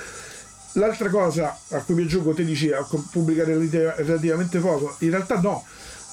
L'altra 0.74 1.10
cosa 1.10 1.58
a 1.70 1.78
cui 1.80 1.94
mi 1.94 2.02
aggiungo, 2.02 2.32
te 2.32 2.44
dici 2.44 2.72
a 2.72 2.86
pubblicare 3.10 3.54
relati- 3.54 4.02
relativamente 4.02 4.58
poco, 4.58 4.96
in 4.98 5.10
realtà 5.10 5.40
no. 5.40 5.64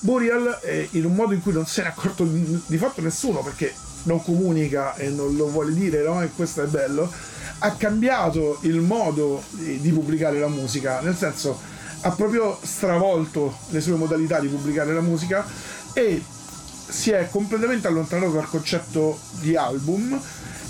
Burial, 0.01 0.59
eh, 0.63 0.87
in 0.91 1.05
un 1.05 1.13
modo 1.13 1.33
in 1.33 1.41
cui 1.41 1.51
non 1.51 1.65
se 1.65 1.81
ne 1.81 1.87
è 1.87 1.91
accorto 1.91 2.23
di, 2.23 2.77
fatto 2.77 3.01
nessuno, 3.01 3.41
perché 3.41 3.73
non 4.03 4.23
comunica 4.23 4.95
e 4.95 5.09
non 5.09 5.35
lo 5.35 5.49
vuole 5.49 5.73
dire, 5.73 6.03
no? 6.03 6.21
E 6.21 6.29
questo 6.33 6.63
è 6.63 6.67
bello, 6.67 7.11
ha 7.59 7.71
cambiato 7.73 8.59
il 8.61 8.79
modo 8.79 9.43
di, 9.49 9.79
di 9.79 9.91
pubblicare 9.91 10.39
la 10.39 10.47
musica, 10.47 11.01
nel 11.01 11.15
senso 11.15 11.59
ha 12.01 12.11
proprio 12.11 12.57
stravolto 12.61 13.57
le 13.69 13.81
sue 13.81 13.95
modalità 13.95 14.39
di 14.39 14.47
pubblicare 14.47 14.93
la 14.93 15.01
musica 15.01 15.45
e 15.93 16.23
si 16.87 17.11
è 17.11 17.27
completamente 17.29 17.87
allontanato 17.87 18.31
dal 18.31 18.47
concetto 18.47 19.19
di 19.41 19.55
album 19.55 20.19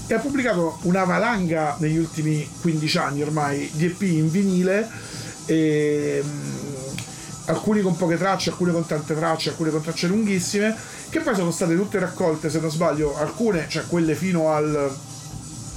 e 0.09 0.15
ha 0.15 0.19
pubblicato 0.19 0.79
una 0.81 1.03
valanga 1.03 1.75
negli 1.77 1.97
ultimi 1.97 2.49
15 2.61 2.97
anni 2.97 3.21
ormai 3.21 3.69
di 3.73 3.85
EP 3.85 4.01
in 4.01 4.31
vinile 4.31 4.89
e, 5.45 6.23
mm, 6.25 6.97
alcuni 7.45 7.81
con 7.81 7.95
poche 7.95 8.17
tracce, 8.17 8.49
alcune 8.49 8.71
con 8.71 8.87
tante 8.87 9.15
tracce, 9.15 9.49
alcune 9.49 9.69
con 9.69 9.83
tracce 9.83 10.07
lunghissime 10.07 10.75
che 11.09 11.19
poi 11.19 11.35
sono 11.35 11.51
state 11.51 11.75
tutte 11.75 11.99
raccolte 11.99 12.49
se 12.49 12.59
non 12.59 12.71
sbaglio 12.71 13.19
alcune, 13.19 13.67
cioè 13.69 13.85
quelle 13.85 14.15
fino 14.15 14.51
al 14.51 14.91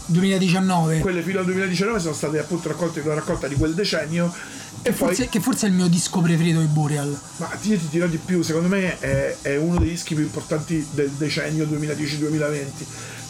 2019. 0.06 1.00
quelle 1.00 1.22
fino 1.22 1.40
al 1.40 1.44
2019 1.44 2.00
sono 2.00 2.14
state 2.14 2.38
appunto 2.38 2.68
raccolte 2.68 3.00
in 3.00 3.06
una 3.06 3.14
raccolta 3.16 3.46
di 3.46 3.54
quel 3.54 3.74
decennio 3.74 4.32
e 4.80 4.92
poi 4.92 5.08
Forse, 5.08 5.28
che 5.28 5.40
forse 5.40 5.66
è 5.66 5.68
il 5.68 5.74
mio 5.74 5.88
disco 5.88 6.20
preferito 6.20 6.58
di 6.58 6.66
Burial. 6.66 7.16
Ma 7.36 7.50
io 7.60 7.78
ti 7.78 7.88
dirò 7.90 8.06
di 8.06 8.16
più, 8.16 8.40
secondo 8.40 8.68
me 8.68 8.98
è, 8.98 9.36
è 9.42 9.56
uno 9.56 9.78
dei 9.78 9.90
dischi 9.90 10.14
più 10.14 10.24
importanti 10.24 10.86
del 10.92 11.10
decennio 11.10 11.66
2010-2020, 11.66 12.64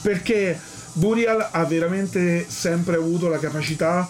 perché 0.01 0.59
Burial 0.95 1.49
ha 1.51 1.65
veramente 1.65 2.45
sempre 2.49 2.97
avuto 2.97 3.29
la 3.29 3.39
capacità 3.39 4.09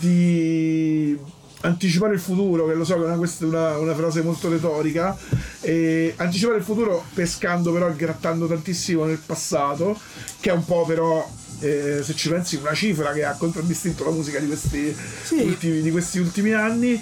di 0.00 1.16
anticipare 1.60 2.14
il 2.14 2.20
futuro, 2.20 2.66
che 2.66 2.74
lo 2.74 2.84
so 2.84 2.94
che 2.94 3.02
è 3.02 3.04
una, 3.06 3.16
questa 3.16 3.44
è 3.44 3.48
una, 3.48 3.76
una 3.78 3.94
frase 3.94 4.22
molto 4.22 4.48
retorica, 4.48 5.16
e 5.60 6.14
anticipare 6.16 6.58
il 6.58 6.64
futuro 6.64 7.04
pescando 7.14 7.72
però 7.72 7.88
e 7.88 7.96
grattando 7.96 8.46
tantissimo 8.46 9.04
nel 9.04 9.18
passato, 9.24 9.98
che 10.40 10.50
è 10.50 10.52
un 10.52 10.64
po' 10.64 10.84
però... 10.86 11.28
eh, 11.60 12.00
se 12.04 12.14
ci 12.14 12.28
pensi 12.28 12.56
una 12.56 12.74
cifra 12.74 13.12
che 13.12 13.24
ha 13.24 13.32
contraddistinto 13.34 14.04
la 14.04 14.10
musica 14.10 14.38
di 14.38 14.46
questi, 14.46 14.94
Sì. 15.24 15.40
ultimi, 15.40 15.82
di 15.82 15.90
questi 15.90 16.18
ultimi 16.20 16.52
anni 16.52 17.00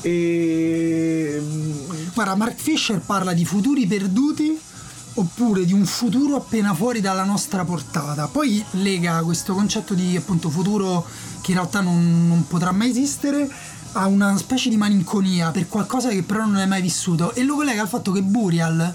e 0.00 1.38
mm, 1.40 1.72
Guarda, 2.12 2.34
Mark 2.34 2.56
Fisher 2.60 3.00
parla 3.00 3.32
di 3.32 3.44
futuri 3.44 3.86
perduti 3.86 4.58
oppure 5.14 5.64
di 5.64 5.72
un 5.72 5.84
futuro 5.84 6.36
appena 6.36 6.74
fuori 6.74 7.00
dalla 7.00 7.24
nostra 7.24 7.64
portata. 7.64 8.28
Poi 8.28 8.64
lega 8.72 9.22
questo 9.22 9.54
concetto 9.54 9.94
di 9.94 10.16
appunto 10.16 10.50
futuro 10.50 11.06
che 11.40 11.50
in 11.50 11.56
realtà 11.58 11.80
non, 11.80 12.28
non 12.28 12.46
potrà 12.46 12.72
mai 12.72 12.90
esistere 12.90 13.50
a 13.94 14.06
una 14.06 14.36
specie 14.38 14.70
di 14.70 14.76
malinconia 14.76 15.50
per 15.50 15.68
qualcosa 15.68 16.08
che 16.08 16.22
però 16.22 16.46
non 16.46 16.56
è 16.56 16.66
mai 16.66 16.80
vissuto 16.80 17.34
e 17.34 17.42
lo 17.42 17.56
collega 17.56 17.82
al 17.82 17.88
fatto 17.88 18.10
che 18.10 18.22
Burial 18.22 18.94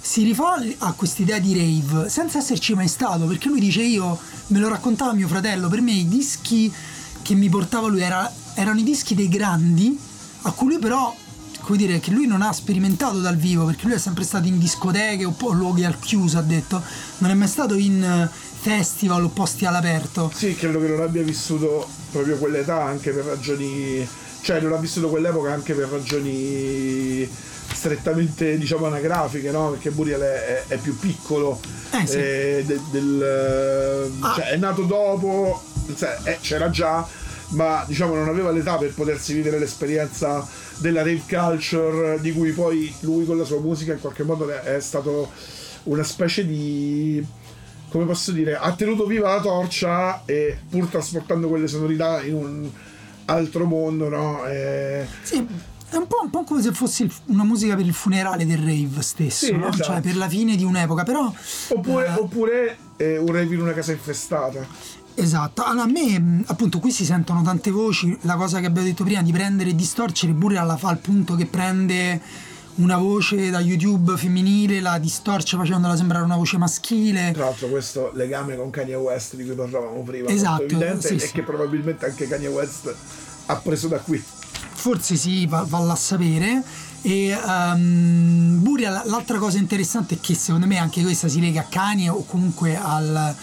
si 0.00 0.22
rifà 0.22 0.62
a 0.78 0.92
quest'idea 0.92 1.40
di 1.40 1.52
rave 1.52 2.08
senza 2.08 2.38
esserci 2.38 2.74
mai 2.74 2.86
stato 2.86 3.26
perché 3.26 3.48
lui 3.48 3.58
dice 3.58 3.82
io 3.82 4.16
me 4.48 4.60
lo 4.60 4.68
raccontava 4.68 5.12
mio 5.14 5.26
fratello 5.26 5.68
per 5.68 5.80
me 5.80 5.92
i 5.92 6.06
dischi 6.06 6.72
che 7.22 7.34
mi 7.34 7.48
portava 7.48 7.88
lui 7.88 8.02
era- 8.02 8.32
erano 8.54 8.78
i 8.78 8.84
dischi 8.84 9.16
dei 9.16 9.28
grandi 9.28 9.98
a 10.42 10.52
cui 10.52 10.68
lui 10.68 10.78
però 10.78 11.12
come 11.66 11.78
dire 11.78 11.98
che 11.98 12.12
lui 12.12 12.28
non 12.28 12.42
ha 12.42 12.52
sperimentato 12.52 13.18
dal 13.18 13.34
vivo 13.36 13.64
perché 13.64 13.86
lui 13.86 13.94
è 13.94 13.98
sempre 13.98 14.22
stato 14.22 14.46
in 14.46 14.56
discoteche 14.56 15.24
o 15.24 15.34
luoghi 15.52 15.84
al 15.84 15.98
chiuso 15.98 16.38
ha 16.38 16.42
detto 16.42 16.80
non 17.18 17.30
è 17.32 17.34
mai 17.34 17.48
stato 17.48 17.74
in 17.74 18.00
eh, 18.04 18.30
festival 18.60 19.24
o 19.24 19.28
posti 19.30 19.64
all'aperto 19.66 20.30
sì, 20.32 20.54
credo 20.54 20.80
che 20.80 20.86
non 20.86 21.00
abbia 21.00 21.22
vissuto 21.24 21.84
proprio 22.12 22.36
quell'età 22.36 22.84
anche 22.84 23.10
per 23.10 23.24
ragioni 23.24 24.06
cioè 24.42 24.60
non 24.60 24.74
ha 24.74 24.76
vissuto 24.76 25.08
quell'epoca 25.08 25.52
anche 25.52 25.74
per 25.74 25.88
ragioni 25.88 27.28
strettamente 27.72 28.56
diciamo 28.58 28.86
anagrafiche 28.86 29.50
no? 29.50 29.70
perché 29.70 29.90
Burial 29.90 30.20
è, 30.20 30.64
è- 30.68 30.74
è 30.74 30.76
più 30.78 30.96
piccolo 30.96 31.58
Eh, 31.90 32.06
sì. 32.06 32.16
eh, 32.16 32.62
de- 32.64 32.80
del, 32.92 34.12
Ah. 34.20 34.34
cioè, 34.36 34.44
è 34.50 34.56
nato 34.56 34.82
dopo 34.82 35.62
cioè, 35.96 36.16
eh, 36.22 36.38
c'era 36.40 36.70
già 36.70 37.04
ma 37.48 37.84
diciamo 37.86 38.14
non 38.14 38.28
aveva 38.28 38.50
l'età 38.50 38.76
per 38.76 38.92
potersi 38.94 39.32
vivere 39.34 39.58
l'esperienza 39.58 40.46
della 40.78 41.00
rave 41.02 41.22
culture 41.28 42.18
di 42.20 42.32
cui 42.32 42.52
poi 42.52 42.94
lui 43.00 43.24
con 43.24 43.38
la 43.38 43.44
sua 43.44 43.60
musica 43.60 43.92
in 43.92 44.00
qualche 44.00 44.22
modo 44.22 44.48
è 44.48 44.80
stato 44.80 45.30
una 45.84 46.02
specie 46.02 46.46
di 46.46 47.24
come 47.88 48.04
posso 48.04 48.32
dire 48.32 48.56
ha 48.56 48.72
tenuto 48.74 49.06
viva 49.06 49.34
la 49.34 49.40
torcia 49.40 50.22
e 50.24 50.58
pur 50.68 50.86
trasportando 50.86 51.48
quelle 51.48 51.68
sonorità 51.68 52.22
in 52.22 52.34
un 52.34 52.70
altro 53.26 53.64
mondo 53.64 54.08
no 54.08 54.44
Eh, 54.46 55.06
Sì, 55.22 55.36
è 55.88 55.96
un 55.96 56.06
po', 56.08 56.20
un 56.22 56.30
po' 56.30 56.42
come 56.42 56.60
se 56.62 56.72
fosse 56.72 57.08
una 57.26 57.44
musica 57.44 57.76
per 57.76 57.86
il 57.86 57.94
funerale 57.94 58.44
del 58.44 58.58
rave 58.58 59.00
stesso, 59.02 59.46
Sì, 59.46 59.52
no? 59.52 59.68
esatto. 59.68 59.84
cioè 59.84 60.00
per 60.00 60.16
la 60.16 60.28
fine 60.28 60.56
di 60.56 60.64
un'epoca, 60.64 61.04
però... 61.04 61.32
oppure, 61.68 62.06
eh, 62.06 62.12
oppure 62.20 62.76
eh, 62.96 63.18
un 63.18 63.26
rave 63.28 63.54
in 63.54 63.60
una 63.60 63.72
casa 63.72 63.92
infestata 63.92 64.66
Esatto, 65.18 65.64
allora, 65.64 65.84
a 65.84 65.90
me 65.90 66.42
appunto 66.46 66.78
qui 66.78 66.90
si 66.90 67.06
sentono 67.06 67.42
tante 67.42 67.70
voci, 67.70 68.16
la 68.22 68.36
cosa 68.36 68.60
che 68.60 68.66
abbiamo 68.66 68.86
detto 68.86 69.02
prima 69.02 69.22
di 69.22 69.32
prendere 69.32 69.70
e 69.70 69.74
distorcere, 69.74 70.32
pure 70.34 70.58
alla 70.58 70.76
fa 70.76 70.90
al 70.90 70.98
punto 70.98 71.34
che 71.34 71.46
prende 71.46 72.20
una 72.76 72.98
voce 72.98 73.48
da 73.48 73.60
YouTube 73.60 74.14
femminile, 74.18 74.80
la 74.80 74.98
distorce 74.98 75.56
facendola 75.56 75.96
sembrare 75.96 76.22
una 76.22 76.36
voce 76.36 76.58
maschile. 76.58 77.32
tra 77.32 77.44
l'altro 77.44 77.68
questo 77.68 78.10
legame 78.12 78.56
con 78.56 78.68
Kanye 78.68 78.96
West 78.96 79.36
di 79.36 79.44
cui 79.46 79.54
parlavamo 79.54 80.02
prima 80.02 80.28
Esatto, 80.28 80.60
molto 80.60 80.74
evidente 80.74 81.08
sì, 81.08 81.14
e 81.14 81.18
sì. 81.20 81.32
che 81.32 81.42
probabilmente 81.42 82.04
anche 82.04 82.28
Kanye 82.28 82.48
West 82.48 82.94
ha 83.46 83.56
preso 83.56 83.88
da 83.88 83.98
qui 83.98 84.22
Forse 84.76 85.16
sì, 85.16 85.46
va, 85.46 85.64
valla 85.66 85.94
a 85.94 85.96
sapere. 85.96 86.62
E 87.00 87.28
ehm, 87.28 88.62
Burial, 88.62 89.02
l'altra 89.06 89.38
cosa 89.38 89.58
interessante 89.58 90.16
è 90.16 90.20
che 90.20 90.34
secondo 90.34 90.66
me 90.66 90.76
anche 90.76 91.02
questa 91.02 91.28
si 91.28 91.40
lega 91.40 91.62
a 91.62 91.66
Kanye 91.68 92.10
o 92.10 92.24
comunque 92.24 92.76
al, 92.76 93.34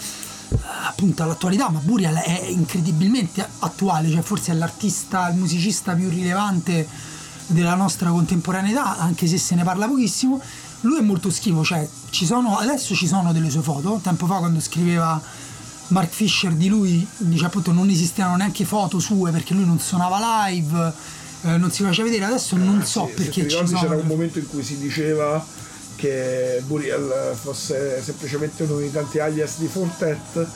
appunto 0.86 1.22
all'attualità, 1.22 1.68
ma 1.70 1.78
Burial 1.80 2.14
è 2.16 2.44
incredibilmente 2.48 3.46
attuale, 3.60 4.10
cioè 4.10 4.22
forse 4.22 4.52
è 4.52 4.54
l'artista, 4.54 5.28
il 5.28 5.36
musicista 5.36 5.94
più 5.94 6.08
rilevante 6.08 6.86
della 7.46 7.74
nostra 7.74 8.10
contemporaneità, 8.10 8.98
anche 8.98 9.26
se 9.26 9.38
se 9.38 9.54
ne 9.54 9.64
parla 9.64 9.86
pochissimo. 9.86 10.40
Lui 10.82 10.98
è 10.98 11.02
molto 11.02 11.30
schivo, 11.30 11.64
cioè 11.64 11.86
ci 12.10 12.26
sono, 12.26 12.58
adesso 12.58 12.94
ci 12.94 13.06
sono 13.06 13.32
delle 13.32 13.48
sue 13.50 13.62
foto, 13.62 14.00
tempo 14.02 14.26
fa 14.26 14.36
quando 14.36 14.60
scriveva 14.60 15.20
Mark 15.88 16.10
Fisher 16.10 16.52
di 16.52 16.68
lui, 16.68 17.06
dice 17.18 17.44
appunto 17.46 17.72
non 17.72 17.88
esistevano 17.88 18.36
neanche 18.36 18.64
foto 18.64 18.98
sue 18.98 19.30
perché 19.30 19.54
lui 19.54 19.64
non 19.64 19.78
suonava 19.78 20.46
live, 20.48 20.92
eh, 21.42 21.56
non 21.56 21.70
si 21.70 21.82
faceva 21.82 22.08
vedere, 22.08 22.26
adesso 22.26 22.56
non 22.56 22.84
so 22.84 23.04
Ah, 23.04 23.06
Sì, 23.08 23.12
perché 23.14 23.48
ci 23.48 23.56
sono. 23.66 23.78
c'era 23.80 23.96
un 23.96 24.06
momento 24.06 24.38
in 24.38 24.46
cui 24.46 24.62
si 24.62 24.78
diceva 24.78 25.42
che 26.04 26.62
Burial 26.66 27.34
fosse 27.34 28.02
semplicemente 28.02 28.64
uno 28.64 28.76
dei 28.76 28.92
tanti 28.92 29.20
alias 29.20 29.58
di 29.58 29.66
Fortet 29.68 30.46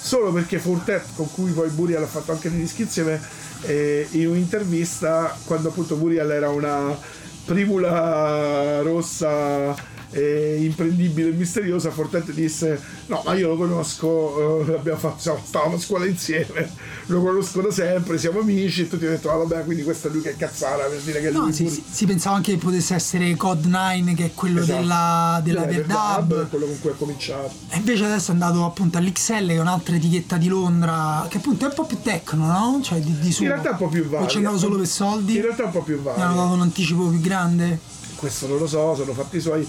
solo 0.00 0.32
perché 0.32 0.58
Fortet 0.58 1.04
con 1.14 1.30
cui 1.30 1.52
poi 1.52 1.68
Burial 1.68 2.02
ha 2.02 2.06
fatto 2.06 2.32
anche 2.32 2.50
dei 2.50 2.58
dischi 2.58 2.82
insieme 2.82 3.20
in 3.68 4.26
un'intervista 4.26 5.38
quando 5.44 5.68
appunto 5.68 5.94
Burial 5.94 6.32
era 6.32 6.48
una 6.48 6.98
primula 7.44 8.82
rossa 8.82 9.72
eh, 10.10 10.58
imprendibile 10.62 11.28
e 11.28 11.32
misteriosa, 11.32 11.90
Fortet 11.90 12.32
disse 12.32 12.80
no 13.06 13.22
ma 13.24 13.34
io 13.34 13.48
lo 13.48 13.56
conosco, 13.56 14.64
eh, 14.84 14.96
fatto, 14.96 15.40
stavamo 15.44 15.76
a 15.76 15.78
scuola 15.78 16.06
insieme, 16.06 16.70
lo 17.06 17.20
conosco 17.20 17.60
da 17.60 17.70
sempre, 17.70 18.18
siamo 18.18 18.40
amici 18.40 18.82
e 18.82 18.88
tutti 18.88 19.04
hanno 19.04 19.14
detto 19.14 19.30
ah 19.30 19.36
vabbè 19.36 19.64
quindi 19.64 19.82
questo 19.82 20.08
è 20.08 20.10
lui 20.10 20.22
che 20.22 20.30
è 20.30 20.36
cazzara 20.36 20.84
per 20.86 21.00
dire 21.00 21.20
che 21.20 21.30
No, 21.30 21.40
lui 21.42 21.52
si, 21.52 21.62
pure- 21.64 21.74
si- 21.74 21.84
si 21.90 22.06
pensava 22.06 22.36
anche 22.36 22.52
che 22.52 22.58
potesse 22.58 22.94
essere 22.94 23.34
Code 23.36 23.68
9, 23.68 24.14
che 24.14 24.24
è 24.26 24.30
quello 24.34 24.60
Esatto. 24.60 24.78
della, 24.80 25.40
della 25.44 25.60
Dell'Everdub, 25.64 26.26
Verdub. 26.28 26.48
quello 26.48 26.66
con 26.66 26.80
cui 26.80 26.90
ha 26.90 26.94
cominciato. 26.94 27.50
E 27.68 27.76
invece 27.76 28.04
adesso 28.04 28.30
è 28.30 28.32
andato 28.34 28.64
appunto 28.64 28.96
all'XL, 28.98 29.46
che 29.48 29.54
è 29.54 29.60
un'altra 29.60 29.94
etichetta 29.96 30.36
di 30.38 30.48
Londra, 30.48 31.26
che 31.28 31.36
appunto 31.38 31.64
è 31.64 31.68
un 31.68 31.74
po' 31.74 31.84
più 31.84 31.98
tecno, 32.02 32.46
no? 32.46 32.80
Cioè 32.82 32.98
di, 33.00 33.18
di 33.18 33.30
suo. 33.32 33.44
In 33.44 33.50
realtà 33.50 33.68
è 33.68 33.72
un 33.72 33.78
po' 33.78 33.88
più 33.88 34.04
O 34.06 34.08
varia. 34.10 34.26
ci 34.28 34.34
è 34.36 34.38
andato 34.38 34.58
solo 34.58 34.76
per 34.76 34.86
soldi? 34.86 35.36
In 35.36 35.42
realtà 35.42 35.62
è 35.62 35.66
un 35.66 35.72
po' 35.72 35.82
più 35.82 35.96
Gli 36.02 36.06
hanno 36.06 36.16
dato 36.16 36.34
vario. 36.36 36.52
un 36.54 36.60
anticipo 36.62 37.06
più 37.08 37.20
grande? 37.20 37.78
Questo 38.16 38.46
non 38.48 38.58
lo 38.58 38.66
so, 38.66 38.94
sono 38.96 39.12
fatti 39.12 39.36
i 39.36 39.40
suoi. 39.40 39.68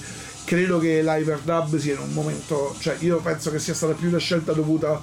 Credo 0.49 0.79
che 0.79 1.03
l'Hyperdub 1.03 1.77
sia 1.77 1.93
in 1.93 1.99
un 1.99 2.11
momento, 2.11 2.75
cioè 2.79 2.95
io 3.01 3.19
penso 3.19 3.51
che 3.51 3.59
sia 3.59 3.75
stata 3.75 3.93
più 3.93 4.07
una 4.07 4.17
scelta 4.17 4.51
dovuta 4.51 4.99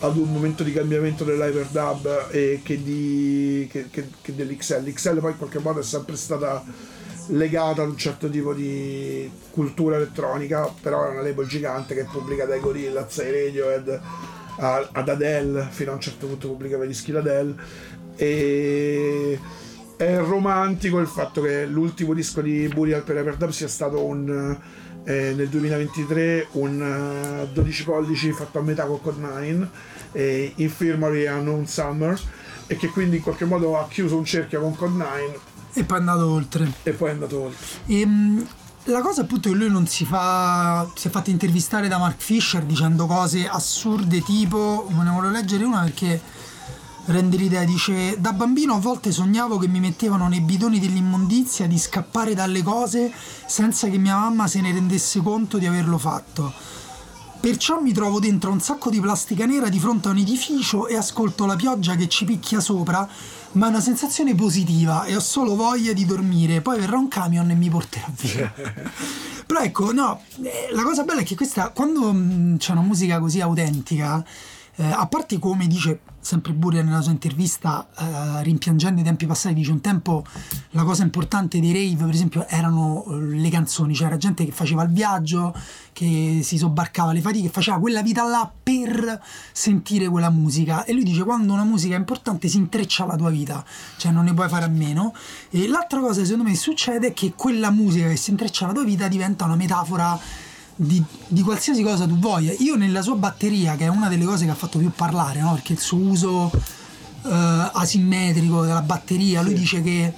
ad 0.00 0.16
un 0.18 0.30
momento 0.30 0.62
di 0.62 0.70
cambiamento 0.70 1.24
dell'Hyperdub 1.24 2.26
e 2.30 2.60
che, 2.62 2.82
di, 2.82 3.66
che, 3.72 3.88
che- 3.88 4.10
che 4.20 4.34
dell'XL. 4.34 4.82
L'XL 4.84 5.20
poi 5.20 5.30
in 5.30 5.38
qualche 5.38 5.60
modo 5.60 5.80
è 5.80 5.82
sempre 5.82 6.14
stata 6.16 6.62
legata 7.28 7.80
ad 7.80 7.88
un 7.88 7.96
certo 7.96 8.28
tipo 8.28 8.52
di 8.52 9.30
cultura 9.50 9.96
elettronica, 9.96 10.70
però 10.82 11.06
è 11.06 11.12
una 11.12 11.22
label 11.22 11.46
gigante 11.46 11.94
che 11.94 12.04
pubblica 12.04 12.44
dai 12.44 12.60
Gorillaz 12.60 13.16
ai 13.20 13.44
Radiohead 13.46 14.00
a- 14.58 14.88
ad 14.92 15.08
Adele, 15.08 15.68
fino 15.70 15.92
a 15.92 15.94
un 15.94 16.00
certo 16.02 16.26
punto 16.26 16.48
pubblicava 16.48 16.84
i 16.84 16.88
dischi 16.88 17.12
d'Adele 17.12 17.54
e 18.16 19.40
è 19.96 20.18
romantico 20.18 20.98
il 20.98 21.06
fatto 21.06 21.40
che 21.40 21.64
l'ultimo 21.64 22.12
disco 22.12 22.42
di 22.42 22.68
Burial 22.68 23.04
per 23.04 23.16
Hyperdub 23.16 23.48
sia 23.48 23.68
stato 23.68 24.04
un 24.04 24.80
eh, 25.04 25.32
nel 25.36 25.48
2023 25.48 26.48
un 26.52 27.44
eh, 27.44 27.52
12 27.52 27.84
pollici 27.84 28.32
fatto 28.32 28.58
a 28.58 28.62
metà 28.62 28.84
con 28.84 29.00
Code 29.00 29.20
9 29.20 29.68
e 30.12 30.52
Infirmary 30.56 31.26
and 31.26 31.46
Unknown 31.46 31.66
Summer 31.66 32.20
e 32.66 32.76
che 32.76 32.88
quindi 32.88 33.16
in 33.16 33.22
qualche 33.22 33.44
modo 33.44 33.78
ha 33.78 33.86
chiuso 33.88 34.16
un 34.16 34.24
cerchio 34.24 34.60
con 34.60 34.76
Code 34.76 34.96
9 34.96 35.38
E 35.74 35.84
poi 35.84 35.96
è 35.96 36.00
andato 36.00 36.28
oltre. 36.28 36.70
e 36.82 36.90
poi 36.92 37.08
è 37.08 37.12
andato 37.12 37.40
oltre. 37.40 37.66
Ehm, 37.86 38.46
la 38.86 39.00
cosa 39.00 39.22
appunto 39.22 39.48
è 39.48 39.52
che 39.52 39.56
lui 39.58 39.70
non 39.70 39.86
si 39.86 40.04
fa. 40.04 40.88
si 40.94 41.06
è 41.08 41.10
fatto 41.10 41.30
intervistare 41.30 41.88
da 41.88 41.98
Mark 41.98 42.20
Fisher 42.20 42.62
dicendo 42.64 43.06
cose 43.06 43.46
assurde 43.48 44.20
tipo. 44.22 44.88
Me 44.90 45.04
ne 45.04 45.10
voglio 45.10 45.30
leggere 45.30 45.64
una 45.64 45.82
perché 45.82 46.20
rende 47.06 47.36
l'idea. 47.36 47.64
Dice: 47.64 48.16
Da 48.18 48.32
bambino 48.32 48.74
a 48.74 48.78
volte 48.78 49.10
sognavo 49.12 49.58
che 49.58 49.68
mi 49.68 49.80
mettevano 49.80 50.28
nei 50.28 50.40
bidoni 50.40 50.78
dell'immondizia 50.78 51.66
di 51.66 51.78
scappare 51.78 52.34
dalle 52.34 52.62
cose 52.62 53.12
senza 53.46 53.88
che 53.88 53.98
mia 53.98 54.16
mamma 54.16 54.46
se 54.46 54.60
ne 54.60 54.72
rendesse 54.72 55.20
conto 55.20 55.58
di 55.58 55.66
averlo 55.66 55.98
fatto. 55.98 56.52
Perciò 57.42 57.80
mi 57.80 57.92
trovo 57.92 58.20
dentro 58.20 58.52
un 58.52 58.60
sacco 58.60 58.88
di 58.88 59.00
plastica 59.00 59.46
nera 59.46 59.68
di 59.68 59.80
fronte 59.80 60.06
a 60.06 60.12
un 60.12 60.18
edificio 60.18 60.86
e 60.86 60.96
ascolto 60.96 61.44
la 61.44 61.56
pioggia 61.56 61.96
che 61.96 62.08
ci 62.08 62.24
picchia 62.24 62.60
sopra, 62.60 63.08
ma 63.54 63.66
è 63.66 63.68
una 63.68 63.80
sensazione 63.80 64.36
positiva 64.36 65.06
e 65.06 65.16
ho 65.16 65.20
solo 65.20 65.56
voglia 65.56 65.92
di 65.92 66.04
dormire. 66.04 66.60
Poi 66.60 66.78
verrà 66.78 66.96
un 66.98 67.08
camion 67.08 67.50
e 67.50 67.54
mi 67.56 67.68
porterà 67.68 68.06
via. 68.16 68.52
Però 69.44 69.58
ecco, 69.58 69.92
no, 69.92 70.22
eh, 70.40 70.68
la 70.70 70.84
cosa 70.84 71.02
bella 71.02 71.22
è 71.22 71.24
che 71.24 71.34
questa, 71.34 71.70
quando 71.70 72.12
mh, 72.12 72.58
c'è 72.58 72.70
una 72.70 72.82
musica 72.82 73.18
così 73.18 73.40
autentica, 73.40 74.24
eh, 74.76 74.84
a 74.84 75.06
parte 75.06 75.38
come 75.38 75.66
dice 75.66 76.00
sempre 76.22 76.52
Buria 76.52 76.82
nella 76.82 77.00
sua 77.00 77.10
intervista, 77.10 77.88
eh, 77.98 78.42
rimpiangendo 78.44 79.00
i 79.00 79.04
tempi 79.04 79.26
passati, 79.26 79.54
dice 79.54 79.72
un 79.72 79.80
tempo 79.80 80.24
la 80.70 80.84
cosa 80.84 81.02
importante 81.02 81.60
dei 81.60 81.72
rave, 81.72 82.04
per 82.04 82.14
esempio, 82.14 82.46
erano 82.48 83.04
eh, 83.08 83.16
le 83.16 83.50
canzoni, 83.50 83.92
c'era 83.92 84.16
gente 84.16 84.44
che 84.44 84.52
faceva 84.52 84.84
il 84.84 84.90
viaggio, 84.90 85.54
che 85.92 86.40
si 86.42 86.56
sobbarcava 86.56 87.12
le 87.12 87.20
fatiche, 87.20 87.48
faceva 87.48 87.78
quella 87.78 88.02
vita 88.02 88.24
là 88.24 88.50
per 88.62 89.20
sentire 89.52 90.08
quella 90.08 90.30
musica. 90.30 90.84
E 90.84 90.92
lui 90.92 91.02
dice 91.02 91.24
quando 91.24 91.52
una 91.52 91.64
musica 91.64 91.96
è 91.96 91.98
importante 91.98 92.48
si 92.48 92.56
intreccia 92.56 93.02
alla 93.02 93.16
tua 93.16 93.30
vita, 93.30 93.64
cioè 93.96 94.12
non 94.12 94.24
ne 94.24 94.32
puoi 94.32 94.48
fare 94.48 94.64
a 94.64 94.68
meno. 94.68 95.12
E 95.50 95.66
l'altra 95.66 96.00
cosa 96.00 96.24
secondo 96.24 96.48
me 96.48 96.54
succede 96.54 97.08
è 97.08 97.12
che 97.12 97.34
quella 97.36 97.70
musica 97.70 98.08
che 98.08 98.16
si 98.16 98.30
intreccia 98.30 98.64
alla 98.64 98.74
tua 98.74 98.84
vita 98.84 99.08
diventa 99.08 99.44
una 99.44 99.56
metafora 99.56 100.18
di, 100.74 101.02
di 101.26 101.42
qualsiasi 101.42 101.82
cosa 101.82 102.06
tu 102.06 102.18
voglia. 102.18 102.52
Io 102.58 102.76
nella 102.76 103.02
sua 103.02 103.14
batteria, 103.14 103.76
che 103.76 103.84
è 103.84 103.88
una 103.88 104.08
delle 104.08 104.24
cose 104.24 104.44
che 104.44 104.50
ha 104.50 104.56
fatto 104.56 104.78
più 104.78 104.90
parlare, 104.90 105.40
no? 105.40 105.52
perché 105.54 105.72
il 105.74 105.80
suo 105.80 105.98
uso 105.98 106.50
eh, 107.24 107.70
asimmetrico 107.72 108.62
della 108.62 108.82
batteria, 108.82 109.42
lui 109.42 109.54
dice 109.54 109.82
che 109.82 110.14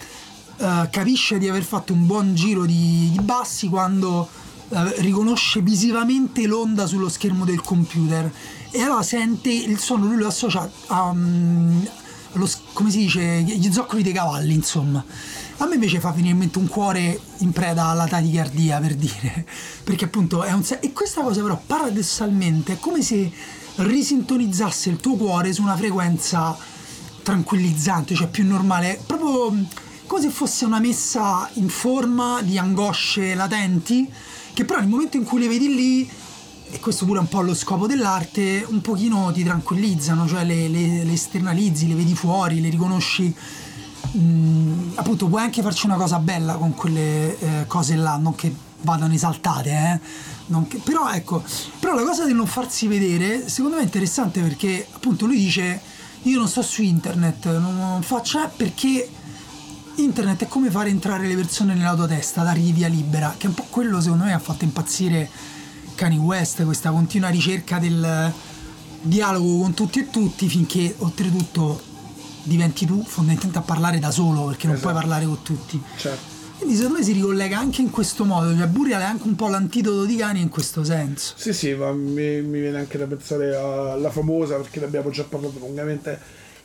eh, 0.57 0.89
capisce 0.91 1.39
di 1.39 1.49
aver 1.49 1.65
fatto 1.65 1.93
un 1.93 2.07
buon 2.07 2.35
giro 2.35 2.65
di, 2.65 3.11
di 3.11 3.21
bassi 3.21 3.69
quando 3.69 4.29
eh, 4.69 5.01
riconosce 5.01 5.61
visivamente 5.61 6.47
l'onda 6.47 6.87
sullo 6.87 7.09
schermo 7.09 7.45
del 7.45 7.61
computer 7.61 8.33
e 8.71 8.81
allora 8.81 9.03
sente 9.03 9.51
il 9.51 9.79
suono, 9.79 10.07
lui 10.07 10.17
lo 10.17 10.27
associa 10.27 10.69
a, 10.87 11.09
allo 11.09 12.47
s- 12.47 12.59
come 12.73 12.91
si 12.91 12.99
dice, 12.99 13.43
gli 13.43 13.73
zoccoli 13.73 14.03
dei 14.03 14.13
cavalli, 14.13 14.55
insomma. 14.55 15.05
A 15.59 15.67
me 15.67 15.75
invece 15.75 16.01
fa 16.01 16.11
venire 16.11 16.33
in 16.33 16.39
mente 16.39 16.59
un 16.59 16.67
cuore 16.67 17.19
in 17.39 17.53
preda 17.53 17.87
alla 17.87 18.07
tachicardia, 18.07 18.81
per 18.81 18.97
dire, 18.97 19.47
perché 19.85 20.07
appunto 20.07 20.43
è 20.43 20.53
un... 20.53 20.65
E 20.81 20.93
questa 20.93 21.23
cosa 21.23 21.43
però 21.43 21.61
paradossalmente 21.65 22.75
è 22.75 22.79
come 22.79 23.03
se 23.03 23.31
risintonizzasse 23.77 24.91
il 24.91 24.97
tuo 24.97 25.15
cuore 25.15 25.53
su 25.53 25.63
una 25.63 25.77
frequenza 25.77 26.57
tranquillizzante, 27.23 28.15
cioè 28.15 28.27
più 28.29 28.45
normale, 28.45 29.01
proprio 29.07 29.51
mh, 29.51 29.69
come 30.07 30.21
se 30.21 30.31
fosse 30.31 30.65
una 30.65 30.81
messa 30.81 31.49
in 31.55 31.69
forma 31.69 32.43
di 32.43 32.59
angosce 32.59 33.35
latenti, 33.35 34.11
che 34.53 34.65
però 34.65 34.81
nel 34.81 34.89
momento 34.89 35.17
in 35.17 35.25
cui 35.25 35.41
le 35.41 35.49
vedi 35.49 35.75
lì, 35.75 36.11
e 36.71 36.81
questo 36.81 37.05
pure 37.05 37.19
è 37.19 37.23
un 37.23 37.29
po' 37.29 37.41
lo 37.41 37.55
scopo 37.55 37.87
dell'arte, 37.87 38.67
un 38.69 38.81
pochino 38.81 39.31
ti 39.33 39.45
tranquillizzano, 39.45 40.27
cioè 40.27 40.45
le, 40.45 40.69
le- 40.69 41.05
le 41.05 41.13
esternalizzi, 41.13 41.87
le 41.87 41.95
vedi 41.95 42.15
fuori, 42.15 42.61
le 42.61 42.69
riconosci. 42.69 43.35
Mm, 44.17 44.91
appunto, 44.95 45.27
puoi 45.27 45.43
anche 45.43 45.61
farci 45.63 45.87
una 45.87 45.97
cosa 45.97 46.19
bella 46.19 46.55
con 46.55 46.75
quelle 46.75 47.39
eh, 47.39 47.67
cose 47.67 47.97
là, 47.97 48.17
non 48.17 48.35
che 48.35 48.55
vadano 48.83 49.13
esaltate, 49.13 49.71
eh. 49.71 50.01
Che- 50.69 50.79
però 50.85 51.11
ecco, 51.11 51.43
però 51.81 51.95
la 51.95 52.03
cosa 52.03 52.25
del 52.25 52.35
non 52.35 52.47
farsi 52.47 52.87
vedere, 52.87 53.49
secondo 53.49 53.77
me 53.77 53.83
è 53.83 53.85
interessante 53.87 54.41
perché 54.41 54.87
appunto 54.93 55.27
lui 55.27 55.39
dice 55.39 55.81
io 56.23 56.39
non 56.39 56.49
sto 56.49 56.63
su 56.63 56.83
internet, 56.83 57.47
non, 57.59 57.77
non 57.77 58.03
faccio 58.03 58.43
eh, 58.43 58.49
perché 58.55 59.09
internet 59.97 60.45
è 60.45 60.49
come 60.49 60.71
fare 60.71 60.91
entrare 60.91 61.27
le 61.27 61.35
persone 61.35 61.75
nella 61.75 61.95
tua 61.95 62.07
testa, 62.07 62.43
dargli 62.43 62.73
via 62.73 62.89
libera, 62.89 63.35
che 63.37 63.47
è 63.47 63.49
un 63.49 63.55
po' 63.55 63.67
quello 63.71 64.01
secondo 64.01 64.25
me 64.25 64.33
ha 64.33 64.39
fatto 64.39 64.65
impazzire 64.65 65.29
Kanye 65.95 66.19
West, 66.19 66.63
questa 66.65 66.91
continua 66.91 67.31
ricerca 67.31 67.79
del 67.79 68.33
dialogo 69.01 69.61
con 69.61 69.75
tutti 69.75 69.99
e 70.01 70.11
tutti 70.11 70.49
finché 70.49 70.95
oltretutto 70.99 71.93
diventi 72.45 72.87
tu 72.87 73.03
fondamentalmente 73.05 73.59
a 73.59 73.63
parlare 73.63 73.99
da 73.99 74.11
solo 74.11 74.45
perché 74.47 74.67
non 74.67 74.77
Esatto. 74.77 74.91
puoi 74.91 75.03
parlare 75.03 75.25
con 75.27 75.43
tutti. 75.43 75.83
Certo. 75.97 76.33
Quindi 76.57 76.77
secondo 76.77 76.99
me 76.99 77.05
si 77.05 77.13
ricollega 77.13 77.59
anche 77.59 77.81
in 77.83 77.91
questo 77.91 78.25
modo, 78.25 78.57
cioè 78.57 78.67
Burial 78.69 79.01
è 79.01 79.05
anche 79.05 79.27
un 79.27 79.35
po' 79.35 79.49
l'antidoto 79.49 80.05
di 80.05 80.17
Kanye 80.17 80.41
in 80.41 80.49
questo 80.49 80.85
senso. 80.85 81.35
Sì, 81.37 81.53
sì, 81.53 81.75
ma 81.75 81.91
mi, 81.93 82.41
mi 82.43 82.61
viene 82.61 82.79
anche 82.79 82.97
da 82.97 83.07
pensare 83.07 83.55
alla 83.57 84.11
famosa, 84.11 84.57
perché 84.57 84.79
ne 84.81 84.87
abbiamo 84.87 85.11
già 85.11 85.25
parlato 85.25 85.59
lungamente, 85.59 86.19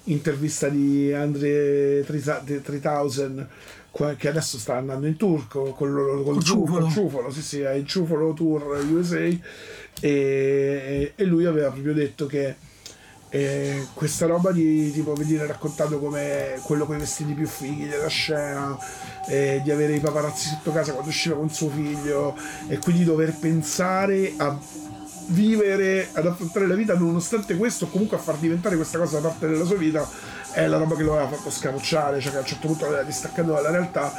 intervista 0.06 0.70
di 0.70 1.12
Andre 1.12 2.06
3000, 2.06 3.48
qua- 3.90 4.14
che 4.14 4.28
adesso 4.30 4.58
sta 4.60 4.78
andando 4.78 5.08
in 5.08 5.18
tour 5.18 5.48
con, 5.48 5.74
con, 5.74 5.92
col 5.92 6.24
Col 6.24 6.44
Ciufolo, 6.44 6.86
Ciufolo. 6.86 6.90
Ciufolo, 6.90 7.32
sì, 7.32 7.42
sì, 7.42 7.60
è 7.62 7.72
il 7.74 7.86
Ciufolo 7.88 8.34
Tour 8.34 8.86
USA 8.92 9.18
e, 10.00 11.14
e 11.16 11.24
lui 11.26 11.46
aveva 11.46 11.72
proprio 11.72 11.94
detto 11.94 12.26
che 12.28 12.56
eh, 13.30 13.88
questa 13.94 14.26
roba 14.26 14.52
di 14.52 14.92
tipo 14.92 15.14
venire 15.14 15.46
raccontato 15.46 16.00
come 16.00 16.60
quello 16.64 16.86
con 16.86 16.96
i 16.96 17.00
vestiti 17.00 17.34
più 17.34 17.48
fighi 17.48 17.88
della 17.88 18.08
scena, 18.08 18.78
di 19.28 19.70
avere 19.70 19.94
i 19.94 20.00
paparazzi 20.00 20.50
sotto 20.50 20.72
casa 20.72 20.92
quando 20.92 21.10
usciva 21.10 21.36
con 21.36 21.52
suo 21.52 21.70
figlio 21.70 22.36
e 22.68 22.80
quindi 22.80 23.04
dover 23.04 23.36
pensare 23.38 24.34
a 24.38 24.58
vivere, 25.28 26.10
ad 26.14 26.26
affrontare 26.26 26.68
la 26.68 26.76
vita 26.76 26.96
nonostante 26.98 27.56
questo, 27.56 27.86
o 27.86 27.90
comunque 27.90 28.18
a 28.18 28.20
far 28.20 28.38
diventare 28.38 28.76
questa 28.76 28.98
cosa 28.98 29.20
parte 29.20 29.48
della 29.48 29.66
sua 29.66 29.78
vita, 29.78 30.08
è 30.52 30.66
la 30.66 30.78
roba 30.78 30.96
che 30.96 31.04
lo 31.04 31.14
aveva 31.14 31.36
fatto 31.36 31.52
scapocciare, 31.52 32.20
cioè 32.20 32.32
che 32.32 32.38
a 32.38 32.42
un 32.42 32.46
certo 32.46 32.68
punto 32.68 32.86
l'aveva 32.86 33.04
distaccato 33.04 33.52
dalla 33.52 33.70
realtà 33.70 34.12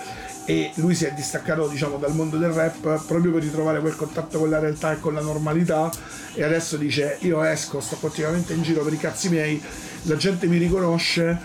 e 0.50 0.72
lui 0.74 0.96
si 0.96 1.04
è 1.04 1.12
distaccato 1.12 1.68
diciamo 1.68 1.96
dal 1.96 2.12
mondo 2.12 2.36
del 2.36 2.50
rap 2.50 3.04
proprio 3.06 3.30
per 3.30 3.42
ritrovare 3.42 3.78
quel 3.78 3.94
contatto 3.94 4.40
con 4.40 4.50
la 4.50 4.58
realtà 4.58 4.92
e 4.92 4.98
con 4.98 5.14
la 5.14 5.20
normalità. 5.20 5.88
E 6.34 6.42
adesso 6.42 6.76
dice 6.76 7.18
io 7.20 7.40
esco, 7.44 7.80
sto 7.80 7.96
continuamente 8.00 8.52
in 8.52 8.62
giro 8.62 8.82
per 8.82 8.92
i 8.92 8.98
cazzi 8.98 9.28
miei, 9.28 9.62
la 10.02 10.16
gente 10.16 10.48
mi 10.48 10.58
riconosce 10.58 11.38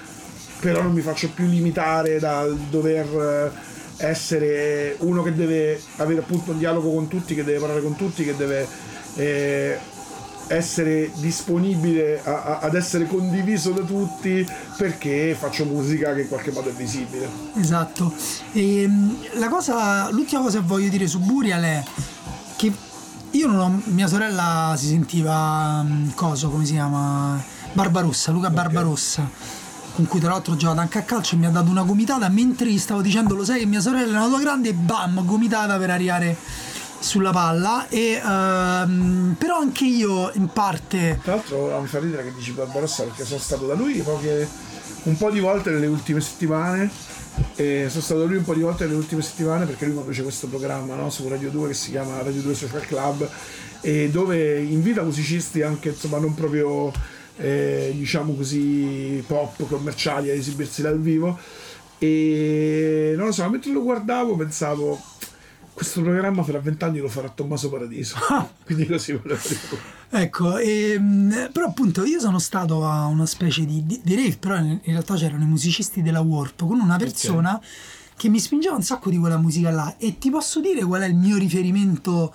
però 0.59 0.81
non 0.81 0.93
mi 0.93 1.01
faccio 1.01 1.29
più 1.29 1.45
limitare 1.45 2.17
dal 2.17 2.57
dover 2.57 3.51
eh, 3.99 4.05
essere 4.07 4.95
uno 5.01 5.21
che 5.21 5.35
deve 5.35 5.79
avere 5.97 6.21
appunto 6.21 6.51
un 6.51 6.57
dialogo 6.57 6.91
con 6.91 7.07
tutti, 7.07 7.35
che 7.35 7.43
deve 7.43 7.59
parlare 7.59 7.83
con 7.83 7.95
tutti, 7.95 8.25
che 8.25 8.35
deve 8.35 8.67
eh, 9.17 9.77
essere 10.47 11.11
disponibile 11.15 12.21
a- 12.23 12.43
a- 12.43 12.59
ad 12.59 12.75
essere 12.75 13.07
condiviso 13.07 13.71
da 13.71 13.81
tutti 13.81 14.45
perché 14.77 15.35
faccio 15.37 15.65
musica 15.65 16.13
che 16.13 16.21
in 16.21 16.27
qualche 16.27 16.51
modo 16.51 16.69
è 16.69 16.73
visibile. 16.73 17.27
Esatto. 17.55 18.13
E, 18.51 18.89
la 19.33 19.49
cosa, 19.49 20.09
l'ultima 20.11 20.41
cosa 20.41 20.59
che 20.59 20.65
voglio 20.65 20.89
dire 20.89 21.07
su 21.07 21.19
Burial 21.19 21.63
è 21.63 21.83
che 22.55 22.71
io 23.31 23.47
non 23.47 23.59
ho, 23.59 23.81
mia 23.85 24.07
sorella 24.07 24.75
si 24.77 24.87
sentiva 24.87 25.83
mm, 25.83 26.09
coso, 26.15 26.49
come 26.49 26.65
si 26.65 26.73
chiama? 26.73 27.41
Barbarossa, 27.73 28.31
Luca 28.31 28.49
Barbarossa, 28.49 29.29
con 29.95 30.07
cui 30.07 30.19
tra 30.21 30.29
l'altro 30.29 30.53
ho 30.53 30.55
giocato 30.55 30.79
anche 30.79 30.99
a 30.99 31.01
calcio 31.01 31.35
e 31.35 31.37
mi 31.37 31.45
ha 31.45 31.49
dato 31.49 31.69
una 31.69 31.83
gomitata 31.83 32.29
mentre 32.29 32.71
gli 32.71 32.77
stavo 32.79 33.01
dicendo 33.01 33.35
lo 33.35 33.43
sai 33.43 33.59
che 33.59 33.65
mia 33.65 33.81
sorella 33.81 34.13
è 34.13 34.19
una 34.19 34.27
tua 34.27 34.39
grande 34.39 34.69
e 34.69 34.73
bam, 34.73 35.25
gomitata 35.25 35.77
per 35.77 35.89
arrivare 35.89 36.37
sulla 37.05 37.29
palla 37.29 37.87
e 37.87 38.19
ehm, 38.21 39.35
però 39.37 39.59
anche 39.59 39.85
io 39.85 40.31
in 40.33 40.47
parte 40.47 41.19
Tra 41.21 41.35
l'altro 41.35 41.79
mi 41.79 41.87
fa 41.87 41.99
ridere 41.99 42.23
che 42.23 42.33
dici 42.33 42.51
Barbarossa 42.51 43.03
perché 43.03 43.23
sono 43.23 43.39
stato 43.39 43.67
da 43.67 43.75
lui 43.75 44.01
poche, 44.01 44.49
un 45.03 45.15
po' 45.15 45.29
di 45.29 45.39
volte 45.39 45.69
nelle 45.69 45.85
ultime 45.85 46.19
settimane. 46.19 46.89
E 47.55 47.87
sono 47.89 48.01
stato 48.01 48.21
da 48.21 48.25
lui 48.27 48.37
un 48.37 48.45
po' 48.45 48.53
di 48.53 48.61
volte 48.61 48.85
nelle 48.85 48.95
ultime 48.95 49.21
settimane 49.21 49.65
perché 49.65 49.85
lui 49.85 49.95
conduce 49.95 50.23
questo 50.23 50.47
programma 50.47 50.95
no, 50.95 51.09
su 51.09 51.27
Radio 51.27 51.51
2 51.51 51.67
che 51.67 51.73
si 51.73 51.91
chiama 51.91 52.21
Radio 52.21 52.41
2 52.41 52.53
Social 52.53 52.85
Club 52.85 53.29
e 53.81 54.09
dove 54.09 54.61
invita 54.61 55.03
musicisti 55.03 55.61
anche 55.61 55.89
insomma 55.89 56.17
non 56.17 56.33
proprio 56.33 56.93
eh, 57.35 57.91
diciamo 57.93 58.33
così 58.35 59.21
pop 59.27 59.67
commerciali 59.67 60.29
a 60.29 60.33
esibirsi 60.33 60.81
dal 60.81 60.99
vivo 60.99 61.37
e 61.97 63.13
non 63.17 63.25
lo 63.27 63.31
so 63.33 63.49
mentre 63.49 63.73
lo 63.73 63.83
guardavo 63.83 64.37
pensavo 64.37 64.97
questo 65.75 66.01
programma 66.01 66.41
fra 66.41 66.57
vent'anni 66.59 66.99
lo 66.99 67.09
farà 67.09 67.27
Tommaso 67.27 67.69
Paradiso. 67.69 68.15
Quindi 68.63 68.87
così 68.87 69.11
volevo 69.11 69.41
dire. 69.45 69.59
Ecco, 70.09 70.57
ehm, 70.57 71.49
però 71.51 71.65
appunto 71.67 72.05
io 72.05 72.17
sono 72.21 72.39
stato 72.39 72.87
a 72.87 73.07
una 73.07 73.25
specie 73.25 73.65
di, 73.65 73.85
di, 73.85 73.99
di 74.01 74.15
rave, 74.15 74.37
però 74.37 74.55
in, 74.55 74.79
realtà 74.85 75.15
c'erano 75.15 75.43
i 75.43 75.47
musicisti 75.47 76.01
della 76.01 76.21
Warp 76.21 76.65
con 76.65 76.79
una 76.79 76.95
persona 76.95 77.61
che 78.15 78.29
mi 78.29 78.39
spingeva 78.39 78.73
un 78.73 78.83
sacco 78.83 79.09
di 79.09 79.17
quella 79.17 79.37
musica 79.37 79.69
là. 79.69 79.95
E 79.97 80.17
ti 80.17 80.29
posso 80.29 80.61
dire 80.61 80.81
qual 80.85 81.01
è 81.01 81.07
il 81.07 81.15
mio 81.15 81.37
riferimento 81.37 82.33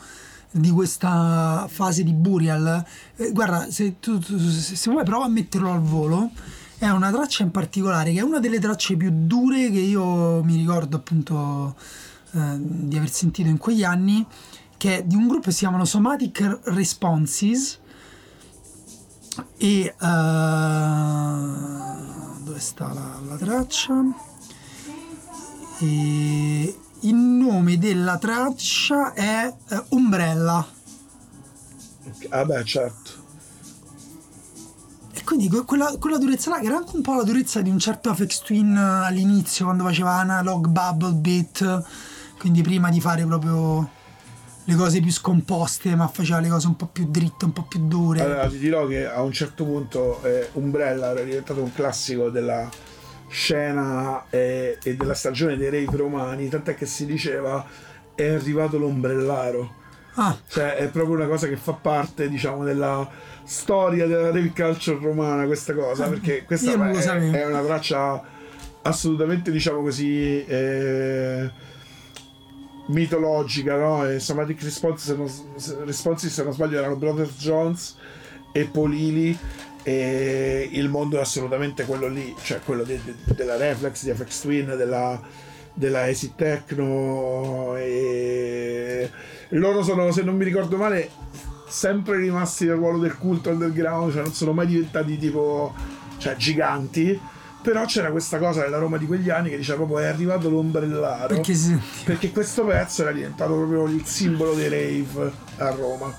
di 0.50 0.70
questa 0.70 1.66
fase 1.70 2.04
di 2.04 2.12
Burial? 2.12 2.84
Eh, 3.16 3.32
guarda, 3.32 3.70
se, 3.70 4.00
tu, 4.00 4.18
tu- 4.18 4.38
se 4.38 4.76
se 4.76 4.90
vuoi 4.90 5.04
prova 5.04 5.24
a 5.24 5.28
metterlo 5.28 5.72
al 5.72 5.80
volo, 5.80 6.30
è 6.76 6.90
una 6.90 7.10
traccia 7.10 7.42
in 7.42 7.50
particolare 7.50 8.12
che 8.12 8.18
è 8.18 8.22
una 8.22 8.38
delle 8.38 8.58
tracce 8.58 8.96
più 8.96 9.10
dure 9.10 9.70
che 9.70 9.80
io 9.80 10.44
mi 10.44 10.56
ricordo 10.56 10.98
appunto 10.98 11.74
eh, 12.32 12.56
di 12.58 12.96
aver 12.96 13.10
sentito 13.10 13.48
in 13.48 13.58
quegli 13.58 13.84
anni 13.84 14.26
che 14.76 14.98
è 14.98 15.02
di 15.04 15.14
un 15.14 15.28
gruppo 15.28 15.46
che 15.46 15.52
si 15.52 15.58
chiamano 15.58 15.84
Somatic 15.84 16.60
Responses 16.64 17.78
e 19.56 19.80
eh, 19.82 19.94
dove 22.44 22.58
sta 22.58 22.92
la, 22.92 23.20
la 23.26 23.36
traccia? 23.36 24.02
E 25.80 26.78
il 27.00 27.14
nome 27.14 27.78
della 27.78 28.18
traccia 28.18 29.12
è 29.12 29.54
eh, 29.68 29.82
Umbrella. 29.90 30.66
Ah 32.30 32.44
beh 32.44 32.64
certo. 32.64 33.10
E 35.12 35.24
quindi 35.24 35.48
que- 35.48 35.64
quella, 35.64 35.94
quella 35.98 36.18
durezza 36.18 36.50
là 36.50 36.58
che 36.58 36.66
era 36.66 36.76
anche 36.76 36.96
un 36.96 37.02
po' 37.02 37.14
la 37.14 37.22
durezza 37.22 37.60
di 37.60 37.70
un 37.70 37.78
certo 37.78 38.10
Afex 38.10 38.42
Twin 38.42 38.76
all'inizio 38.76 39.66
quando 39.66 39.84
faceva 39.84 40.12
analog 40.12 40.66
bubble 40.68 41.12
beat 41.12 41.84
quindi 42.40 42.62
prima 42.62 42.88
di 42.88 43.02
fare 43.02 43.26
proprio 43.26 43.86
le 44.64 44.74
cose 44.74 45.00
più 45.00 45.12
scomposte 45.12 45.94
ma 45.94 46.08
faceva 46.08 46.40
le 46.40 46.48
cose 46.48 46.68
un 46.68 46.76
po' 46.76 46.86
più 46.86 47.06
dritte 47.10 47.44
un 47.44 47.52
po' 47.52 47.66
più 47.68 47.86
dure. 47.86 48.22
Allora 48.22 48.48
ti 48.48 48.58
dirò 48.58 48.86
che 48.86 49.06
a 49.06 49.20
un 49.20 49.30
certo 49.30 49.64
punto 49.64 50.22
eh, 50.24 50.48
Umbrella 50.54 51.10
era 51.10 51.22
diventato 51.22 51.62
un 51.62 51.70
classico 51.74 52.30
della 52.30 52.66
scena 53.28 54.24
eh, 54.30 54.78
e 54.82 54.96
della 54.96 55.12
stagione 55.12 55.58
dei 55.58 55.68
rave 55.68 55.96
romani, 55.98 56.48
tant'è 56.48 56.74
che 56.74 56.86
si 56.86 57.04
diceva 57.04 57.64
è 58.14 58.26
arrivato 58.26 58.78
l'ombrellaro. 58.78 59.74
ah. 60.14 60.36
Cioè 60.48 60.76
è 60.76 60.88
proprio 60.88 61.16
una 61.16 61.26
cosa 61.26 61.46
che 61.46 61.56
fa 61.56 61.72
parte, 61.72 62.28
diciamo, 62.30 62.64
della 62.64 63.08
storia 63.44 64.06
della 64.06 64.30
rave 64.30 64.52
culture 64.54 64.98
romana 64.98 65.44
questa 65.44 65.74
cosa, 65.74 66.08
perché 66.08 66.44
questa 66.44 66.72
è, 66.72 67.30
è 67.30 67.46
una 67.46 67.62
traccia 67.62 68.22
assolutamente, 68.82 69.50
diciamo 69.50 69.82
così, 69.82 70.44
eh, 70.44 71.50
mitologica, 72.90 73.76
no? 73.76 74.08
E 74.08 74.18
Somatic 74.20 74.62
Response, 74.62 75.06
se 75.06 75.16
non, 75.16 75.28
se- 75.28 75.84
Responses, 75.84 76.32
se 76.32 76.42
non 76.42 76.52
sbaglio, 76.52 76.78
erano 76.78 76.96
Brothers 76.96 77.36
Jones 77.38 77.96
e 78.52 78.64
Polili. 78.66 79.36
E 79.82 80.68
il 80.72 80.88
mondo 80.90 81.16
è 81.16 81.20
assolutamente 81.20 81.84
quello 81.84 82.06
lì, 82.08 82.34
cioè 82.42 82.60
quello 82.64 82.82
de- 82.82 83.00
de- 83.02 83.34
della 83.34 83.56
Reflex, 83.56 84.04
di 84.04 84.12
FX 84.12 84.40
Twin, 84.42 84.74
della, 84.76 85.20
della 85.72 86.02
Acid 86.02 86.34
Techno. 86.34 87.74
E 87.76 89.10
loro 89.50 89.82
sono, 89.82 90.12
se 90.12 90.22
non 90.22 90.36
mi 90.36 90.44
ricordo 90.44 90.76
male, 90.76 91.08
sempre 91.66 92.18
rimasti 92.18 92.66
nel 92.66 92.74
ruolo 92.74 92.98
del 92.98 93.16
culto 93.16 93.50
underground, 93.50 94.12
cioè 94.12 94.22
non 94.22 94.32
sono 94.34 94.52
mai 94.52 94.66
diventati 94.66 95.16
tipo 95.16 95.72
cioè, 96.18 96.36
giganti. 96.36 97.18
Però 97.62 97.84
c'era 97.84 98.10
questa 98.10 98.38
cosa 98.38 98.62
nella 98.62 98.78
Roma 98.78 98.96
di 98.96 99.06
quegli 99.06 99.28
anni 99.28 99.50
che 99.50 99.56
diceva 99.58 99.84
proprio 99.84 99.98
è 99.98 100.06
arrivato 100.06 100.48
l'ombrellaro. 100.48 101.28
perché 101.34 101.54
si 101.54 101.78
Perché 102.04 102.30
questo 102.32 102.64
pezzo 102.64 103.02
era 103.02 103.12
diventato 103.12 103.52
proprio 103.54 103.86
il 103.86 104.02
simbolo 104.06 104.54
dei 104.54 104.68
rave 104.68 105.32
a 105.58 105.70
Roma. 105.70 106.12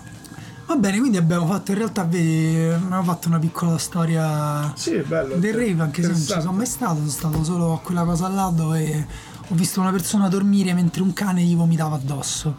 Va 0.67 0.75
bene, 0.75 0.99
quindi 0.99 1.17
abbiamo 1.17 1.47
fatto 1.47 1.71
in 1.71 1.77
realtà, 1.79 2.03
vedi, 2.03 2.55
abbiamo 2.71 3.03
fatto 3.03 3.27
una 3.27 3.39
piccola 3.39 3.77
storia 3.77 4.71
Sì, 4.75 4.97
bello. 4.99 5.35
del 5.35 5.53
rave, 5.53 5.81
anche 5.81 6.01
se 6.01 6.09
non 6.09 6.17
ci 6.17 6.27
sono 6.39 6.51
mai 6.53 6.65
stato, 6.65 6.95
sono 6.95 7.09
stato 7.09 7.43
solo 7.43 7.73
a 7.73 7.79
quella 7.81 8.03
cosa 8.03 8.27
là 8.29 8.51
dove 8.55 9.07
ho 9.49 9.55
visto 9.55 9.81
una 9.81 9.91
persona 9.91 10.29
dormire 10.29 10.73
mentre 10.73 11.01
un 11.01 11.11
cane 11.11 11.41
gli 11.41 11.55
vomitava 11.55 11.95
addosso. 11.95 12.55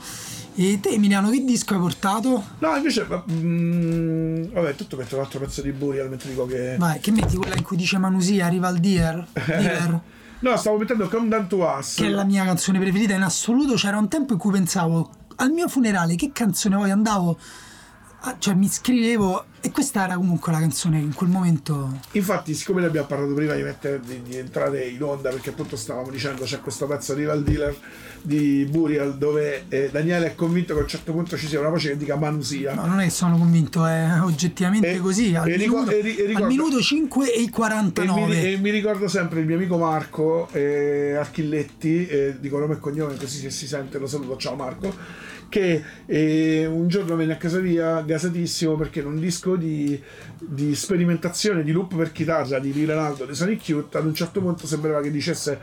E 0.55 0.81
te 0.81 0.91
Emiliano 0.91 1.31
che 1.31 1.43
disco 1.45 1.75
hai 1.75 1.81
portato? 1.81 2.45
No, 2.59 2.77
invece, 2.77 3.07
ma, 3.09 3.23
mm, 3.31 4.53
vabbè, 4.53 4.75
tutto 4.75 4.97
metto 4.97 5.17
un 5.17 5.23
altro 5.23 5.39
pezzo 5.41 5.63
di 5.63 5.73
Burial 5.73 6.11
mentre 6.11 6.29
dico 6.29 6.45
che... 6.45 6.77
Vai, 6.79 7.01
che 7.01 7.11
metti 7.11 7.37
quella 7.37 7.57
in 7.57 7.63
cui 7.63 7.77
dice 7.77 7.97
Manusia, 7.99 8.47
arriva 8.47 8.69
il 8.69 8.79
dealer, 8.79 9.27
dealer 9.33 10.01
No, 10.43 10.57
stavo 10.57 10.77
mettendo 10.77 11.09
Come 11.09 11.29
Down 11.29 11.47
to 11.47 11.65
Us. 11.65 11.95
che 11.95 12.07
è 12.07 12.09
la 12.09 12.25
mia 12.25 12.45
canzone 12.45 12.81
preferita 12.81 13.15
in 13.15 13.23
assoluto. 13.23 13.75
C'era 13.75 13.97
un 13.97 14.09
tempo 14.09 14.33
in 14.33 14.41
cui 14.41 14.51
pensavo 14.51 15.11
al 15.37 15.53
mio 15.53 15.69
funerale 15.69 16.17
che 16.17 16.31
canzone 16.33 16.77
poi 16.77 16.91
andavo, 16.91 17.39
a- 18.25 18.37
cioè 18.39 18.55
mi 18.55 18.69
scrivevo 18.69 19.45
e 19.65 19.71
questa 19.71 20.05
era 20.05 20.15
comunque 20.17 20.51
la 20.51 20.59
canzone 20.59 20.99
in 20.99 21.15
quel 21.15 21.31
momento... 21.31 22.01
Infatti, 22.13 22.53
siccome 22.55 22.81
ne 22.81 22.89
abbiamo 22.89 23.07
parlato 23.07 23.33
prima 23.33 23.55
di, 23.55 23.63
mettere, 23.63 24.01
di, 24.05 24.21
di 24.23 24.37
entrare 24.37 24.87
in 24.89 25.01
onda, 25.03 25.31
perché 25.31 25.51
appunto 25.51 25.77
stavamo 25.77 26.11
dicendo 26.11 26.43
c'è 26.45 26.61
questo 26.61 26.87
pezzo 26.87 27.15
Rival 27.15 27.45
Dealer 27.45 27.77
di 28.23 28.67
Burial 28.69 29.17
dove 29.19 29.65
eh, 29.69 29.89
Daniele 29.93 30.27
è 30.27 30.35
convinto 30.35 30.75
che 30.75 30.81
a 30.81 30.83
un 30.83 30.89
certo 30.89 31.13
punto 31.13 31.37
ci 31.37 31.47
sia 31.47 31.61
una 31.61 31.69
voce 31.69 31.91
che 31.91 31.97
dica 31.97 32.17
Manusia. 32.17 32.75
No, 32.75 32.87
non 32.87 33.01
è 33.01 33.05
che 33.05 33.11
sono 33.11 33.37
convinto, 33.39 33.87
è 33.87 34.21
oggettivamente 34.21 34.91
E- 34.95 34.99
così. 34.99 35.35
Al, 35.37 35.49
e 35.49 35.57
minuto, 35.57 35.91
e 35.91 35.99
e 35.99 36.01
ricordo- 36.27 36.43
al 36.43 36.47
minuto 36.47 36.81
5 36.81 37.33
e 37.33 37.41
i 37.41 37.47
E 37.47 37.51
49. 37.51 38.27
mi, 38.27 38.53
e 38.53 38.57
mi 38.59 38.71
ricordo 38.71 39.07
sempre 39.07 39.41
il 39.41 39.47
mio 39.47 39.57
amico 39.57 39.79
Marco 39.79 40.49
eh, 40.53 41.15
Archilletti, 41.17 42.07
eh, 42.09 42.37
dico 42.41 42.59
nome 42.59 42.75
e 42.75 42.79
cognome 42.81 43.15
così 43.17 43.39
se 43.39 43.51
si 43.51 43.67
sente 43.69 43.99
lo 43.99 44.07
saluto, 44.09 44.37
ciao 44.37 44.57
Marco, 44.57 44.93
che 45.53 45.85
eh, 46.07 46.65
un 46.65 46.89
giorno 46.89 47.15
venne 47.15 47.35
a 47.35 47.37
casa 47.37 47.61
mia 47.61 48.01
gasatissimo 48.01 48.75
perché 48.75 49.01
in 49.01 49.07
un 49.07 49.21
disco 49.21 49.55
di, 49.55 50.03
di 50.39 50.75
sperimentazione 50.75 51.63
di 51.63 51.73
loop 51.73 51.95
per 51.95 52.11
chitarra 52.11 52.59
di 52.59 52.73
Lee 52.73 52.87
Ranaldo 52.87 53.27
di 53.27 53.35
Sonic 53.35 53.69
Youth 53.69 53.95
ad 53.97 54.07
un 54.07 54.15
certo 54.15 54.41
punto 54.41 54.67
sembrava 54.67 55.03
che 55.03 55.11
dicesse 55.11 55.61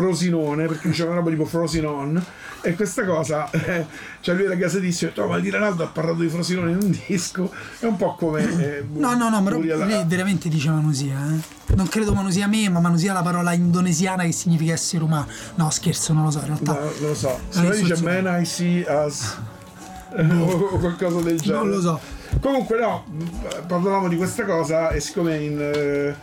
Frosinone 0.00 0.66
perché 0.66 0.88
diceva 0.88 1.10
una 1.10 1.18
roba 1.20 1.30
tipo 1.30 1.46
Frosinone 1.46 2.22
e 2.60 2.74
questa 2.74 3.04
cosa 3.04 3.48
eh, 3.50 3.86
cioè 4.20 4.34
lui 4.34 4.44
era 4.44 4.54
gasatissimo 4.54 5.10
e 5.10 5.14
detto 5.14 5.26
"Oh, 5.26 5.28
ma 5.30 5.36
Lee 5.38 5.50
Ranaldo 5.50 5.84
ha 5.84 5.86
parlato 5.86 6.18
di 6.20 6.28
Frosinone 6.28 6.72
in 6.72 6.78
un 6.82 7.00
disco 7.06 7.50
è 7.78 7.86
un 7.86 7.96
po' 7.96 8.14
come 8.14 8.42
eh, 8.42 8.84
No, 8.92 9.14
no, 9.14 9.30
no, 9.30 9.40
Burial- 9.40 9.86
lei 9.86 10.04
veramente 10.06 10.48
dice 10.48 10.68
Manusia. 10.70 11.16
Eh? 11.16 11.74
Non 11.74 11.88
credo 11.88 12.12
Manusia 12.12 12.44
a 12.44 12.48
me, 12.48 12.68
ma 12.68 12.80
Manusia 12.80 13.10
è 13.10 13.14
la 13.14 13.22
parola 13.22 13.52
indonesiana 13.52 14.24
che 14.24 14.32
significa 14.32 14.72
essere 14.72 15.02
umano. 15.02 15.26
No, 15.56 15.70
scherzo, 15.70 16.12
non 16.12 16.24
lo 16.24 16.30
so, 16.30 16.38
in 16.40 16.44
realtà. 16.46 16.72
No, 16.72 16.80
non 16.80 16.92
lo 17.08 17.14
so. 17.14 17.38
Se 17.48 17.60
me 17.62 17.76
dice 17.76 18.02
Man 18.02 18.40
I 18.40 18.44
see 18.44 18.84
as 18.86 19.36
o 20.16 20.78
qualcosa 20.78 21.20
del 21.20 21.40
genere. 21.40 21.58
Non 21.64 21.70
lo 21.70 21.80
so. 21.80 22.00
Comunque 22.40 22.78
no, 22.78 23.04
parlavamo 23.66 24.08
di 24.08 24.16
questa 24.16 24.44
cosa 24.44 24.90
e 24.90 25.00
siccome 25.00 25.36
in 25.36 25.58
eh, 25.60 26.14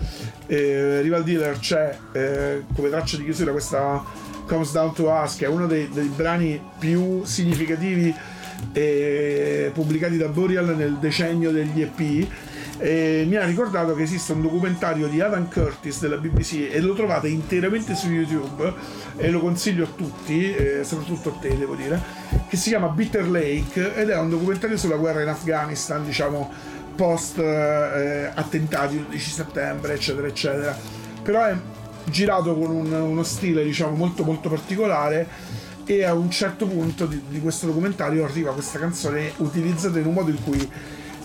eh, 0.47 1.01
Rival 1.01 1.23
Dealer 1.23 1.57
c'è 1.57 1.97
eh, 2.11 2.63
come 2.75 2.89
traccia 2.89 3.17
di 3.17 3.23
chiusura 3.23 3.51
questa 3.51 4.03
Comes 4.45 4.71
Down 4.71 4.93
to 4.93 5.09
Us 5.09 5.35
che 5.35 5.45
è 5.45 5.47
uno 5.47 5.65
dei, 5.65 5.89
dei 5.89 6.07
brani 6.07 6.61
più 6.77 7.23
significativi 7.23 8.13
pubblicati 9.73 10.15
da 10.15 10.29
Burial 10.29 10.75
nel 10.75 10.97
decennio 10.97 11.51
degli 11.51 11.81
EP 11.81 12.27
e 12.83 13.23
mi 13.25 13.37
ha 13.37 13.45
ricordato 13.45 13.95
che 13.95 14.03
esiste 14.03 14.33
un 14.33 14.41
documentario 14.41 15.07
di 15.07 15.21
Adam 15.21 15.49
Curtis 15.49 16.01
della 16.01 16.17
BBC 16.17 16.67
e 16.69 16.81
lo 16.81 16.93
trovate 16.93 17.29
interamente 17.29 17.95
su 17.95 18.09
YouTube 18.09 18.73
e 19.15 19.29
lo 19.29 19.39
consiglio 19.39 19.85
a 19.85 19.87
tutti, 19.95 20.53
eh, 20.53 20.83
soprattutto 20.83 21.29
a 21.29 21.37
te 21.39 21.57
devo 21.57 21.75
dire, 21.75 21.97
che 22.49 22.57
si 22.57 22.67
chiama 22.67 22.89
Bitter 22.89 23.29
Lake 23.29 23.95
ed 23.95 24.09
è 24.09 24.19
un 24.19 24.29
documentario 24.29 24.75
sulla 24.75 24.97
guerra 24.97 25.21
in 25.21 25.29
Afghanistan, 25.29 26.03
diciamo 26.03 26.51
post 26.93 27.37
eh, 27.37 28.29
attentati 28.33 28.95
del 28.95 29.05
11 29.05 29.31
settembre, 29.31 29.93
eccetera, 29.93 30.27
eccetera. 30.27 30.77
Però 31.23 31.45
è 31.45 31.55
girato 32.03 32.53
con 32.53 32.69
un- 32.69 32.91
uno 32.91 33.23
stile 33.23 33.63
diciamo 33.63 33.95
molto 33.95 34.25
molto 34.25 34.49
particolare 34.49 35.25
e 35.85 36.03
a 36.03 36.13
un 36.13 36.29
certo 36.29 36.67
punto 36.67 37.05
di, 37.05 37.21
di 37.29 37.39
questo 37.39 37.65
documentario 37.65 38.25
arriva 38.25 38.51
questa 38.51 38.77
canzone 38.77 39.31
utilizzata 39.37 39.99
in 39.99 40.07
un 40.07 40.13
modo 40.13 40.31
in 40.31 40.43
cui 40.43 40.69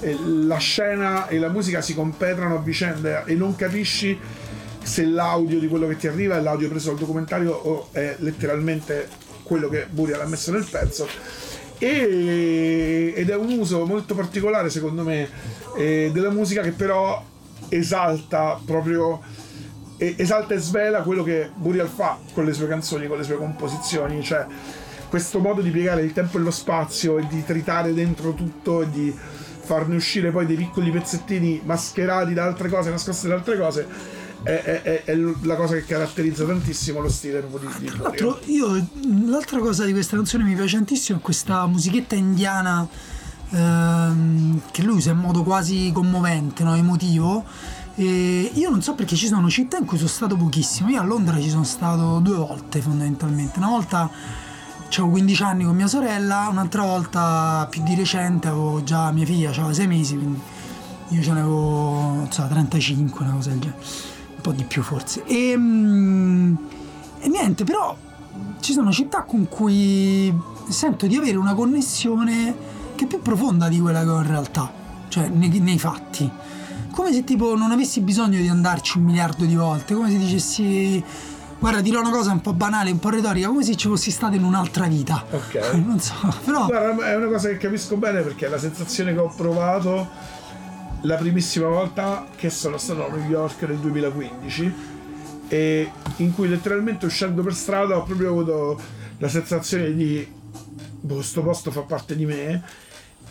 la 0.01 0.59
scena 0.59 1.29
e 1.29 1.39
la 1.39 1.49
musica 1.49 1.81
si 1.81 1.95
compenetrano 1.95 2.57
a 2.57 2.59
vicenda 2.59 3.25
e 3.25 3.35
non 3.35 3.55
capisci 3.57 4.19
se 4.83 5.05
l'audio 5.05 5.59
di 5.59 5.69
quello 5.69 5.87
che 5.87 5.97
ti 5.97 6.07
arriva 6.07 6.37
è 6.37 6.41
l'audio 6.41 6.69
preso 6.69 6.91
dal 6.91 6.99
documentario 6.99 7.53
o 7.53 7.89
è 7.93 8.17
letteralmente 8.19 9.09
quello 9.43 9.69
che 9.69 9.87
Burial 9.91 10.21
ha 10.21 10.27
messo 10.27 10.53
nel 10.53 10.67
pezzo. 10.69 11.09
E- 11.79 13.13
ed 13.15 13.31
è 13.31 13.37
un 13.37 13.51
uso 13.59 13.87
molto 13.87 14.15
particolare 14.15 14.69
secondo 14.69 15.05
me 15.05 15.29
eh, 15.77 16.11
della 16.13 16.31
musica 16.31 16.61
che 16.61 16.73
però 16.73 17.25
esalta 17.69 18.59
proprio 18.65 19.21
esalta 19.99 20.55
e 20.55 20.59
svela 20.59 21.03
quello 21.03 21.23
che 21.23 21.51
Burial 21.55 21.89
fa 21.89 22.19
con 22.33 22.45
le 22.45 22.53
sue 22.53 22.69
canzoni, 22.69 23.09
con 23.09 23.19
le 23.19 23.25
sue 23.25 23.37
composizioni, 23.37 24.23
cioè 24.23 24.47
questo 25.09 25.41
modo 25.41 25.61
di 25.61 25.71
piegare 25.71 26.03
il 26.03 26.13
tempo 26.13 26.39
e 26.39 26.41
lo 26.41 26.51
spazio 26.51 27.19
e 27.19 27.27
di 27.27 27.45
tritare 27.45 27.93
dentro 27.93 28.33
tutto 28.35 28.83
e 28.83 28.91
di 28.91 29.15
farne 29.69 29.97
uscire 29.97 30.31
poi 30.31 30.47
dei 30.47 30.57
piccoli 30.57 30.91
pezzettini 30.91 31.61
mascherati 31.63 32.33
da 32.33 32.45
altre 32.45 32.71
cose, 32.71 32.89
nascosti 32.89 33.29
da 33.29 33.35
altre 33.35 33.59
cose, 33.59 33.87
è, 34.43 34.51
è- 34.51 34.83
è- 34.83 35.05
è 35.05 35.15
la 35.43 35.57
cosa 35.57 35.75
che 35.75 35.85
caratterizza 35.85 36.45
tantissimo 36.47 37.01
lo 37.01 37.11
stile 37.11 37.41
proprio 37.41 37.69
di, 37.69 37.85
di 37.85 37.87
Tra 37.91 38.03
l'altro, 38.05 38.41
io 38.47 38.87
l'altra 39.27 39.59
cosa 39.59 39.85
di 39.85 39.93
questa 39.93 40.17
canzone 40.17 40.45
mi 40.45 40.55
piace 40.55 40.77
tantissimo 40.77 41.19
è 41.19 41.21
questa 41.21 41.67
musichetta 41.67 42.15
indiana 42.15 42.89
ehm, 43.51 44.61
che 44.71 44.83
lui 44.83 44.97
usa 44.97 45.11
in 45.11 45.19
modo 45.19 45.43
quasi 45.43 45.91
commovente, 45.93 46.65
no? 46.65 46.75
emotivo. 46.75 47.45
E 47.97 48.51
io 48.55 48.71
non 48.71 48.81
so 48.81 48.95
perché 48.95 49.17
ci 49.17 49.27
sono 49.27 49.51
città 49.51 49.77
in 49.77 49.85
cui 49.85 49.97
sono 49.97 50.09
stato 50.09 50.37
pochissimo. 50.37 50.89
Io 50.89 51.01
a 51.01 51.05
Londra 51.05 51.39
ci 51.41 51.51
sono 51.51 51.65
stato 51.65 52.21
due 52.21 52.37
volte 52.37 52.81
fondamentalmente. 52.81 53.59
Una 53.59 53.69
volta 53.71 54.09
avevo 54.97 55.11
15 55.11 55.43
anni 55.43 55.65
con 55.65 55.77
mia 55.77 55.87
sorella, 55.87 56.49
un'altra 56.51 56.83
volta 56.83 57.67
più 57.71 57.83
di 57.83 57.95
recente 57.95 58.49
avevo 58.49 58.83
già 58.83 59.11
mia 59.13 59.25
figlia, 59.25 59.51
aveva 59.51 59.73
6 59.73 59.87
mesi, 59.87 60.17
quindi 60.17 60.41
io 61.09 61.23
ce 61.23 61.33
n'avevo 61.33 62.27
so, 62.31 62.47
35, 62.49 63.25
una 63.25 63.35
cosa 63.35 63.51
del 63.51 63.59
genere, 63.61 63.81
un 64.37 64.41
po' 64.41 64.53
di 64.53 64.65
più 64.65 64.83
forse. 64.83 65.25
E, 65.25 65.55
mm, 65.57 66.57
e 67.21 67.29
niente, 67.29 67.65
però 67.65 67.97
ci 68.61 68.73
sono 68.73 68.93
città 68.93 69.23
con 69.23 69.49
cui 69.49 70.33
sento 70.69 71.07
di 71.07 71.17
avere 71.17 71.37
una 71.37 71.55
connessione 71.55 72.55
che 72.95 73.05
è 73.05 73.07
più 73.07 73.23
profonda 73.23 73.69
di 73.69 73.81
quella 73.81 74.03
che 74.03 74.09
ho 74.11 74.21
in 74.21 74.27
realtà, 74.27 74.71
cioè 75.09 75.29
nei, 75.29 75.49
nei 75.61 75.79
fatti. 75.79 76.31
Come 76.91 77.13
se 77.13 77.23
tipo 77.23 77.57
non 77.57 77.71
avessi 77.71 78.01
bisogno 78.01 78.39
di 78.41 78.49
andarci 78.49 78.99
un 78.99 79.05
miliardo 79.05 79.45
di 79.45 79.55
volte, 79.55 79.95
come 79.95 80.11
se 80.11 80.19
dicessi 80.19 81.03
guarda 81.59 81.81
dirò 81.81 82.01
una 82.01 82.11
cosa 82.11 82.33
un 82.33 82.41
po' 82.41 82.53
banale, 82.53 82.91
un 82.91 82.99
po' 82.99 83.11
retorica, 83.11 83.49
come 83.49 83.65
se 83.65 83.77
ci 83.77 83.89
fossi 83.89 84.11
stato 84.11 84.37
in 84.37 84.45
un'altra 84.45 84.87
vita. 84.87 85.25
Ok. 85.31 85.75
Non 85.89 86.01
so, 86.01 86.15
però 86.45 86.67
Guarda, 86.67 87.11
è 87.11 87.17
una 87.17 87.27
cosa 87.27 87.49
che 87.49 87.57
capisco 87.57 87.97
bene 87.97 88.21
perché 88.21 88.47
è 88.47 88.49
la 88.49 88.59
sensazione 88.59 89.13
che 89.13 89.21
ho 89.21 89.33
provato 89.35 90.09
la 91.03 91.17
primissima 91.17 91.69
volta 91.69 92.27
che 92.35 92.51
sono 92.51 92.77
stato 92.77 93.07
a 93.07 93.11
New 93.11 93.29
York 93.29 93.63
nel 93.63 93.79
2015 93.79 94.75
e 95.49 95.91
in 96.17 96.35
cui 96.35 96.49
letteralmente 96.49 97.07
uscendo 97.07 97.43
per 97.43 97.55
strada 97.55 97.97
ho 97.97 98.03
proprio 98.03 98.31
avuto 98.31 98.81
la 99.19 99.29
sensazione 99.29 99.95
di 99.95 100.27
boh, 101.01 101.23
sto 101.23 101.43
posto 101.43 101.71
fa 101.71 101.83
parte 101.83 102.17
di 102.17 102.27
me 102.27 102.63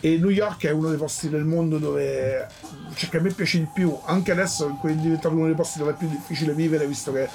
e 0.00 0.16
New 0.16 0.30
York 0.30 0.66
è 0.66 0.70
uno 0.70 0.88
dei 0.88 0.96
posti 0.96 1.28
del 1.28 1.44
mondo 1.44 1.78
dove 1.78 2.46
cioè, 2.94 3.10
che 3.10 3.18
a 3.18 3.20
me 3.20 3.30
piace 3.30 3.58
di 3.58 3.68
più 3.72 3.96
anche 4.04 4.32
adesso 4.32 4.68
in 4.68 4.76
cui 4.78 4.92
è 4.92 4.94
diventato 4.94 5.34
uno 5.34 5.46
dei 5.46 5.54
posti 5.54 5.78
dove 5.78 5.92
è 5.92 5.94
più 5.94 6.08
difficile 6.08 6.54
vivere 6.54 6.86
visto 6.86 7.12
che 7.12 7.28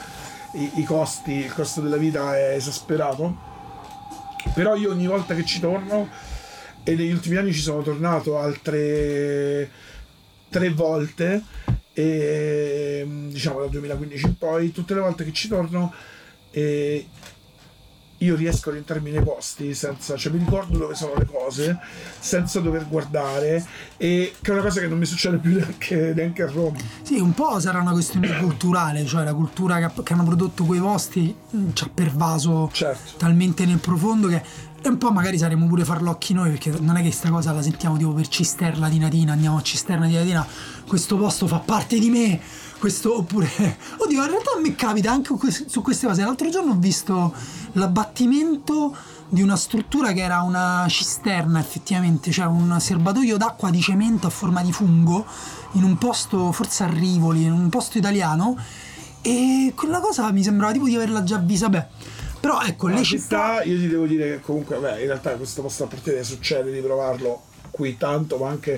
i, 0.53 0.71
i 0.75 0.83
costi 0.83 1.31
il 1.31 1.53
costo 1.53 1.81
della 1.81 1.97
vita 1.97 2.37
è 2.37 2.55
esasperato. 2.55 3.51
Però 4.53 4.75
io 4.75 4.91
ogni 4.91 5.07
volta 5.07 5.35
che 5.35 5.45
ci 5.45 5.59
torno 5.59 6.09
e 6.83 6.95
negli 6.95 7.11
ultimi 7.11 7.37
anni 7.37 7.53
ci 7.53 7.61
sono 7.61 7.81
tornato 7.81 8.37
altre 8.37 9.69
tre 10.49 10.69
volte 10.69 11.41
e 11.93 13.05
diciamo 13.29 13.59
dal 13.59 13.69
2015 13.69 14.25
in 14.25 14.37
poi 14.37 14.71
tutte 14.71 14.93
le 14.93 14.99
volte 14.99 15.23
che 15.23 15.31
ci 15.31 15.47
torno 15.47 15.93
eh, 16.51 17.07
io 18.23 18.35
riesco 18.35 18.69
a 18.69 18.73
rientrarmi 18.73 19.11
nei 19.11 19.21
posti 19.23 19.73
senza, 19.73 20.15
cioè 20.15 20.31
mi 20.31 20.39
ricordo 20.39 20.77
dove 20.77 20.95
sono 20.95 21.13
le 21.15 21.25
cose 21.25 21.77
senza 22.19 22.59
dover 22.59 22.87
guardare 22.87 23.63
e 23.97 24.33
che 24.41 24.51
è 24.51 24.53
una 24.53 24.63
cosa 24.63 24.79
che 24.79 24.87
non 24.87 24.97
mi 24.97 25.05
succede 25.05 25.37
più 25.37 25.55
neanche, 25.57 26.13
neanche 26.15 26.43
a 26.43 26.49
Roma 26.51 26.77
Sì, 27.01 27.19
un 27.19 27.33
po' 27.33 27.59
sarà 27.59 27.79
una 27.79 27.91
questione 27.91 28.35
culturale, 28.39 29.05
cioè 29.05 29.23
la 29.23 29.33
cultura 29.33 29.79
che, 29.87 30.03
che 30.03 30.13
hanno 30.13 30.23
prodotto 30.23 30.63
quei 30.63 30.79
posti 30.79 31.35
mh, 31.49 31.73
ci 31.73 31.83
ha 31.83 31.89
pervaso 31.93 32.69
Certo. 32.71 33.17
talmente 33.17 33.65
nel 33.65 33.77
profondo 33.79 34.27
che 34.27 34.41
e 34.85 34.89
un 34.89 34.97
po' 34.97 35.11
magari 35.11 35.37
saremo 35.37 35.65
pure 35.65 35.85
farlocchi 35.85 36.33
noi 36.33 36.49
perché 36.49 36.73
non 36.81 36.97
è 36.97 37.01
che 37.01 37.09
sta 37.09 37.29
cosa 37.29 37.53
la 37.53 37.61
sentiamo 37.61 37.95
tipo 37.95 38.11
per 38.11 38.27
cisterna 38.27 38.89
di 38.89 38.99
Natina, 38.99 39.31
andiamo 39.31 39.55
a 39.55 39.61
cisterna 39.61 40.07
di 40.07 40.13
Natina, 40.15 40.45
questo 40.85 41.15
posto 41.15 41.47
fa 41.47 41.59
parte 41.59 41.97
di 41.99 42.09
me, 42.09 42.37
questo 42.83 43.17
oppure... 43.19 43.47
Oddio, 43.95 44.21
in 44.23 44.29
realtà 44.29 44.51
a 44.57 44.59
me 44.59 44.75
capita 44.75 45.09
anche 45.09 45.33
su 45.67 45.81
queste 45.81 46.05
cose. 46.05 46.21
L'altro 46.21 46.49
giorno 46.49 46.73
ho 46.73 46.77
visto 46.77 47.33
l'abbattimento 47.73 48.93
di 49.29 49.41
una 49.41 49.55
struttura 49.55 50.11
che 50.11 50.19
era 50.19 50.41
una 50.41 50.85
cisterna 50.89 51.61
effettivamente, 51.61 52.29
cioè 52.29 52.45
un 52.45 52.75
serbatoio 52.81 53.37
d'acqua 53.37 53.69
di 53.69 53.79
cemento 53.79 54.27
a 54.27 54.29
forma 54.29 54.61
di 54.61 54.73
fungo 54.73 55.25
in 55.73 55.83
un 55.83 55.97
posto, 55.97 56.51
forse 56.51 56.83
a 56.83 56.87
Rivoli, 56.87 57.43
in 57.43 57.53
un 57.53 57.69
posto 57.69 57.97
italiano 57.97 58.57
e 59.21 59.71
quella 59.73 60.01
cosa 60.01 60.29
mi 60.33 60.43
sembrava 60.43 60.73
tipo 60.73 60.85
di 60.85 60.95
averla 60.95 61.23
già 61.23 61.37
vista, 61.37 61.69
beh. 61.69 61.85
Però 62.41 62.61
ecco, 62.63 62.87
le 62.87 63.01
città... 63.01 63.59
città, 63.61 63.63
io 63.63 63.77
ti 63.77 63.87
devo 63.87 64.05
dire 64.05 64.29
che 64.29 64.39
comunque, 64.41 64.75
beh, 64.75 64.99
in 64.99 65.07
realtà 65.07 65.31
questo 65.37 65.61
posto 65.61 65.85
a 65.85 65.87
partire 65.87 66.21
succede 66.25 66.69
di 66.69 66.81
trovarlo 66.81 67.43
qui 67.71 67.95
tanto, 67.95 68.35
ma 68.37 68.49
anche, 68.49 68.77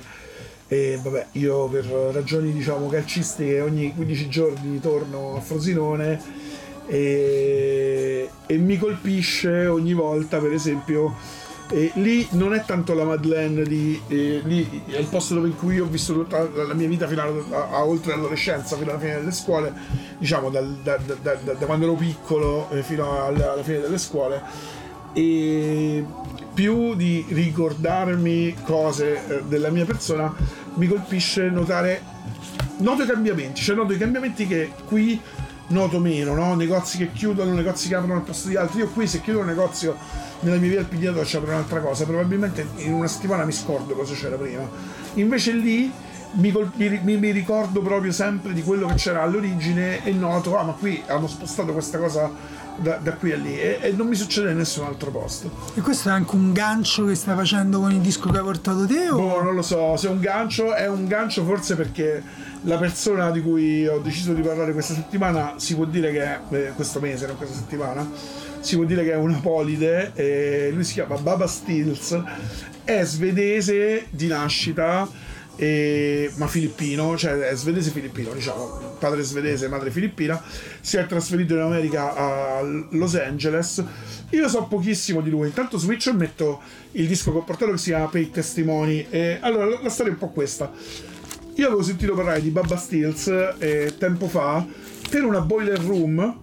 eh, 0.68 0.99
vabbè, 1.01 1.28
io 1.34 1.68
per 1.68 1.86
ragioni 1.86 2.51
diciamo 2.51 2.88
calcistiche 2.88 3.61
ogni 3.61 3.93
15 3.93 4.30
giorni 4.30 4.80
torno 4.80 5.36
a 5.36 5.39
Frosinone 5.41 6.20
e, 6.88 8.30
e 8.45 8.57
mi 8.57 8.78
colpisce 8.78 9.68
ogni 9.68 9.93
volta, 9.93 10.39
per 10.39 10.51
esempio, 10.51 11.16
eh, 11.72 11.91
lì 11.95 12.28
non 12.32 12.53
è 12.53 12.63
tanto 12.66 12.93
la 12.93 13.03
Madeleine 13.05 13.63
di 13.63 13.99
eh, 14.07 14.41
lì 14.43 14.84
è 14.88 14.97
il 14.97 15.07
posto 15.07 15.34
dove 15.34 15.47
in 15.47 15.55
cui 15.55 15.80
ho 15.80 15.86
vissuto 15.86 16.22
tutta 16.24 16.47
la, 16.63 16.74
mia 16.76 16.88
vita 16.88 17.07
fino 17.07 17.22
a, 17.22 17.26
a- 17.57 17.70
a 17.78 17.86
oltre 17.86 18.16
l'adolescenza 18.16 18.76
fino 18.78 18.91
alla 18.91 18.99
fine 18.99 19.16
delle 19.16 19.32
scuole 19.32 19.74
diciamo 20.20 20.49
dal- 20.51 20.78
da, 20.84 20.97
da- 21.03 21.16
da- 21.22 21.38
da- 21.43 21.53
da 21.53 21.66
quando 21.66 21.86
ero 21.86 21.95
piccolo 21.95 22.70
eh, 22.70 22.84
fino 22.84 23.24
alla, 23.26 23.53
alla 23.53 23.63
fine 23.63 23.80
delle 23.82 23.97
scuole. 23.97 24.41
E 25.13 26.05
più 26.56 26.95
di 26.95 27.24
ricordarmi 27.28 28.56
cose 28.64 29.28
eh, 29.28 29.43
della 29.43 29.70
mia 29.70 29.86
persona 29.86 30.34
mi 30.76 30.88
colpisce 30.88 31.49
notare 31.49 32.01
noto 32.78 33.03
i 33.03 33.06
cambiamenti 33.06 33.62
cioè 33.62 33.76
noto 33.76 33.93
i 33.93 33.97
cambiamenti 33.97 34.47
che 34.47 34.72
qui 34.86 35.22
noto 35.68 35.99
meno 35.99 36.34
no? 36.34 36.56
negozi 36.56 36.97
che 36.97 37.12
chiudono 37.12 37.53
negozi 37.53 37.88
che 37.88 37.95
aprono 37.95 38.16
al 38.16 38.22
posto 38.24 38.49
di 38.49 38.56
altri. 38.56 38.80
Io 38.80 38.89
qui 38.89 39.08
se 39.08 39.22
chiudo 39.22 39.39
un 39.39 39.47
negozio 39.47 39.97
nella 40.41 40.58
mia 40.58 40.70
via 40.70 40.80
al 40.80 40.86
Pignato 40.86 41.24
ci 41.26 41.38
apro 41.38 41.51
un'altra 41.51 41.80
cosa. 41.80 42.06
Probabilmente 42.06 42.68
in 42.78 42.93
una 42.93 43.08
settimana 43.08 43.45
mi 43.45 43.51
scordo 43.51 43.93
cosa 43.95 44.14
c'era 44.14 44.36
prima. 44.36 44.68
Invece 45.16 45.53
lì 45.53 45.91
mi, 46.34 46.51
col- 46.51 46.72
mi- 46.76 46.99
mi- 47.03 47.18
mi 47.18 47.32
ricordo 47.32 47.82
proprio 47.82 48.12
sempre 48.12 48.53
di 48.53 48.62
quello 48.62 48.88
che 48.88 48.95
c'era 48.95 49.22
all'origine 49.22 50.03
e 50.03 50.12
noto 50.12 50.58
ah 50.58 50.64
ma 50.64 50.74
qui 50.74 51.01
hanno 51.08 51.28
spostato 51.28 51.72
questa 51.72 51.97
cosa 51.97 52.30
da, 52.78 52.97
da 52.97 53.13
qui 53.13 53.32
a 53.32 53.38
lì 53.38 53.59
e, 53.59 53.80
e 53.82 53.91
non 53.91 54.07
mi 54.07 54.15
succede 54.15 54.51
in 54.51 54.57
nessun 54.57 54.86
altro 54.86 55.11
posto 55.11 55.49
E 55.73 55.82
questo 55.82 56.09
è 56.09 56.11
anche 56.11 56.36
un 56.36 56.53
gancio 56.53 57.05
che 57.05 57.15
stai 57.15 57.36
facendo 57.36 57.80
con 57.80 57.91
il 57.91 57.99
disco 57.99 58.30
che 58.30 58.38
hai 58.38 58.43
portato 58.43 58.86
te? 58.86 59.09
O... 59.09 59.17
Boh, 59.17 59.41
non 59.41 59.55
lo 59.55 59.61
so, 59.61 59.95
se 59.97 60.07
è 60.07 60.11
un 60.11 60.19
gancio, 60.19 60.73
è 60.73 60.88
un 60.88 61.07
gancio 61.07 61.43
forse 61.43 61.76
perché 61.76 62.23
la 62.61 62.78
persona 62.78 63.32
di 63.32 63.41
cui 63.41 63.88
ho 63.88 63.99
deciso 63.99 64.34
di 64.34 64.41
parlare 64.41 64.73
questa 64.73 64.93
settimana 64.93 65.53
si 65.57 65.76
può 65.76 65.86
dire 65.86 66.11
che 66.11 66.23
è, 66.23 66.39
eh, 66.49 66.71
questo 66.76 66.99
mese, 66.99 67.28
non 67.28 67.38
questa 67.38 67.55
settimana, 67.55 68.09
si 68.59 68.76
può 68.76 68.86
dire 68.86 69.03
che 69.03 69.11
è 69.11 69.17
una 69.17 69.39
polide, 69.39 70.11
e 70.15 70.71
lui 70.73 70.84
si 70.84 70.93
chiama 70.93 71.15
Baba 71.17 71.47
Stills, 71.47 72.19
è 72.84 73.03
svedese 73.03 74.07
di 74.09 74.28
nascita, 74.28 75.07
e- 75.56 76.32
ma 76.36 76.47
filippino, 76.47 77.16
cioè 77.18 77.34
è 77.34 77.56
svedese 77.56 77.91
filippino, 77.91 78.32
diciamo, 78.34 78.95
padre 78.99 79.22
svedese, 79.24 79.68
madre 79.68 79.91
filippina, 79.91 80.41
si 80.82 80.97
è 80.97 81.06
trasferito 81.06 81.53
in 81.53 81.62
America 81.62 82.16
a 82.16 82.62
Los 82.91 83.16
Angeles. 83.16 83.84
Io 84.32 84.47
so 84.49 84.64
pochissimo 84.64 85.22
di 85.22 85.30
lui, 85.30 85.47
intanto 85.47 85.78
su 85.78 85.88
Witcher 85.88 86.14
metto 86.14 86.62
il 86.93 87.08
disco 87.08 87.32
che 87.32 87.38
ho 87.38 87.43
portato 87.43 87.72
che 87.72 87.78
si 87.78 87.89
chiama 87.89 88.08
Pay 88.08 88.32
Testimoni. 88.32 89.06
E 89.10 89.38
allora 89.41 89.66
la- 89.66 89.80
la 89.82 89.89
storia 89.89 90.12
è 90.12 90.16
un 90.16 90.20
po' 90.22 90.30
questa. 90.30 90.72
Io 91.58 91.68
avevo 91.68 91.84
sentito 91.84 92.14
parlare 92.14 92.41
di 92.41 92.49
Baba 92.49 92.76
Stills 92.76 93.28
eh, 93.60 93.93
tempo 93.97 94.28
fa 94.28 94.66
per 95.10 95.24
una 95.24 95.39
boiler 95.39 95.80
room 95.80 96.39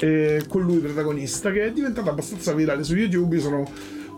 eh, 0.00 0.42
con 0.48 0.62
lui 0.62 0.78
protagonista 0.78 1.52
che 1.52 1.66
è 1.66 1.72
diventata 1.72 2.10
abbastanza 2.10 2.52
virale 2.52 2.82
su 2.82 2.96
YouTube. 2.96 3.38
Sono 3.38 3.70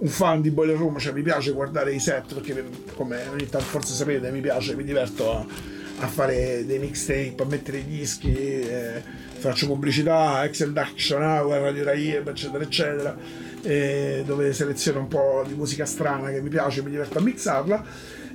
un 0.03 0.09
fan 0.09 0.41
di 0.41 0.51
Boiler 0.51 0.77
Room, 0.77 0.99
cioè 0.99 1.13
mi 1.13 1.23
piace 1.23 1.53
guardare 1.53 1.95
i 1.95 2.01
set 2.01 2.35
perché 2.35 2.65
come 2.97 3.25
ogni 3.29 3.49
tanto 3.49 3.67
forse 3.67 3.95
sapete 3.95 4.33
mi 4.33 4.41
piace, 4.41 4.75
mi 4.75 4.83
diverto 4.83 5.33
a, 5.33 5.47
a 6.01 6.07
fare 6.09 6.67
dei 6.67 6.81
mixtape, 6.81 7.37
a 7.39 7.45
mettere 7.45 7.79
i 7.79 7.85
dischi, 7.85 8.35
eh, 8.35 9.01
faccio 9.39 9.69
pubblicità, 9.69 10.45
Excel 10.45 10.77
Action 10.77 11.23
Hour, 11.23 11.61
Radio 11.61 11.85
Raib, 11.85 12.27
eccetera, 12.27 12.65
eccetera, 12.65 13.17
eh, 13.63 14.25
dove 14.27 14.53
seleziono 14.53 14.99
un 14.99 15.09
po' 15.09 15.45
di 15.47 15.55
musica 15.55 15.85
strana 15.85 16.31
che 16.31 16.43
mi 16.43 16.49
piace, 16.49 16.83
mi 16.83 16.91
diverto 16.91 17.19
a 17.19 17.23
mixarla. 17.23 17.85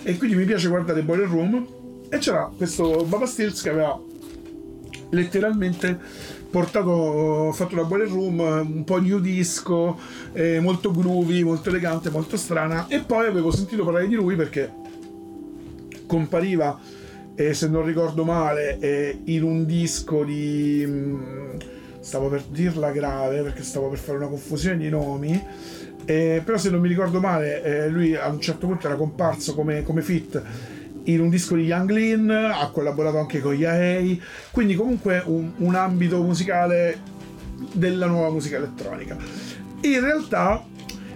E 0.04 0.18
quindi 0.18 0.38
mi 0.38 0.46
piace 0.46 0.70
guardare 0.70 1.02
Boiler 1.02 1.28
Room. 1.28 1.68
E 2.10 2.18
c'era 2.20 2.50
questo 2.56 3.04
Baba 3.04 3.26
Stills 3.26 3.62
che 3.62 3.70
aveva 3.70 4.00
letteralmente 5.10 5.98
portato 6.50 7.52
fatto 7.54 7.76
una 7.76 7.84
boiler 7.84 8.08
room 8.08 8.40
un 8.40 8.84
po' 8.84 9.00
new 9.00 9.20
disco 9.20 10.00
eh, 10.34 10.60
molto 10.60 10.92
groovy 10.92 11.44
molto 11.44 11.70
elegante 11.70 12.10
molto 12.10 12.38
strana. 12.38 12.88
E 12.88 13.00
poi 13.00 13.28
avevo 13.28 13.52
sentito 13.52 13.84
parlare 13.84 14.08
di 14.08 14.16
lui 14.16 14.36
perché 14.36 14.72
compariva 16.06 16.80
eh, 17.36 17.54
se 17.54 17.68
non 17.68 17.86
ricordo 17.86 18.24
male 18.24 18.80
eh, 18.80 19.20
in 19.26 19.44
un 19.44 19.66
disco 19.66 20.24
di 20.24 20.84
mm, 20.88 21.58
stavo 22.00 22.30
per 22.30 22.44
dirla 22.50 22.90
grave 22.92 23.42
perché 23.44 23.62
stavo 23.62 23.90
per 23.90 24.00
fare 24.00 24.18
una 24.18 24.28
confusione 24.28 24.78
di 24.78 24.90
nomi. 24.90 25.44
Eh, 26.06 26.42
però 26.44 26.58
se 26.58 26.70
non 26.70 26.80
mi 26.80 26.88
ricordo 26.88 27.20
male 27.20 27.62
eh, 27.64 27.90
lui 27.90 28.16
a 28.16 28.30
un 28.30 28.40
certo 28.40 28.66
punto 28.66 28.88
era 28.88 28.96
comparso 28.96 29.54
come, 29.54 29.84
come 29.84 30.02
fit 30.02 30.42
in 31.08 31.22
un 31.22 31.30
disco 31.30 31.56
di 31.56 31.64
Young 31.64 31.90
Lean, 31.90 32.30
ha 32.30 32.70
collaborato 32.70 33.18
anche 33.18 33.40
con 33.40 33.54
Yahei, 33.54 34.22
quindi 34.52 34.76
comunque 34.76 35.22
un, 35.26 35.52
un 35.58 35.76
ambito 35.76 36.22
musicale 36.22 37.00
della 37.74 38.08
nuova 38.08 38.30
musica 38.30 38.58
elettronica. 38.58 39.18
In 39.82 40.02
realtà 40.02 40.66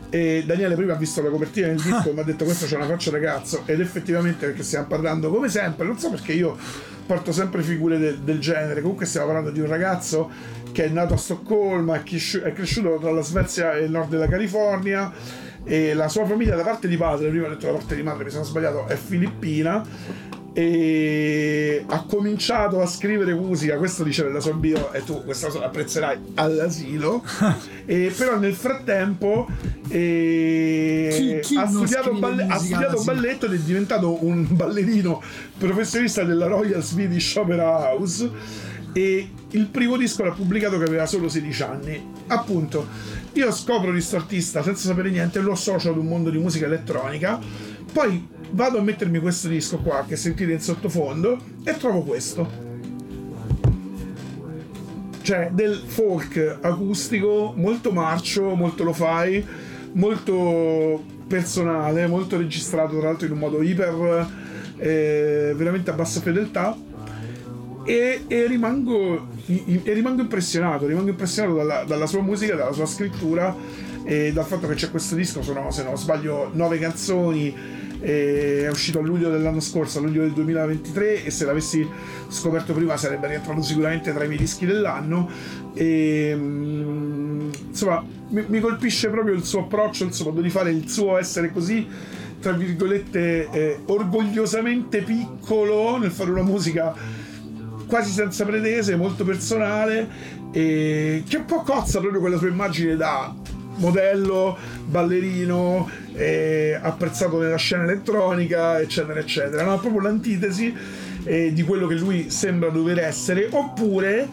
eh, 0.10 0.44
Daniele 0.46 0.76
prima 0.76 0.94
ha 0.94 0.98
visto 0.98 1.22
la 1.22 1.30
copertina 1.30 1.68
del 1.68 1.82
disco 1.82 2.10
e 2.10 2.14
mi 2.14 2.20
ha 2.20 2.24
detto 2.24 2.46
questa 2.46 2.66
c'è 2.66 2.76
una 2.76 2.86
faccia 2.86 3.12
da 3.12 3.20
cazzo. 3.20 3.64
Ed 3.66 3.80
effettivamente 3.80 4.46
perché 4.46 4.64
stiamo 4.64 4.88
parlando 4.88 5.30
come 5.30 5.50
sempre, 5.50 5.86
non 5.86 5.98
so 5.98 6.10
perché 6.10 6.34
io 6.34 6.58
porto 7.06 7.32
sempre 7.32 7.62
figure 7.62 7.98
de- 7.98 8.24
del 8.24 8.40
genere, 8.40 8.82
comunque 8.82 9.06
stiamo 9.06 9.28
parlando 9.28 9.52
di 9.52 9.60
un 9.60 9.68
ragazzo 9.68 10.30
che 10.72 10.86
è 10.86 10.88
nato 10.88 11.16
a 11.16 11.18
Stoccolma, 11.18 12.02
è 12.02 12.54
cresciuto 12.54 12.98
tra 12.98 13.12
la 13.12 13.22
Svezia 13.22 13.74
e 13.74 13.84
il 13.84 13.92
nord 13.92 14.10
della 14.10 14.28
California 14.28 15.12
e 15.64 15.94
la 15.94 16.10
sua 16.10 16.26
famiglia 16.26 16.56
da 16.56 16.64
parte 16.64 16.88
di 16.88 16.98
padre, 16.98 17.30
prima 17.30 17.48
ho 17.48 17.50
detto 17.50 17.68
la 17.68 17.74
parte 17.74 17.96
di 17.96 18.04
madre, 18.04 18.24
mi 18.26 18.30
sono 18.30 18.44
sbagliato, 18.44 18.88
è 18.88 18.96
filippina. 18.96 19.86
E 20.54 21.86
ha 21.88 22.04
cominciato 22.04 22.82
a 22.82 22.86
scrivere 22.86 23.34
musica, 23.34 23.78
questo 23.78 24.04
dice 24.04 24.24
nella 24.24 24.42
sua 24.42 24.52
bio 24.52 24.92
e 24.92 25.02
tu 25.02 25.24
questa 25.24 25.48
cosa 25.48 25.60
la 25.60 25.68
apprezzerai 25.68 26.18
all'asilo, 26.34 27.24
e 27.86 28.14
però 28.18 28.38
nel 28.38 28.54
frattempo 28.54 29.48
Chi- 29.88 31.40
chi 31.42 31.56
ha, 31.56 31.68
studiato 31.68 32.14
balle- 32.16 32.48
ha 32.50 32.58
studiato 32.58 33.02
balletto 33.02 33.46
ed 33.46 33.54
è 33.54 33.58
diventato 33.60 34.26
un 34.26 34.46
ballerino 34.50 35.22
professionista 35.58 36.26
della 36.26 36.48
Royal 36.48 36.84
Swedish 36.84 37.34
Opera 37.38 37.90
House. 37.90 38.30
E 38.94 39.30
il 39.52 39.68
primo 39.68 39.98
disco 39.98 40.24
l'ha 40.24 40.32
pubblicato 40.32 40.78
che 40.78 40.86
aveva 40.86 41.06
solo 41.06 41.28
16 41.28 41.64
anni. 41.64 42.12
Appunto, 42.28 42.88
io 43.34 43.52
scopro 43.52 43.92
questo 43.92 44.16
artista 44.16 44.64
senza 44.64 44.88
sapere 44.88 45.10
niente, 45.10 45.40
lo 45.40 45.54
associo 45.54 45.90
ad 45.90 45.98
un 45.98 46.08
mondo 46.08 46.30
di 46.30 46.38
musica 46.38 46.66
elettronica, 46.66 47.40
poi 47.92 48.28
vado 48.52 48.78
a 48.78 48.82
mettermi 48.82 49.20
questo 49.20 49.48
disco 49.48 49.78
qua 49.80 50.06
che 50.08 50.16
sentite 50.16 50.52
in 50.52 50.62
sottofondo 50.62 51.40
e 51.64 51.76
trovo 51.78 52.02
questo. 52.02 52.70
Cioè 55.22 55.52
del 55.54 55.82
folk 55.86 56.58
acustico 56.62 57.54
molto 57.56 57.92
marcio, 57.92 58.56
molto 58.56 58.84
lo 58.84 58.94
fai, 58.94 59.46
molto 59.94 61.04
personale, 61.28 62.08
molto 62.08 62.38
registrato 62.38 62.98
tra 62.98 63.10
l'altro 63.10 63.28
in 63.28 63.34
un 63.34 63.40
modo 63.40 63.62
iper 63.62 64.28
eh, 64.78 65.54
veramente 65.56 65.92
a 65.92 65.94
bassa 65.94 66.20
fedeltà 66.22 66.76
e, 67.84 68.24
e 68.28 68.48
rimango, 68.48 69.28
e 69.46 69.94
rimango 69.94 70.22
impressionato, 70.22 70.86
rimango 70.86 71.10
impressionato 71.10 71.56
dalla, 71.56 71.84
dalla 71.84 72.06
sua 72.06 72.22
musica, 72.22 72.56
dalla 72.56 72.74
sua 72.74 72.86
scrittura 72.86 73.56
e 74.04 74.32
dal 74.34 74.46
fatto 74.46 74.68
che 74.68 74.76
c'è 74.76 74.90
questo 74.90 75.16
disco, 75.16 75.42
sono 75.42 75.72
se 75.72 75.84
non 75.84 75.98
sbaglio 75.98 76.50
nove 76.54 76.80
canzoni, 76.80 77.80
è 78.02 78.68
uscito 78.68 78.98
a 78.98 79.02
luglio 79.04 79.30
dell'anno 79.30 79.60
scorso, 79.60 80.00
a 80.00 80.02
luglio 80.02 80.22
del 80.22 80.32
2023 80.32 81.24
e 81.24 81.30
se 81.30 81.46
l'avessi 81.46 81.88
scoperto 82.30 82.74
prima 82.74 82.98
sarebbe 82.98 83.28
rientrato 83.28 83.62
sicuramente 83.62 84.12
tra 84.12 84.24
i 84.24 84.28
miei 84.28 84.40
dischi 84.40 84.66
dell'anno. 84.66 85.30
E 85.76 86.34
mm, 86.36 87.50
insomma 87.70 88.04
mi, 88.30 88.44
mi 88.48 88.60
colpisce 88.60 89.10
proprio 89.10 89.36
il 89.36 89.44
suo 89.44 89.62
approccio, 89.62 90.04
il 90.04 90.14
suo 90.14 90.26
modo 90.26 90.42
di 90.42 90.50
fare, 90.50 90.72
il 90.72 90.90
suo 90.90 91.18
essere 91.18 91.52
così 91.52 91.88
tra 92.40 92.54
virgolette 92.54 93.50
eh, 93.52 93.80
orgogliosamente 93.86 95.04
piccolo 95.04 95.98
nel 96.00 96.10
fare 96.10 96.32
una 96.32 96.42
musica 96.42 96.96
quasi 97.92 98.10
senza 98.10 98.46
pretese, 98.46 98.96
molto 98.96 99.26
personale, 99.26 100.08
e 100.54 101.24
che 101.28 101.36
un 101.36 101.46
po' 101.46 101.62
cozza 101.62 102.00
proprio 102.00 102.22
quella 102.22 102.38
sua 102.38 102.48
immagine 102.48 102.96
da 102.96 103.36
modello, 103.76 104.58
ballerino, 104.86 105.90
eh, 106.14 106.80
apprezzato 106.82 107.42
nella 107.42 107.58
scena 107.58 107.84
elettronica, 107.84 108.80
eccetera, 108.80 109.20
eccetera. 109.20 109.64
No, 109.66 109.78
proprio 109.78 110.04
l'antitesi 110.04 110.74
eh, 111.26 111.52
di 111.52 111.64
quello 111.64 111.86
che 111.86 111.96
lui 111.96 112.30
sembra 112.30 112.70
dover 112.70 113.00
essere, 113.00 113.50
oppure 113.52 114.26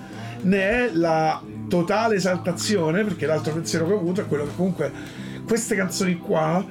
ne 0.42 0.60
è 0.60 0.90
la 0.92 1.42
totale 1.66 2.14
esaltazione, 2.14 3.02
perché 3.02 3.26
l'altro 3.26 3.54
pensiero 3.54 3.88
che 3.88 3.92
ho 3.92 3.98
avuto 3.98 4.20
è 4.20 4.26
quello 4.28 4.44
che 4.44 4.54
comunque 4.54 4.92
queste 5.44 5.74
canzoni 5.74 6.16
qua 6.18 6.64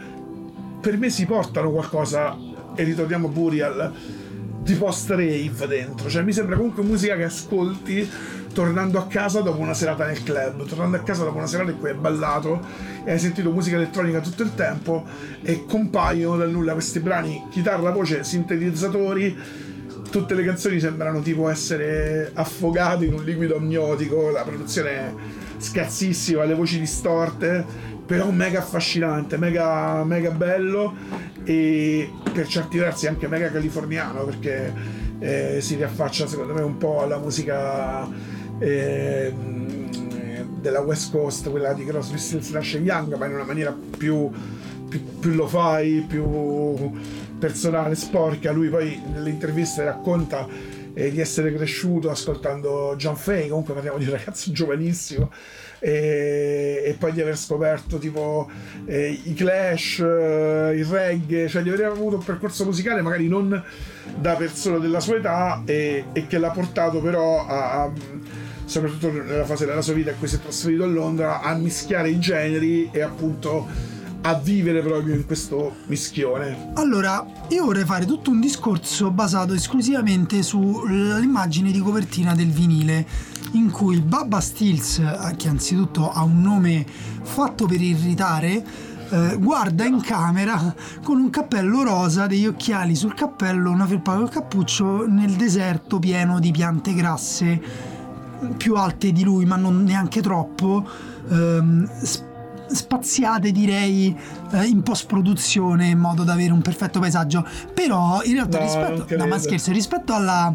per 0.80 0.98
me 0.98 1.10
si 1.10 1.26
portano 1.26 1.70
qualcosa, 1.70 2.34
e 2.76 2.84
ritorniamo 2.84 3.28
a 3.28 3.30
Burial, 3.30 3.94
di 4.68 4.74
post-rave 4.74 5.65
dentro. 5.65 6.09
Cioè 6.09 6.24
mi 6.24 6.34
sembra 6.34 6.57
comunque 6.57 6.84
musica 6.84 7.15
che 7.15 7.24
ascolti 7.24 8.09
tornando 8.51 8.99
a 8.99 9.07
casa 9.07 9.39
dopo 9.39 9.61
una 9.61 9.74
serata 9.74 10.05
nel 10.05 10.22
club, 10.22 10.65
tornando 10.65 10.97
a 10.97 10.99
casa 10.99 11.24
dopo 11.24 11.38
una 11.38 11.47
serata 11.47 11.72
in 11.72 11.80
cui 11.80 11.89
hai 11.89 11.95
ballato 11.95 12.59
e 13.05 13.11
hai 13.11 13.20
sentito 13.20 13.49
musica 13.51 13.78
elettronica 13.78 14.20
tutto 14.20 14.43
il 14.43 14.53
tempo 14.55 15.05
e 15.41 15.63
compaiono 15.65 16.36
dal 16.36 16.51
nulla 16.51 16.74
questi 16.74 16.99
brani, 16.99 17.45
chitarra, 17.49 17.91
voce, 17.91 18.26
sintetizzatori, 18.26 19.38
tutte 20.11 20.34
le 20.34 20.43
canzoni 20.43 20.82
sembrano 20.82 21.22
tipo 21.22 21.47
essere 21.47 22.32
affogate 22.34 23.05
in 23.05 23.13
un 23.13 23.24
liquido 23.24 23.55
amniotico, 23.55 24.32
la 24.32 24.43
produzione 24.43 24.89
è 24.89 25.13
scarsissima, 25.59 26.43
le 26.43 26.55
voci 26.55 26.78
distorte, 26.78 27.65
però 28.08 28.32
mega 28.32 28.60
affascinante, 28.60 29.38
mega, 29.38 30.03
mega 30.05 30.32
bello 30.32 30.95
e 31.43 32.10
per 32.34 32.47
certi 32.47 32.78
versi 32.78 33.05
anche 33.05 33.28
mega 33.28 33.51
californiano 33.51 34.24
perché 34.24 34.74
eh, 35.20 35.58
si 35.62 35.76
riaffaccia 35.76 36.26
secondo 36.26 36.53
me 36.53 36.62
un 36.62 36.78
po' 36.78 37.01
alla 37.01 37.18
musica 37.18 38.08
ehm, 38.60 39.89
della 40.60 40.80
West 40.82 41.12
Coast, 41.12 41.49
quella 41.49 41.74
di 41.74 41.86
Crosby, 41.86 42.18
Stills, 42.18 42.49
Nash 42.49 42.74
Young, 42.74 43.16
ma 43.16 43.26
in 43.26 43.34
una 43.34 43.43
maniera 43.43 43.76
più, 43.97 44.30
più, 44.88 45.20
più 45.20 45.34
lo 45.34 45.47
fai, 45.47 46.05
più 46.08 46.91
personale, 47.38 47.95
sporca. 47.95 48.51
Lui 48.51 48.70
poi 48.70 49.01
nelle 49.12 49.30
interviste 49.30 49.84
racconta 49.84 50.47
eh, 50.93 51.12
di 51.12 51.20
essere 51.20 51.53
cresciuto 51.53 52.10
ascoltando 52.10 52.95
John 52.97 53.16
Fay, 53.16 53.49
comunque 53.49 53.74
parliamo 53.74 53.97
di 53.97 54.05
un 54.05 54.12
ragazzo 54.12 54.51
giovanissimo, 54.51 55.32
e, 55.80 56.84
e 56.86 56.96
poi 56.98 57.12
di 57.12 57.22
aver 57.22 57.38
scoperto 57.38 57.98
tipo 57.98 58.50
eh, 58.86 59.20
i 59.24 59.34
Clash, 59.34 60.00
eh, 60.00 60.74
il 60.76 60.86
reggae, 60.86 61.48
cioè 61.48 61.62
di 61.62 61.70
aver 61.70 61.86
avuto 61.86 62.18
un 62.18 62.24
percorso 62.24 62.66
musicale 62.66 63.02
magari 63.02 63.28
non 63.28 63.64
da 64.16 64.34
persona 64.36 64.78
della 64.78 65.00
sua 65.00 65.18
età 65.18 65.62
e, 65.66 66.06
e 66.14 66.28
che 66.28 66.38
l'ha 66.38 66.50
portato 66.50 67.00
però 67.02 67.46
a, 67.46 67.84
a- 67.84 67.92
soprattutto 68.66 69.12
nella 69.12 69.46
fase 69.46 69.66
della 69.66 69.82
sua 69.82 69.94
vita 69.94 70.12
in 70.12 70.18
cui 70.18 70.28
si 70.28 70.36
è 70.36 70.40
trasferito 70.40 70.84
a 70.84 70.88
Londra 70.88 71.42
a 71.42 71.54
mischiare 71.56 72.10
i 72.10 72.20
generi 72.20 72.90
e 72.92 73.02
appunto 73.02 73.96
a 74.22 74.34
vivere 74.36 74.82
proprio 74.82 75.15
in 75.15 75.26
questo 75.26 75.76
mischione. 75.88 76.72
Allora, 76.76 77.26
io 77.49 77.65
vorrei 77.65 77.86
fare 77.86 78.05
tutto 78.05 78.32
un 78.32 78.39
discorso 78.39 79.11
basato 79.11 79.53
esclusivamente 79.53 80.41
sull'immagine 80.43 81.72
di 81.72 81.80
copertina 81.80 82.36
del 82.36 82.49
vinile, 82.49 83.05
in 83.51 83.72
cui 83.72 83.99
Baba 83.99 84.39
Stills, 84.41 84.99
eh, 84.99 85.36
che 85.38 85.47
anzitutto 85.47 86.11
ha 86.11 86.24
un 86.24 86.41
nome 86.41 86.86
fatto 87.22 87.65
per 87.65 87.82
irritare, 87.82 88.65
eh, 89.09 89.38
guarda 89.39 89.86
in 89.86 90.01
camera 90.01 90.76
con 91.03 91.20
un 91.20 91.30
cappello 91.30 91.84
rosa, 91.84 92.28
degli 92.28 92.45
occhiali 92.45 92.95
sul 92.95 93.13
cappello, 93.13 93.72
una 93.72 93.86
felpa 93.86 94.15
col 94.15 94.30
cappuccio 94.30 95.07
nel 95.07 95.32
deserto 95.32 95.99
pieno 95.99 96.39
di 96.39 96.51
piante 96.51 96.93
grasse 96.93 97.61
più 98.57 98.76
alte 98.76 99.11
di 99.11 99.24
lui, 99.24 99.45
ma 99.45 99.55
non 99.55 99.84
neanche 99.84 100.22
troppo, 100.22 100.88
ehm, 101.30 101.89
spaziate 102.70 103.51
direi 103.51 104.15
eh, 104.51 104.65
in 104.65 104.84
post 104.84 105.05
produzione 105.05 105.88
in 105.88 105.99
modo 105.99 106.24
da 106.24 106.34
avere 106.34 106.51
un 106.51 106.61
perfetto 106.61 106.99
paesaggio. 106.99 107.45
Però 107.74 108.22
in 108.24 108.34
realtà 108.34 108.57
No, 108.59 108.63
rispetto, 108.63 109.18
no, 109.18 109.28
ma 109.28 109.38
scherzo, 109.38 109.72
rispetto 109.72 110.13
alla, 110.13 110.53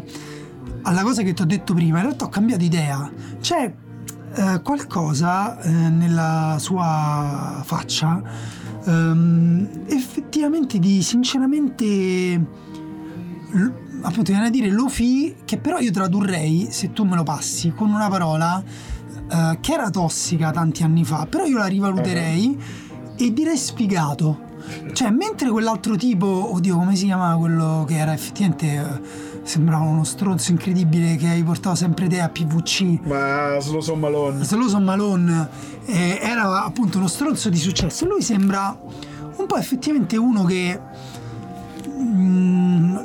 alla 0.83 1.01
cosa 1.01 1.21
che 1.21 1.33
ti 1.33 1.41
ho 1.41 1.45
detto 1.45 1.73
prima, 1.73 1.97
in 1.97 2.03
realtà 2.05 2.25
ho 2.25 2.29
cambiato 2.29 2.63
idea. 2.63 3.11
C'è 3.41 3.73
eh, 4.35 4.61
qualcosa 4.63 5.59
eh, 5.61 5.69
nella 5.69 6.57
sua 6.59 7.61
faccia 7.63 8.21
ehm, 8.85 9.83
effettivamente 9.87 10.79
di 10.79 11.01
sinceramente 11.03 11.85
l- 13.51 13.71
appunto 14.01 14.31
viene 14.31 14.47
a 14.47 14.49
dire 14.49 14.69
Lofi, 14.69 15.35
che 15.45 15.57
però 15.57 15.79
io 15.79 15.91
tradurrei, 15.91 16.67
se 16.69 16.91
tu 16.91 17.05
me 17.05 17.15
lo 17.15 17.23
passi, 17.23 17.71
con 17.71 17.89
una 17.91 18.09
parola 18.09 18.61
eh, 19.33 19.57
che 19.59 19.73
era 19.73 19.89
tossica 19.89 20.51
tanti 20.51 20.83
anni 20.83 21.03
fa, 21.03 21.25
però 21.29 21.45
io 21.45 21.57
la 21.57 21.65
rivaluterei 21.65 22.57
e 23.17 23.33
direi 23.33 23.57
sfigato. 23.57 24.51
Cioè, 24.93 25.09
mentre 25.09 25.49
quell'altro 25.49 25.95
tipo, 25.95 26.53
oddio, 26.53 26.77
come 26.77 26.95
si 26.95 27.05
chiama 27.05 27.35
quello 27.37 27.83
che 27.87 27.97
era 27.97 28.13
effettivamente. 28.13 28.65
eh, 28.67 29.31
sembrava 29.43 29.83
uno 29.83 30.05
stronzo 30.05 30.51
incredibile 30.51 31.17
che 31.17 31.27
hai 31.27 31.43
portato 31.43 31.75
sempre 31.75 32.07
te 32.07 32.21
a 32.21 32.29
PVC. 32.29 32.99
Ma 33.03 33.57
Slow 33.59 33.81
So 33.81 33.95
Malone. 33.95 34.43
Slow 34.43 34.79
Malone 34.79 35.49
eh, 35.85 36.19
era 36.21 36.63
appunto 36.63 36.97
uno 36.97 37.07
stronzo 37.07 37.49
di 37.49 37.57
successo. 37.57 38.05
Lui 38.05 38.21
sembra 38.21 38.75
un 39.35 39.45
po' 39.45 39.57
effettivamente 39.57 40.15
uno 40.17 40.43
che 40.45 40.79
mm, 41.89 42.95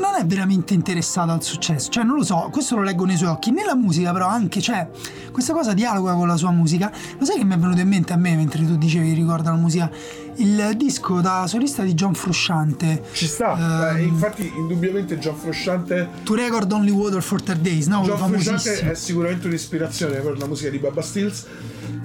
non, 0.00 0.14
è 0.14 0.24
veramente 0.24 0.74
interessato 0.74 1.30
al 1.30 1.42
successo. 1.42 1.90
Cioè, 1.90 2.02
non 2.02 2.16
lo 2.16 2.24
so, 2.24 2.48
questo 2.50 2.76
lo 2.76 2.82
leggo 2.82 3.04
nei 3.04 3.16
suoi 3.16 3.28
occhi. 3.28 3.50
Nella 3.50 3.76
musica, 3.76 4.12
però, 4.12 4.26
anche 4.26 4.60
cioè, 4.60 4.88
questa 5.30 5.52
cosa 5.52 5.74
dialoga 5.74 6.14
con 6.14 6.26
la 6.26 6.36
sua 6.36 6.50
musica. 6.50 6.90
Lo 7.18 7.24
sai 7.24 7.36
che 7.38 7.44
mi 7.44 7.54
è 7.54 7.58
venuto 7.58 7.80
in 7.80 7.88
mente 7.88 8.12
a 8.12 8.16
me 8.16 8.34
mentre 8.34 8.64
tu 8.64 8.76
dicevi 8.76 9.12
ricorda 9.12 9.50
la 9.50 9.56
musica? 9.56 9.90
Il 10.36 10.72
disco 10.76 11.20
da 11.20 11.46
solista 11.46 11.82
di 11.82 11.92
John 11.94 12.14
Frusciante. 12.14 13.02
Ci 13.12 13.26
sta, 13.26 13.90
Ehm, 13.90 13.96
eh, 13.96 14.02
infatti 14.02 14.50
indubbiamente 14.56 15.18
John 15.18 15.36
Frusciante 15.36 16.08
To 16.24 16.34
Record 16.34 16.70
Only 16.72 16.90
Water 16.90 17.22
for 17.22 17.42
3 17.42 17.60
Days, 17.60 17.86
no? 17.86 18.02
John 18.02 18.16
Frusciante 18.30 18.90
è 18.90 18.94
sicuramente 18.94 19.46
un'ispirazione 19.48 20.18
per 20.20 20.38
la 20.38 20.46
musica 20.46 20.70
di 20.70 20.78
Baba 20.78 21.02
Stills. 21.02 21.46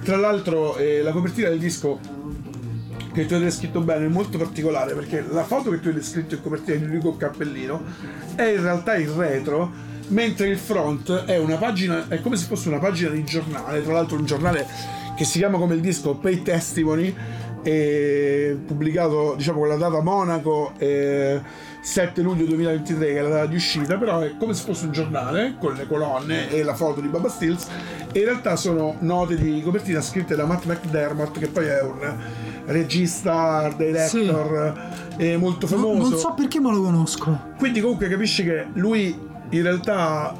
Tra 0.02 0.16
l'altro 0.16 0.76
eh, 0.76 1.02
la 1.02 1.12
copertina 1.12 1.48
del 1.48 1.58
disco 1.58 1.98
che 3.16 3.24
tu 3.24 3.32
hai 3.32 3.40
descritto 3.40 3.80
bene 3.80 4.04
è 4.04 4.08
molto 4.08 4.36
particolare 4.36 4.92
perché 4.92 5.24
la 5.26 5.44
foto 5.44 5.70
che 5.70 5.80
tu 5.80 5.88
hai 5.88 5.94
descritto 5.94 6.34
in 6.34 6.42
copertina 6.42 6.76
di 6.76 6.84
Enrico 6.84 7.16
Cappellino 7.16 7.82
è 8.34 8.42
in 8.42 8.60
realtà 8.60 8.94
il 8.96 9.08
retro, 9.08 9.72
mentre 10.08 10.48
il 10.48 10.58
front 10.58 11.24
è 11.24 11.38
una 11.38 11.56
pagina, 11.56 12.08
è 12.08 12.20
come 12.20 12.36
se 12.36 12.44
fosse 12.44 12.68
una 12.68 12.78
pagina 12.78 13.08
di 13.08 13.24
giornale, 13.24 13.82
tra 13.82 13.94
l'altro 13.94 14.18
un 14.18 14.26
giornale 14.26 14.66
che 15.16 15.24
si 15.24 15.38
chiama 15.38 15.56
come 15.56 15.76
il 15.76 15.80
disco 15.80 16.14
Pay 16.16 16.42
Testimony, 16.42 17.14
pubblicato 18.66 19.34
diciamo 19.34 19.60
con 19.60 19.68
la 19.68 19.76
data 19.76 20.00
Monaco 20.00 20.72
eh, 20.78 21.40
7 21.80 22.20
luglio 22.20 22.44
2023 22.46 23.06
che 23.06 23.18
è 23.18 23.22
la 23.22 23.28
data 23.28 23.46
di 23.46 23.56
uscita 23.56 23.96
però 23.96 24.20
è 24.20 24.36
come 24.36 24.54
se 24.54 24.62
fosse 24.62 24.84
un 24.84 24.92
giornale 24.92 25.56
con 25.58 25.74
le 25.74 25.84
colonne 25.88 26.48
e 26.50 26.62
la 26.62 26.76
foto 26.76 27.00
di 27.00 27.08
Baba 27.08 27.28
Stills 27.28 27.66
e 28.12 28.20
in 28.20 28.24
realtà 28.24 28.54
sono 28.54 28.94
note 29.00 29.34
di 29.34 29.60
copertina 29.62 30.00
scritte 30.00 30.36
da 30.36 30.44
Matt 30.44 30.66
McDermott 30.66 31.40
che 31.40 31.48
poi 31.48 31.66
è 31.66 31.82
un 31.82 32.44
regista, 32.66 33.72
director 33.76 34.74
eh, 35.16 35.36
molto 35.36 35.66
Non- 35.70 35.80
famoso 35.80 36.10
Non 36.10 36.18
so 36.18 36.34
perché 36.34 36.60
ma 36.60 36.70
lo 36.72 36.82
conosco. 36.82 37.40
quindi 37.58 37.80
comunque 37.80 38.08
capisci 38.08 38.42
che 38.44 38.66
lui 38.74 39.16
in 39.50 39.62
realtà 39.62 40.34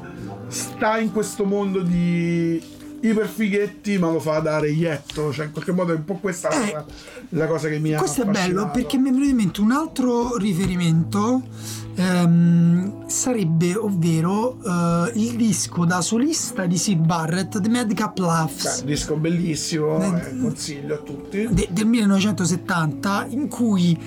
sta 0.47 0.97
in 0.97 1.11
questo 1.11 1.45
mondo 1.45 1.81
di 1.81 2.61
iperfighetti 2.99 3.97
ma 3.99 4.09
lo 4.11 4.19
fa 4.19 4.39
da 4.39 4.59
reietto 4.59 5.31
cioè 5.31 5.45
in 5.45 5.51
qualche 5.51 5.71
modo 5.71 5.93
è 5.93 5.95
un 5.95 6.03
po' 6.03 6.15
questa 6.15 6.49
la, 6.49 6.65
Eh, 6.65 6.83
la 7.29 7.45
cosa 7.47 7.67
che 7.69 7.79
mi 7.79 7.93
ha 7.93 7.99
Questo 7.99 8.23
è 8.23 8.25
bello 8.25 8.69
perché 8.71 8.97
mi 8.97 9.09
è 9.09 9.11
venuto 9.11 9.29
in 9.29 9.35
mente 9.35 9.61
un 9.61 9.71
altro 9.71 10.35
riferimento. 10.37 11.41
Ehm, 11.97 13.07
sarebbe 13.07 13.75
ovvero 13.75 14.57
eh, 14.63 15.11
il 15.15 15.35
disco 15.35 15.83
da 15.85 16.01
solista 16.01 16.65
di 16.65 16.77
Sid 16.77 16.99
Barrett, 17.05 17.59
The 17.59 17.69
Madcap 17.69 18.17
Laughs. 18.19 18.79
un 18.81 18.85
disco 18.85 19.15
bellissimo 19.15 19.99
Eh, 20.01 20.17
eh, 20.29 20.37
consiglio 20.39 20.93
a 20.95 20.97
tutti 20.99 21.47
de- 21.49 21.67
del 21.71 21.85
1970 21.87 23.27
in 23.29 23.47
cui 23.47 23.97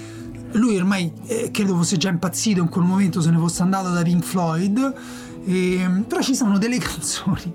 lui 0.52 0.76
ormai 0.76 1.12
eh, 1.26 1.50
credo 1.52 1.76
fosse 1.76 1.96
già 1.96 2.08
impazzito 2.08 2.60
in 2.60 2.68
quel 2.68 2.84
momento 2.84 3.20
se 3.20 3.30
ne 3.30 3.38
fosse 3.38 3.62
andato 3.62 3.90
da 3.90 4.02
Pink 4.02 4.22
Floyd 4.24 4.94
ehm, 5.46 6.02
però 6.08 6.20
ci 6.20 6.34
sono 6.34 6.58
delle 6.58 6.78
canzoni 6.82 7.52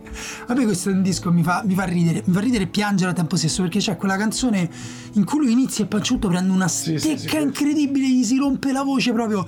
a 0.47 0.53
me 0.53 0.63
questo 0.65 0.89
è 0.89 0.93
un 0.93 1.01
disco 1.01 1.29
che 1.29 1.35
mi 1.35 1.43
fa, 1.43 1.61
mi 1.65 1.75
fa 1.75 1.83
ridere 1.83 2.23
mi 2.25 2.33
fa 2.33 2.39
ridere 2.41 2.63
e 2.63 2.67
piangere 2.67 3.09
al 3.11 3.15
tempo 3.15 3.35
stesso 3.37 3.61
perché 3.63 3.79
c'è 3.79 3.95
quella 3.97 4.15
canzone 4.17 4.69
in 5.13 5.23
cui 5.25 5.39
lui 5.39 5.51
inizia 5.51 5.83
e 5.85 5.87
Panciutto 5.87 6.27
prende 6.29 6.51
una 6.51 6.67
Sì, 6.67 6.97
stecca 6.97 7.17
sì, 7.19 7.27
sì. 7.29 7.37
incredibile 7.41 8.07
gli 8.09 8.23
si 8.23 8.37
rompe 8.37 8.71
la 8.71 8.83
voce 8.83 9.11
proprio 9.13 9.45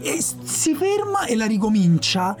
e 0.00 0.20
si 0.20 0.74
ferma 0.74 1.26
e 1.26 1.36
la 1.36 1.46
ricomincia 1.46 2.36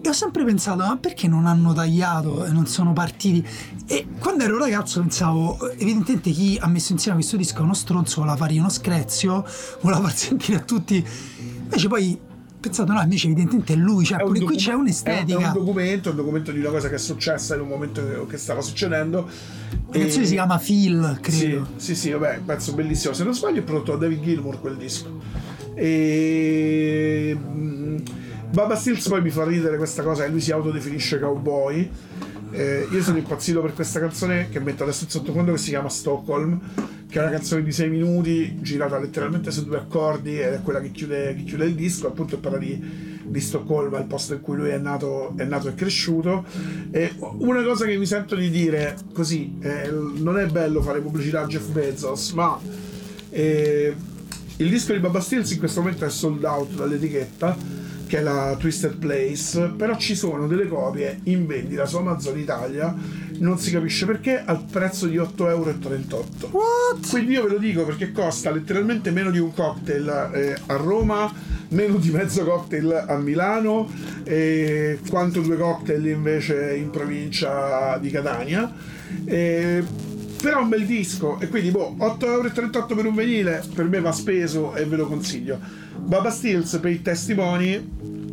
e 0.00 0.08
ho 0.08 0.12
sempre 0.12 0.44
pensato, 0.44 0.78
ma 0.78 0.96
perché 0.96 1.26
non 1.26 1.46
hanno 1.46 1.72
tagliato 1.72 2.44
e 2.44 2.50
non 2.50 2.66
sono 2.66 2.92
partiti? 2.92 3.44
E 3.86 4.06
quando 4.20 4.44
ero 4.44 4.56
ragazzo 4.56 5.00
pensavo, 5.00 5.58
evidentemente 5.72 6.30
chi 6.30 6.56
ha 6.60 6.68
messo 6.68 6.92
insieme 6.92 7.18
questo 7.18 7.36
disco 7.36 7.58
è 7.58 7.62
uno 7.62 7.74
stronzo, 7.74 8.20
voleva 8.20 8.36
fargli 8.36 8.58
uno 8.58 8.70
screzio, 8.70 9.44
voleva 9.80 10.02
far 10.02 10.14
sentire 10.14 10.58
a 10.58 10.60
tutti. 10.60 11.04
Invece 11.64 11.88
poi 11.88 12.16
ho 12.20 12.60
pensato, 12.60 12.92
no, 12.92 13.00
invece 13.02 13.26
evidentemente 13.26 13.72
è 13.72 13.76
lui, 13.76 14.04
cioè 14.04 14.18
È 14.18 14.22
pure 14.22 14.38
qui 14.38 14.46
docu- 14.46 14.58
c'è 14.60 14.70
è, 14.70 14.72
è 14.72 14.76
un'estetica. 14.76 15.36
un 15.38 15.52
documento, 15.52 16.10
un 16.10 16.16
documento 16.16 16.52
di 16.52 16.60
una 16.60 16.70
cosa 16.70 16.88
che 16.88 16.94
è 16.94 16.98
successa 16.98 17.54
in 17.56 17.60
un 17.62 17.68
momento 17.68 18.26
che, 18.28 18.36
stava 18.36 18.60
succedendo 18.60 19.28
La 19.90 19.98
canzone 19.98 20.26
si 20.26 20.32
chiama 20.32 20.58
Phil, 20.58 21.18
credo. 21.20 21.66
Sì, 21.76 21.84
sì, 21.84 21.94
sì, 21.96 22.10
vabbè, 22.12 22.36
un 22.38 22.44
pezzo 22.44 22.72
bellissimo. 22.72 23.14
Se 23.14 23.24
non 23.24 23.34
sbaglio 23.34 23.60
è 23.60 23.62
prodotto 23.62 23.92
da 23.92 23.98
David 23.98 24.22
Gilmour 24.22 24.60
quel 24.60 24.76
disco. 24.76 25.56
E 25.78 27.36
mm, 27.38 27.96
Baba 28.50 28.74
Stills 28.74 29.06
poi 29.06 29.22
mi 29.22 29.30
fa 29.30 29.44
ridere 29.44 29.76
questa 29.76 30.02
cosa 30.02 30.24
che 30.24 30.30
lui 30.30 30.40
si 30.40 30.50
autodefinisce 30.50 31.20
cowboy. 31.20 31.88
Eh, 32.50 32.88
io 32.90 33.02
sono 33.02 33.18
impazzito 33.18 33.60
per 33.60 33.74
questa 33.74 34.00
canzone 34.00 34.48
che 34.48 34.58
metto 34.58 34.82
adesso 34.82 35.04
in 35.04 35.10
sottofondo 35.10 35.52
che 35.52 35.58
si 35.58 35.68
chiama 35.68 35.88
Stockholm, 35.88 36.58
che 37.08 37.18
è 37.18 37.22
una 37.22 37.30
canzone 37.30 37.62
di 37.62 37.70
6 37.70 37.88
minuti, 37.88 38.58
girata 38.60 38.98
letteralmente 38.98 39.52
su 39.52 39.64
due 39.64 39.76
accordi 39.76 40.40
ed 40.40 40.54
è 40.54 40.62
quella 40.62 40.80
che 40.80 40.90
chiude, 40.90 41.36
che 41.36 41.44
chiude 41.44 41.66
il 41.66 41.74
disco, 41.74 42.08
appunto 42.08 42.38
parla 42.38 42.58
di, 42.58 43.22
di 43.22 43.40
Stoccolma, 43.40 43.98
il 43.98 44.06
posto 44.06 44.34
in 44.34 44.40
cui 44.40 44.56
lui 44.56 44.70
è 44.70 44.78
nato, 44.78 45.34
è 45.36 45.44
nato 45.44 45.68
e 45.68 45.74
cresciuto. 45.74 46.44
E 46.90 47.12
una 47.18 47.62
cosa 47.62 47.84
che 47.84 47.96
mi 47.96 48.06
sento 48.06 48.34
di 48.34 48.50
dire 48.50 48.96
così, 49.12 49.56
eh, 49.60 49.90
non 49.90 50.38
è 50.38 50.46
bello 50.46 50.82
fare 50.82 51.00
pubblicità 51.00 51.42
a 51.42 51.46
Jeff 51.46 51.68
Bezos, 51.68 52.32
ma 52.32 52.58
eh, 53.30 53.94
il 54.58 54.68
disco 54.68 54.92
di 54.92 54.98
Baba 54.98 55.20
Stills 55.20 55.50
in 55.52 55.58
questo 55.58 55.80
momento 55.80 56.04
è 56.04 56.10
sold 56.10 56.44
out 56.44 56.74
dall'etichetta 56.74 57.86
che 58.08 58.18
è 58.18 58.22
la 58.22 58.56
Twisted 58.58 58.96
Place, 58.96 59.72
però 59.76 59.94
ci 59.96 60.16
sono 60.16 60.46
delle 60.46 60.66
copie 60.66 61.20
in 61.24 61.46
vendita 61.46 61.84
su 61.84 61.98
Amazon 61.98 62.38
Italia, 62.38 62.92
non 63.38 63.58
si 63.58 63.70
capisce 63.70 64.06
perché, 64.06 64.42
al 64.42 64.64
prezzo 64.64 65.06
di 65.06 65.18
8,38 65.18 65.46
euro. 65.48 65.74
What? 66.50 67.10
Quindi 67.10 67.32
io 67.32 67.42
ve 67.44 67.50
lo 67.50 67.58
dico 67.58 67.84
perché 67.84 68.10
costa 68.10 68.50
letteralmente 68.50 69.10
meno 69.10 69.30
di 69.30 69.38
un 69.38 69.52
cocktail 69.52 70.30
eh, 70.32 70.56
a 70.66 70.76
Roma, 70.76 71.30
meno 71.68 71.98
di 71.98 72.10
mezzo 72.10 72.44
cocktail 72.44 73.04
a 73.06 73.16
Milano, 73.18 73.88
e 74.24 74.98
quanto 75.08 75.42
due 75.42 75.58
cocktail 75.58 76.06
invece 76.06 76.76
in 76.76 76.88
provincia 76.88 77.98
di 77.98 78.10
Catania. 78.10 78.72
Eh, 79.26 79.84
però 80.40 80.58
è 80.58 80.62
un 80.62 80.68
bel 80.68 80.86
disco 80.86 81.38
e 81.40 81.48
quindi 81.48 81.70
boh, 81.70 81.94
8,38 81.98 82.24
euro 82.24 82.94
per 82.94 83.06
un 83.06 83.14
venile 83.14 83.62
per 83.74 83.86
me 83.86 84.00
va 84.00 84.12
speso 84.12 84.74
e 84.74 84.84
ve 84.84 84.96
lo 84.96 85.06
consiglio. 85.06 85.58
Baba 85.96 86.30
Stills 86.30 86.78
per 86.80 86.90
i 86.90 87.02
testimoni 87.02 88.26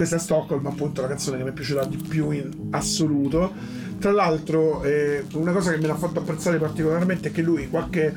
questa 0.00 0.16
è 0.16 0.18
Stockholm, 0.18 0.64
appunto, 0.64 1.02
la 1.02 1.08
canzone 1.08 1.36
che 1.36 1.42
mi 1.42 1.50
è 1.50 1.52
piaciuta 1.52 1.84
di 1.84 1.98
più 1.98 2.30
in 2.30 2.68
assoluto. 2.70 3.52
Tra 3.98 4.10
l'altro, 4.12 4.82
eh, 4.82 5.26
una 5.34 5.52
cosa 5.52 5.72
che 5.72 5.76
me 5.76 5.88
l'ha 5.88 5.94
fatto 5.94 6.20
apprezzare 6.20 6.56
particolarmente 6.56 7.28
è 7.28 7.32
che 7.32 7.42
lui, 7.42 7.68
qualche 7.68 8.10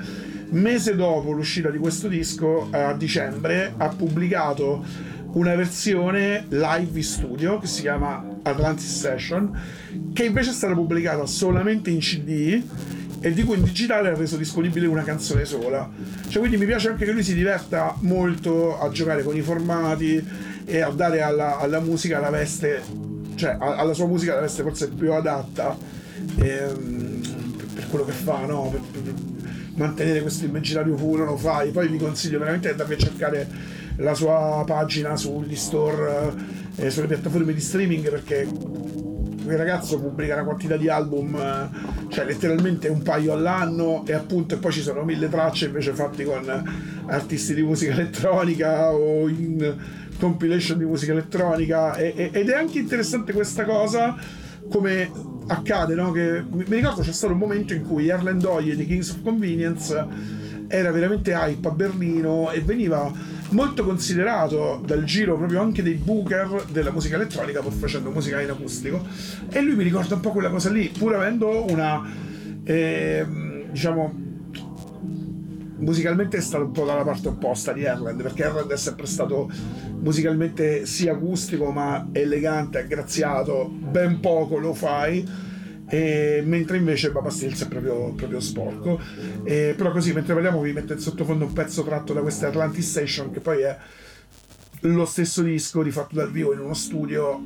mese 0.51 0.95
dopo 0.95 1.33
l'uscita 1.33 1.69
di 1.69 1.77
questo 1.77 2.07
disco, 2.07 2.69
a 2.71 2.93
dicembre, 2.93 3.73
ha 3.75 3.89
pubblicato 3.89 4.81
una 5.33 5.55
versione 5.55 6.45
live 6.49 6.91
in 6.93 7.03
studio 7.03 7.59
che 7.59 7.67
si 7.67 7.81
chiama 7.81 8.23
Atlantis 8.43 8.99
Session, 8.99 9.59
che 10.13 10.25
invece 10.25 10.51
è 10.51 10.53
stata 10.53 10.73
pubblicata 10.73 11.25
solamente 11.25 11.89
in 11.89 11.99
CD 11.99 12.61
e 13.19 13.33
di 13.33 13.43
cui 13.43 13.57
in 13.57 13.63
digitale 13.63 14.09
ha 14.09 14.15
reso 14.15 14.37
disponibile 14.37 14.85
una 14.85 15.03
canzone 15.03 15.45
sola. 15.45 15.89
Cioè, 16.27 16.39
quindi 16.39 16.57
mi 16.57 16.65
piace 16.65 16.89
anche 16.89 17.05
che 17.05 17.11
lui 17.11 17.23
si 17.23 17.33
diverta 17.33 17.95
molto 18.01 18.79
a 18.79 18.89
giocare 18.89 19.23
con 19.23 19.35
i 19.35 19.41
formati 19.41 20.23
e 20.65 20.81
a 20.81 20.89
dare 20.89 21.21
alla, 21.21 21.57
alla 21.57 21.79
musica 21.79 22.19
la 22.19 22.29
veste, 22.29 22.81
cioè 23.35 23.55
alla 23.59 23.93
sua 23.93 24.07
musica 24.07 24.35
la 24.35 24.41
veste 24.41 24.61
forse 24.61 24.89
più 24.89 25.13
adatta 25.13 25.75
ehm, 26.37 27.55
per, 27.57 27.67
per 27.73 27.87
quello 27.89 28.05
che 28.05 28.11
fa, 28.11 28.45
no? 28.45 28.69
Per, 28.69 28.81
per- 28.91 29.01
per 29.01 29.13
mantenere 29.75 30.21
questo 30.21 30.45
immaginario 30.45 30.93
puro 30.95 31.25
lo 31.25 31.37
fai. 31.37 31.71
Poi 31.71 31.87
vi 31.87 31.97
consiglio 31.97 32.39
veramente 32.39 32.73
di 32.73 32.79
andare 32.79 32.93
a 32.93 32.97
cercare 32.97 33.47
la 33.97 34.13
sua 34.13 34.63
pagina 34.65 35.15
sugli 35.15 35.55
store, 35.55 36.33
eh, 36.75 36.89
sulle 36.89 37.07
piattaforme 37.07 37.53
di 37.53 37.59
streaming 37.59 38.09
perché 38.09 38.47
quel 39.43 39.57
ragazzo 39.57 39.99
pubblica 39.99 40.35
una 40.35 40.43
quantità 40.43 40.77
di 40.77 40.89
album, 40.89 41.35
eh, 41.35 41.69
cioè 42.09 42.25
letteralmente 42.25 42.87
un 42.87 43.01
paio 43.01 43.33
all'anno 43.33 44.03
e 44.05 44.13
appunto 44.13 44.55
e 44.55 44.57
poi 44.57 44.71
ci 44.71 44.81
sono 44.81 45.03
mille 45.03 45.29
tracce 45.29 45.65
invece 45.65 45.93
fatti 45.93 46.23
con 46.23 47.03
artisti 47.07 47.53
di 47.53 47.61
musica 47.61 47.91
elettronica 47.91 48.91
o 48.91 49.27
in 49.27 49.75
compilation 50.17 50.77
di 50.77 50.85
musica 50.85 51.11
elettronica 51.11 51.95
e- 51.95 52.13
e- 52.15 52.29
ed 52.31 52.49
è 52.49 52.55
anche 52.55 52.79
interessante 52.79 53.33
questa 53.33 53.65
cosa 53.65 54.15
come 54.69 55.11
accade, 55.47 55.93
no? 55.93 56.11
Che 56.11 56.43
mi 56.49 56.63
ricordo 56.67 57.01
c'è 57.01 57.11
stato 57.11 57.33
un 57.33 57.39
momento 57.39 57.73
in 57.73 57.85
cui 57.85 58.07
Erland 58.07 58.41
Doyle 58.41 58.75
di 58.75 58.85
Kings 58.85 59.09
of 59.09 59.21
Convenience 59.21 60.05
era 60.67 60.91
veramente 60.91 61.33
hype 61.33 61.67
a 61.67 61.71
Berlino 61.71 62.49
e 62.51 62.61
veniva 62.61 63.11
molto 63.53 63.83
considerato 63.83 64.81
dal 64.85 65.03
giro 65.03 65.37
proprio 65.37 65.61
anche 65.61 65.81
dei 65.81 65.95
booker 65.95 66.65
della 66.71 66.91
musica 66.91 67.15
elettronica 67.15 67.61
pur 67.61 67.71
facendo 67.71 68.09
musica 68.11 68.41
in 68.41 68.49
acustico. 68.49 69.05
E 69.49 69.61
lui 69.61 69.75
mi 69.75 69.83
ricorda 69.83 70.15
un 70.15 70.21
po' 70.21 70.31
quella 70.31 70.49
cosa 70.49 70.69
lì 70.69 70.89
pur 70.89 71.15
avendo 71.15 71.71
una 71.71 72.01
ehm, 72.63 73.71
diciamo 73.71 74.21
musicalmente 75.77 76.37
è 76.37 76.41
stato 76.41 76.65
un 76.65 76.71
po' 76.71 76.85
dalla 76.85 77.03
parte 77.03 77.27
opposta 77.27 77.73
di 77.73 77.83
Erland 77.83 78.21
perché 78.21 78.43
Erland 78.43 78.71
è 78.71 78.77
sempre 78.77 79.05
stato 79.05 79.49
musicalmente 79.99 80.85
sia 80.85 81.13
acustico 81.13 81.71
ma 81.71 82.09
elegante, 82.11 82.79
aggraziato 82.79 83.69
ben 83.69 84.19
poco 84.19 84.57
lo 84.57 84.73
fai 84.73 85.42
e 85.93 86.41
mentre 86.43 86.77
invece 86.77 87.11
Baba 87.11 87.29
Stills 87.29 87.65
è 87.65 87.67
proprio, 87.67 88.13
proprio 88.13 88.39
sporco. 88.39 88.99
E 89.43 89.75
però 89.77 89.91
così 89.91 90.11
mentre 90.11 90.33
parliamo 90.33 90.59
vi 90.59 90.73
metto 90.73 90.93
in 90.93 90.99
sottofondo 90.99 91.45
un 91.45 91.53
pezzo 91.53 91.83
tratto 91.83 92.13
da 92.13 92.21
questa 92.21 92.47
Atlantis 92.47 92.89
Station 92.89 93.29
che 93.29 93.39
poi 93.39 93.61
è 93.61 93.77
lo 94.79 95.05
stesso 95.05 95.43
disco 95.43 95.83
rifatto 95.83 96.15
dal 96.15 96.31
vivo 96.31 96.51
in 96.51 96.61
uno 96.61 96.73
studio 96.73 97.39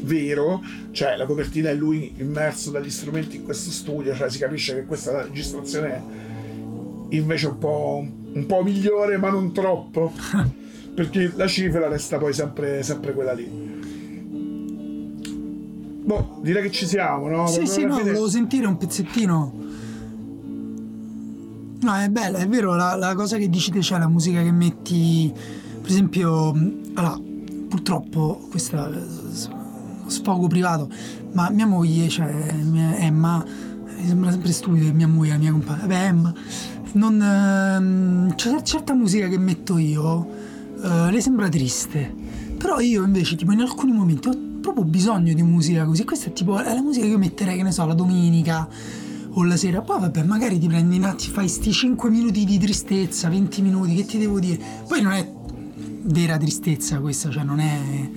vero, 0.00 0.60
cioè 0.90 1.16
la 1.16 1.24
copertina 1.24 1.70
è 1.70 1.74
lui 1.74 2.14
immerso 2.16 2.72
dagli 2.72 2.90
strumenti 2.90 3.36
in 3.36 3.44
questo 3.44 3.70
studio, 3.70 4.12
cioè 4.12 4.28
si 4.28 4.38
capisce 4.38 4.74
che 4.74 4.86
questa 4.86 5.22
registrazione 5.22 5.88
è 5.88 6.02
invece 7.10 7.46
un 7.46 7.58
po', 7.58 8.04
un 8.32 8.46
po' 8.46 8.64
migliore 8.64 9.18
ma 9.18 9.30
non 9.30 9.54
troppo, 9.54 10.12
perché 10.96 11.30
la 11.36 11.46
cifra 11.46 11.86
resta 11.86 12.18
poi 12.18 12.32
sempre, 12.32 12.82
sempre 12.82 13.12
quella 13.12 13.32
lì. 13.32 13.73
Boh, 16.04 16.38
direi 16.42 16.62
che 16.64 16.70
ci 16.70 16.86
siamo, 16.86 17.28
no? 17.28 17.46
Sì, 17.46 17.66
sì, 17.66 17.84
no, 17.86 17.96
fine- 17.96 18.10
volevo 18.10 18.28
sentire 18.28 18.66
un 18.66 18.76
pezzettino. 18.76 19.52
No, 21.80 21.94
è 21.94 22.08
bella, 22.10 22.38
è 22.38 22.46
vero, 22.46 22.74
la, 22.74 22.94
la 22.94 23.14
cosa 23.14 23.38
che 23.38 23.48
dici 23.48 23.70
te, 23.70 23.78
c'è 23.78 23.98
la 23.98 24.08
musica 24.08 24.42
che 24.42 24.52
metti, 24.52 25.32
per 25.80 25.90
esempio, 25.90 26.50
allora, 26.94 27.18
purtroppo, 27.68 28.46
questa 28.50 28.90
è 28.90 28.98
sfogo 30.06 30.46
privato, 30.46 30.90
ma 31.32 31.48
mia 31.50 31.66
moglie, 31.66 32.08
cioè 32.08 32.54
Emma, 32.98 33.42
mi 33.96 34.06
sembra 34.06 34.30
sempre 34.30 34.52
stupido 34.52 34.84
che 34.84 34.92
mia 34.92 35.08
moglie, 35.08 35.32
la 35.32 35.38
mia 35.38 35.52
compagna, 35.52 35.80
vabbè 35.80 36.04
Emma, 36.04 36.34
non, 36.92 37.20
ehm, 37.22 38.34
c'è 38.34 38.60
certa 38.62 38.92
musica 38.94 39.26
che 39.28 39.38
metto 39.38 39.78
io, 39.78 40.26
eh, 40.82 41.10
le 41.10 41.20
sembra 41.22 41.48
triste, 41.48 42.14
però 42.58 42.78
io 42.80 43.04
invece, 43.04 43.36
tipo, 43.36 43.52
in 43.52 43.60
alcuni 43.60 43.92
momenti 43.92 44.28
ho 44.28 44.52
proprio 44.64 44.84
bisogno 44.84 45.34
di 45.34 45.42
musica 45.42 45.84
così. 45.84 46.04
Questa 46.04 46.28
è 46.28 46.32
tipo 46.32 46.58
è 46.58 46.64
la 46.64 46.80
musica 46.80 47.04
che 47.04 47.10
io 47.10 47.18
metterei, 47.18 47.58
che 47.58 47.62
ne 47.62 47.70
so, 47.70 47.84
la 47.84 47.92
domenica 47.92 48.66
o 49.32 49.44
la 49.44 49.56
sera. 49.58 49.82
Poi 49.82 50.00
vabbè, 50.00 50.22
magari 50.22 50.58
ti 50.58 50.66
prendi 50.66 50.96
un 50.96 51.04
attimo, 51.04 51.34
fai 51.34 51.48
sti 51.48 51.70
5 51.70 52.08
minuti 52.08 52.46
di 52.46 52.58
tristezza, 52.58 53.28
20 53.28 53.60
minuti, 53.60 53.94
che 53.94 54.06
ti 54.06 54.16
devo 54.16 54.40
dire? 54.40 54.58
Poi 54.88 55.02
non 55.02 55.12
è 55.12 55.30
vera 56.04 56.38
tristezza 56.38 56.98
questa, 57.00 57.28
cioè 57.28 57.44
non 57.44 57.60
è 57.60 58.08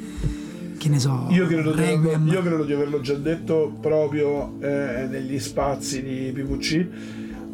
che 0.78 0.88
ne 0.88 1.00
so. 1.00 1.28
Io 1.32 1.48
credo, 1.48 1.74
di 1.74 1.82
averlo, 1.82 2.32
io 2.32 2.41
credo 2.41 2.64
di 2.64 2.72
averlo 2.72 3.02
già 3.02 3.16
detto 3.16 3.76
proprio 3.82 4.54
eh, 4.62 5.06
negli 5.10 5.38
spazi 5.39 6.02
di 6.02 6.32
PVC, 6.34 6.88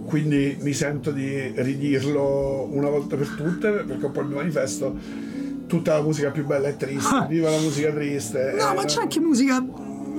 quindi 0.06 0.56
mi 0.60 0.74
sento 0.74 1.12
di 1.12 1.52
ridirlo 1.56 2.70
una 2.72 2.90
volta 2.90 3.16
per 3.16 3.28
tutte 3.30 3.72
perché 3.72 4.08
poi 4.08 4.22
il 4.22 4.30
mio 4.30 4.38
manifesto. 4.38 5.32
Tutta 5.68 5.96
la 5.96 6.02
musica 6.02 6.30
più 6.30 6.46
bella 6.46 6.68
è 6.68 6.78
triste, 6.78 7.26
viva 7.30 7.50
la 7.50 7.60
musica 7.60 7.92
triste. 7.92 8.56
No, 8.58 8.72
eh, 8.72 8.76
ma 8.76 8.84
c'è 8.86 9.02
anche 9.02 9.20
musica, 9.20 9.64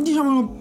diciamo, 0.01 0.57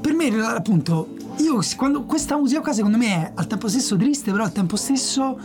per 0.00 0.14
me 0.14 0.28
appunto, 0.44 1.16
io 1.38 1.60
quando 1.76 2.04
questa 2.04 2.36
musica 2.36 2.60
qua 2.60 2.72
secondo 2.72 2.96
me 2.96 3.06
è 3.06 3.32
al 3.34 3.46
tempo 3.46 3.68
stesso 3.68 3.96
triste, 3.96 4.30
però 4.30 4.44
al 4.44 4.52
tempo 4.52 4.76
stesso 4.76 5.38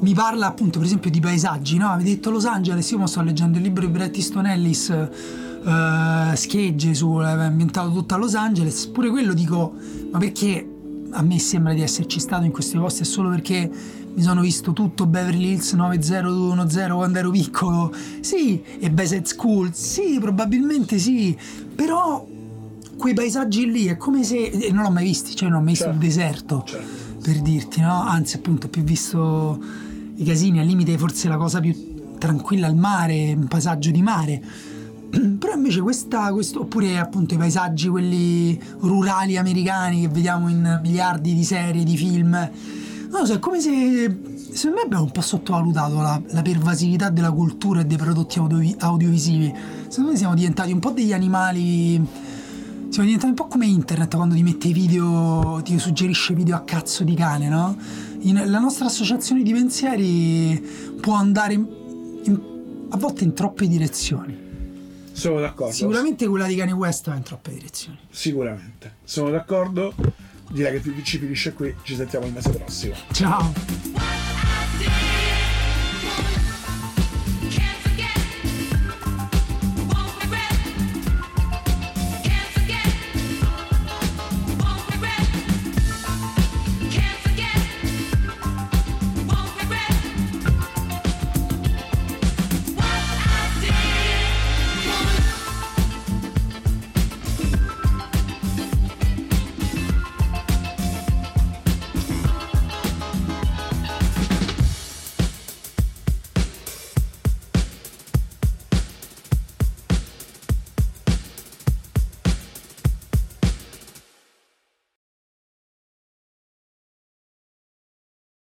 mi 0.00 0.12
parla 0.12 0.46
appunto 0.46 0.78
per 0.78 0.86
esempio 0.86 1.10
di 1.10 1.20
paesaggi, 1.20 1.78
no? 1.78 1.88
Avete 1.88 2.10
detto 2.10 2.30
Los 2.30 2.44
Angeles, 2.44 2.90
io 2.90 2.98
mo 2.98 3.06
sto 3.06 3.22
leggendo 3.22 3.56
il 3.56 3.64
libro 3.64 3.84
di 3.84 3.90
Bret 3.90 4.14
Easton 4.16 4.46
Ellis, 4.46 4.90
eh, 4.90 6.36
schegge 6.36 6.94
su, 6.94 7.18
è 7.20 7.26
ambientato 7.26 7.90
tutta 7.90 8.16
a 8.16 8.18
Los 8.18 8.34
Angeles, 8.34 8.86
pure 8.86 9.08
quello 9.08 9.32
dico, 9.32 9.74
ma 10.10 10.18
perché 10.18 10.68
a 11.10 11.22
me 11.22 11.38
sembra 11.38 11.72
di 11.72 11.80
esserci 11.80 12.20
stato 12.20 12.44
in 12.44 12.52
questi 12.52 12.76
posti 12.76 13.02
è 13.02 13.04
solo 13.04 13.30
perché 13.30 13.70
mi 14.16 14.22
sono 14.22 14.40
visto 14.40 14.72
tutto 14.72 15.04
Beverly 15.04 15.52
Hills 15.52 15.72
9010 15.74 16.90
quando 16.92 17.18
ero 17.18 17.30
piccolo, 17.30 17.94
sì, 18.20 18.62
e 18.78 18.90
Bayside 18.90 19.26
School, 19.26 19.74
sì, 19.74 20.16
probabilmente 20.18 20.98
sì, 20.98 21.36
però 21.74 22.26
quei 22.96 23.12
paesaggi 23.12 23.70
lì 23.70 23.86
è 23.86 23.98
come 23.98 24.24
se, 24.24 24.36
e 24.36 24.72
non 24.72 24.84
l'ho 24.84 24.90
mai 24.90 25.04
visti, 25.04 25.36
cioè 25.36 25.50
non 25.50 25.58
ho 25.58 25.62
mai 25.62 25.74
visto 25.74 25.84
Certo. 25.84 26.00
il 26.00 26.06
deserto, 26.08 26.62
Certo. 26.66 27.20
per 27.22 27.40
dirti, 27.42 27.80
no? 27.82 28.00
Anzi 28.00 28.36
appunto 28.36 28.68
ho 28.68 28.70
più 28.70 28.82
visto 28.82 29.60
i 30.14 30.24
casini, 30.24 30.60
al 30.60 30.66
limite 30.66 30.96
forse 30.96 31.28
la 31.28 31.36
cosa 31.36 31.60
più 31.60 31.74
tranquilla 32.18 32.66
al 32.66 32.74
mare, 32.74 33.34
un 33.36 33.48
paesaggio 33.48 33.90
di 33.90 34.00
mare. 34.00 34.42
Però 35.38 35.52
invece 35.54 35.82
questa, 35.82 36.32
questo, 36.32 36.62
oppure 36.62 36.98
appunto 36.98 37.34
i 37.34 37.36
paesaggi, 37.36 37.88
quelli 37.88 38.58
rurali 38.78 39.36
americani 39.36 40.00
che 40.00 40.08
vediamo 40.08 40.48
in 40.48 40.80
miliardi 40.82 41.34
di 41.34 41.44
serie, 41.44 41.84
di 41.84 41.96
film, 41.98 42.50
non 43.10 43.20
lo 43.20 43.26
so, 43.26 43.34
è 43.34 43.38
come 43.38 43.60
se 43.60 44.18
secondo 44.52 44.76
me 44.76 44.82
abbiamo 44.84 45.04
un 45.04 45.10
po' 45.10 45.20
sottovalutato 45.20 46.00
la, 46.00 46.20
la 46.28 46.42
pervasività 46.42 47.10
della 47.10 47.30
cultura 47.30 47.80
e 47.80 47.84
dei 47.84 47.96
prodotti 47.96 48.38
audio- 48.38 48.74
audiovisivi. 48.78 49.52
Secondo 49.88 50.12
me 50.12 50.16
siamo 50.16 50.34
diventati 50.34 50.72
un 50.72 50.78
po' 50.80 50.90
degli 50.90 51.12
animali. 51.12 51.94
Siamo 52.88 53.04
diventati 53.10 53.26
un 53.26 53.34
po' 53.34 53.46
come 53.48 53.66
internet 53.66 54.14
quando 54.14 54.34
ti 54.34 54.42
mette 54.42 54.70
video, 54.70 55.60
ti 55.64 55.78
suggerisce 55.78 56.34
video 56.34 56.56
a 56.56 56.60
cazzo 56.60 57.04
di 57.04 57.14
cane, 57.14 57.48
no? 57.48 57.76
In- 58.20 58.42
la 58.46 58.58
nostra 58.58 58.86
associazione 58.86 59.42
di 59.42 59.52
pensieri 59.52 60.64
può 61.00 61.14
andare 61.14 61.54
in- 61.54 61.66
in- 62.24 62.40
a 62.90 62.96
volte 62.96 63.24
in 63.24 63.34
troppe 63.34 63.66
direzioni. 63.66 64.44
Sono 65.12 65.40
d'accordo. 65.40 65.72
Sicuramente 65.74 66.26
quella 66.26 66.46
di 66.46 66.54
Kanye 66.54 66.72
West 66.74 67.08
va 67.08 67.16
in 67.16 67.22
troppe 67.22 67.52
direzioni. 67.52 67.98
Sicuramente. 68.10 68.94
Sono 69.04 69.30
d'accordo. 69.30 69.92
Direi 70.50 70.80
che 70.80 70.90
PVC 70.90 71.18
finisce 71.18 71.52
qui. 71.52 71.74
Ci 71.82 71.94
sentiamo 71.94 72.26
il 72.26 72.32
mese 72.32 72.50
prossimo. 72.50 72.94
Ciao! 73.12 73.95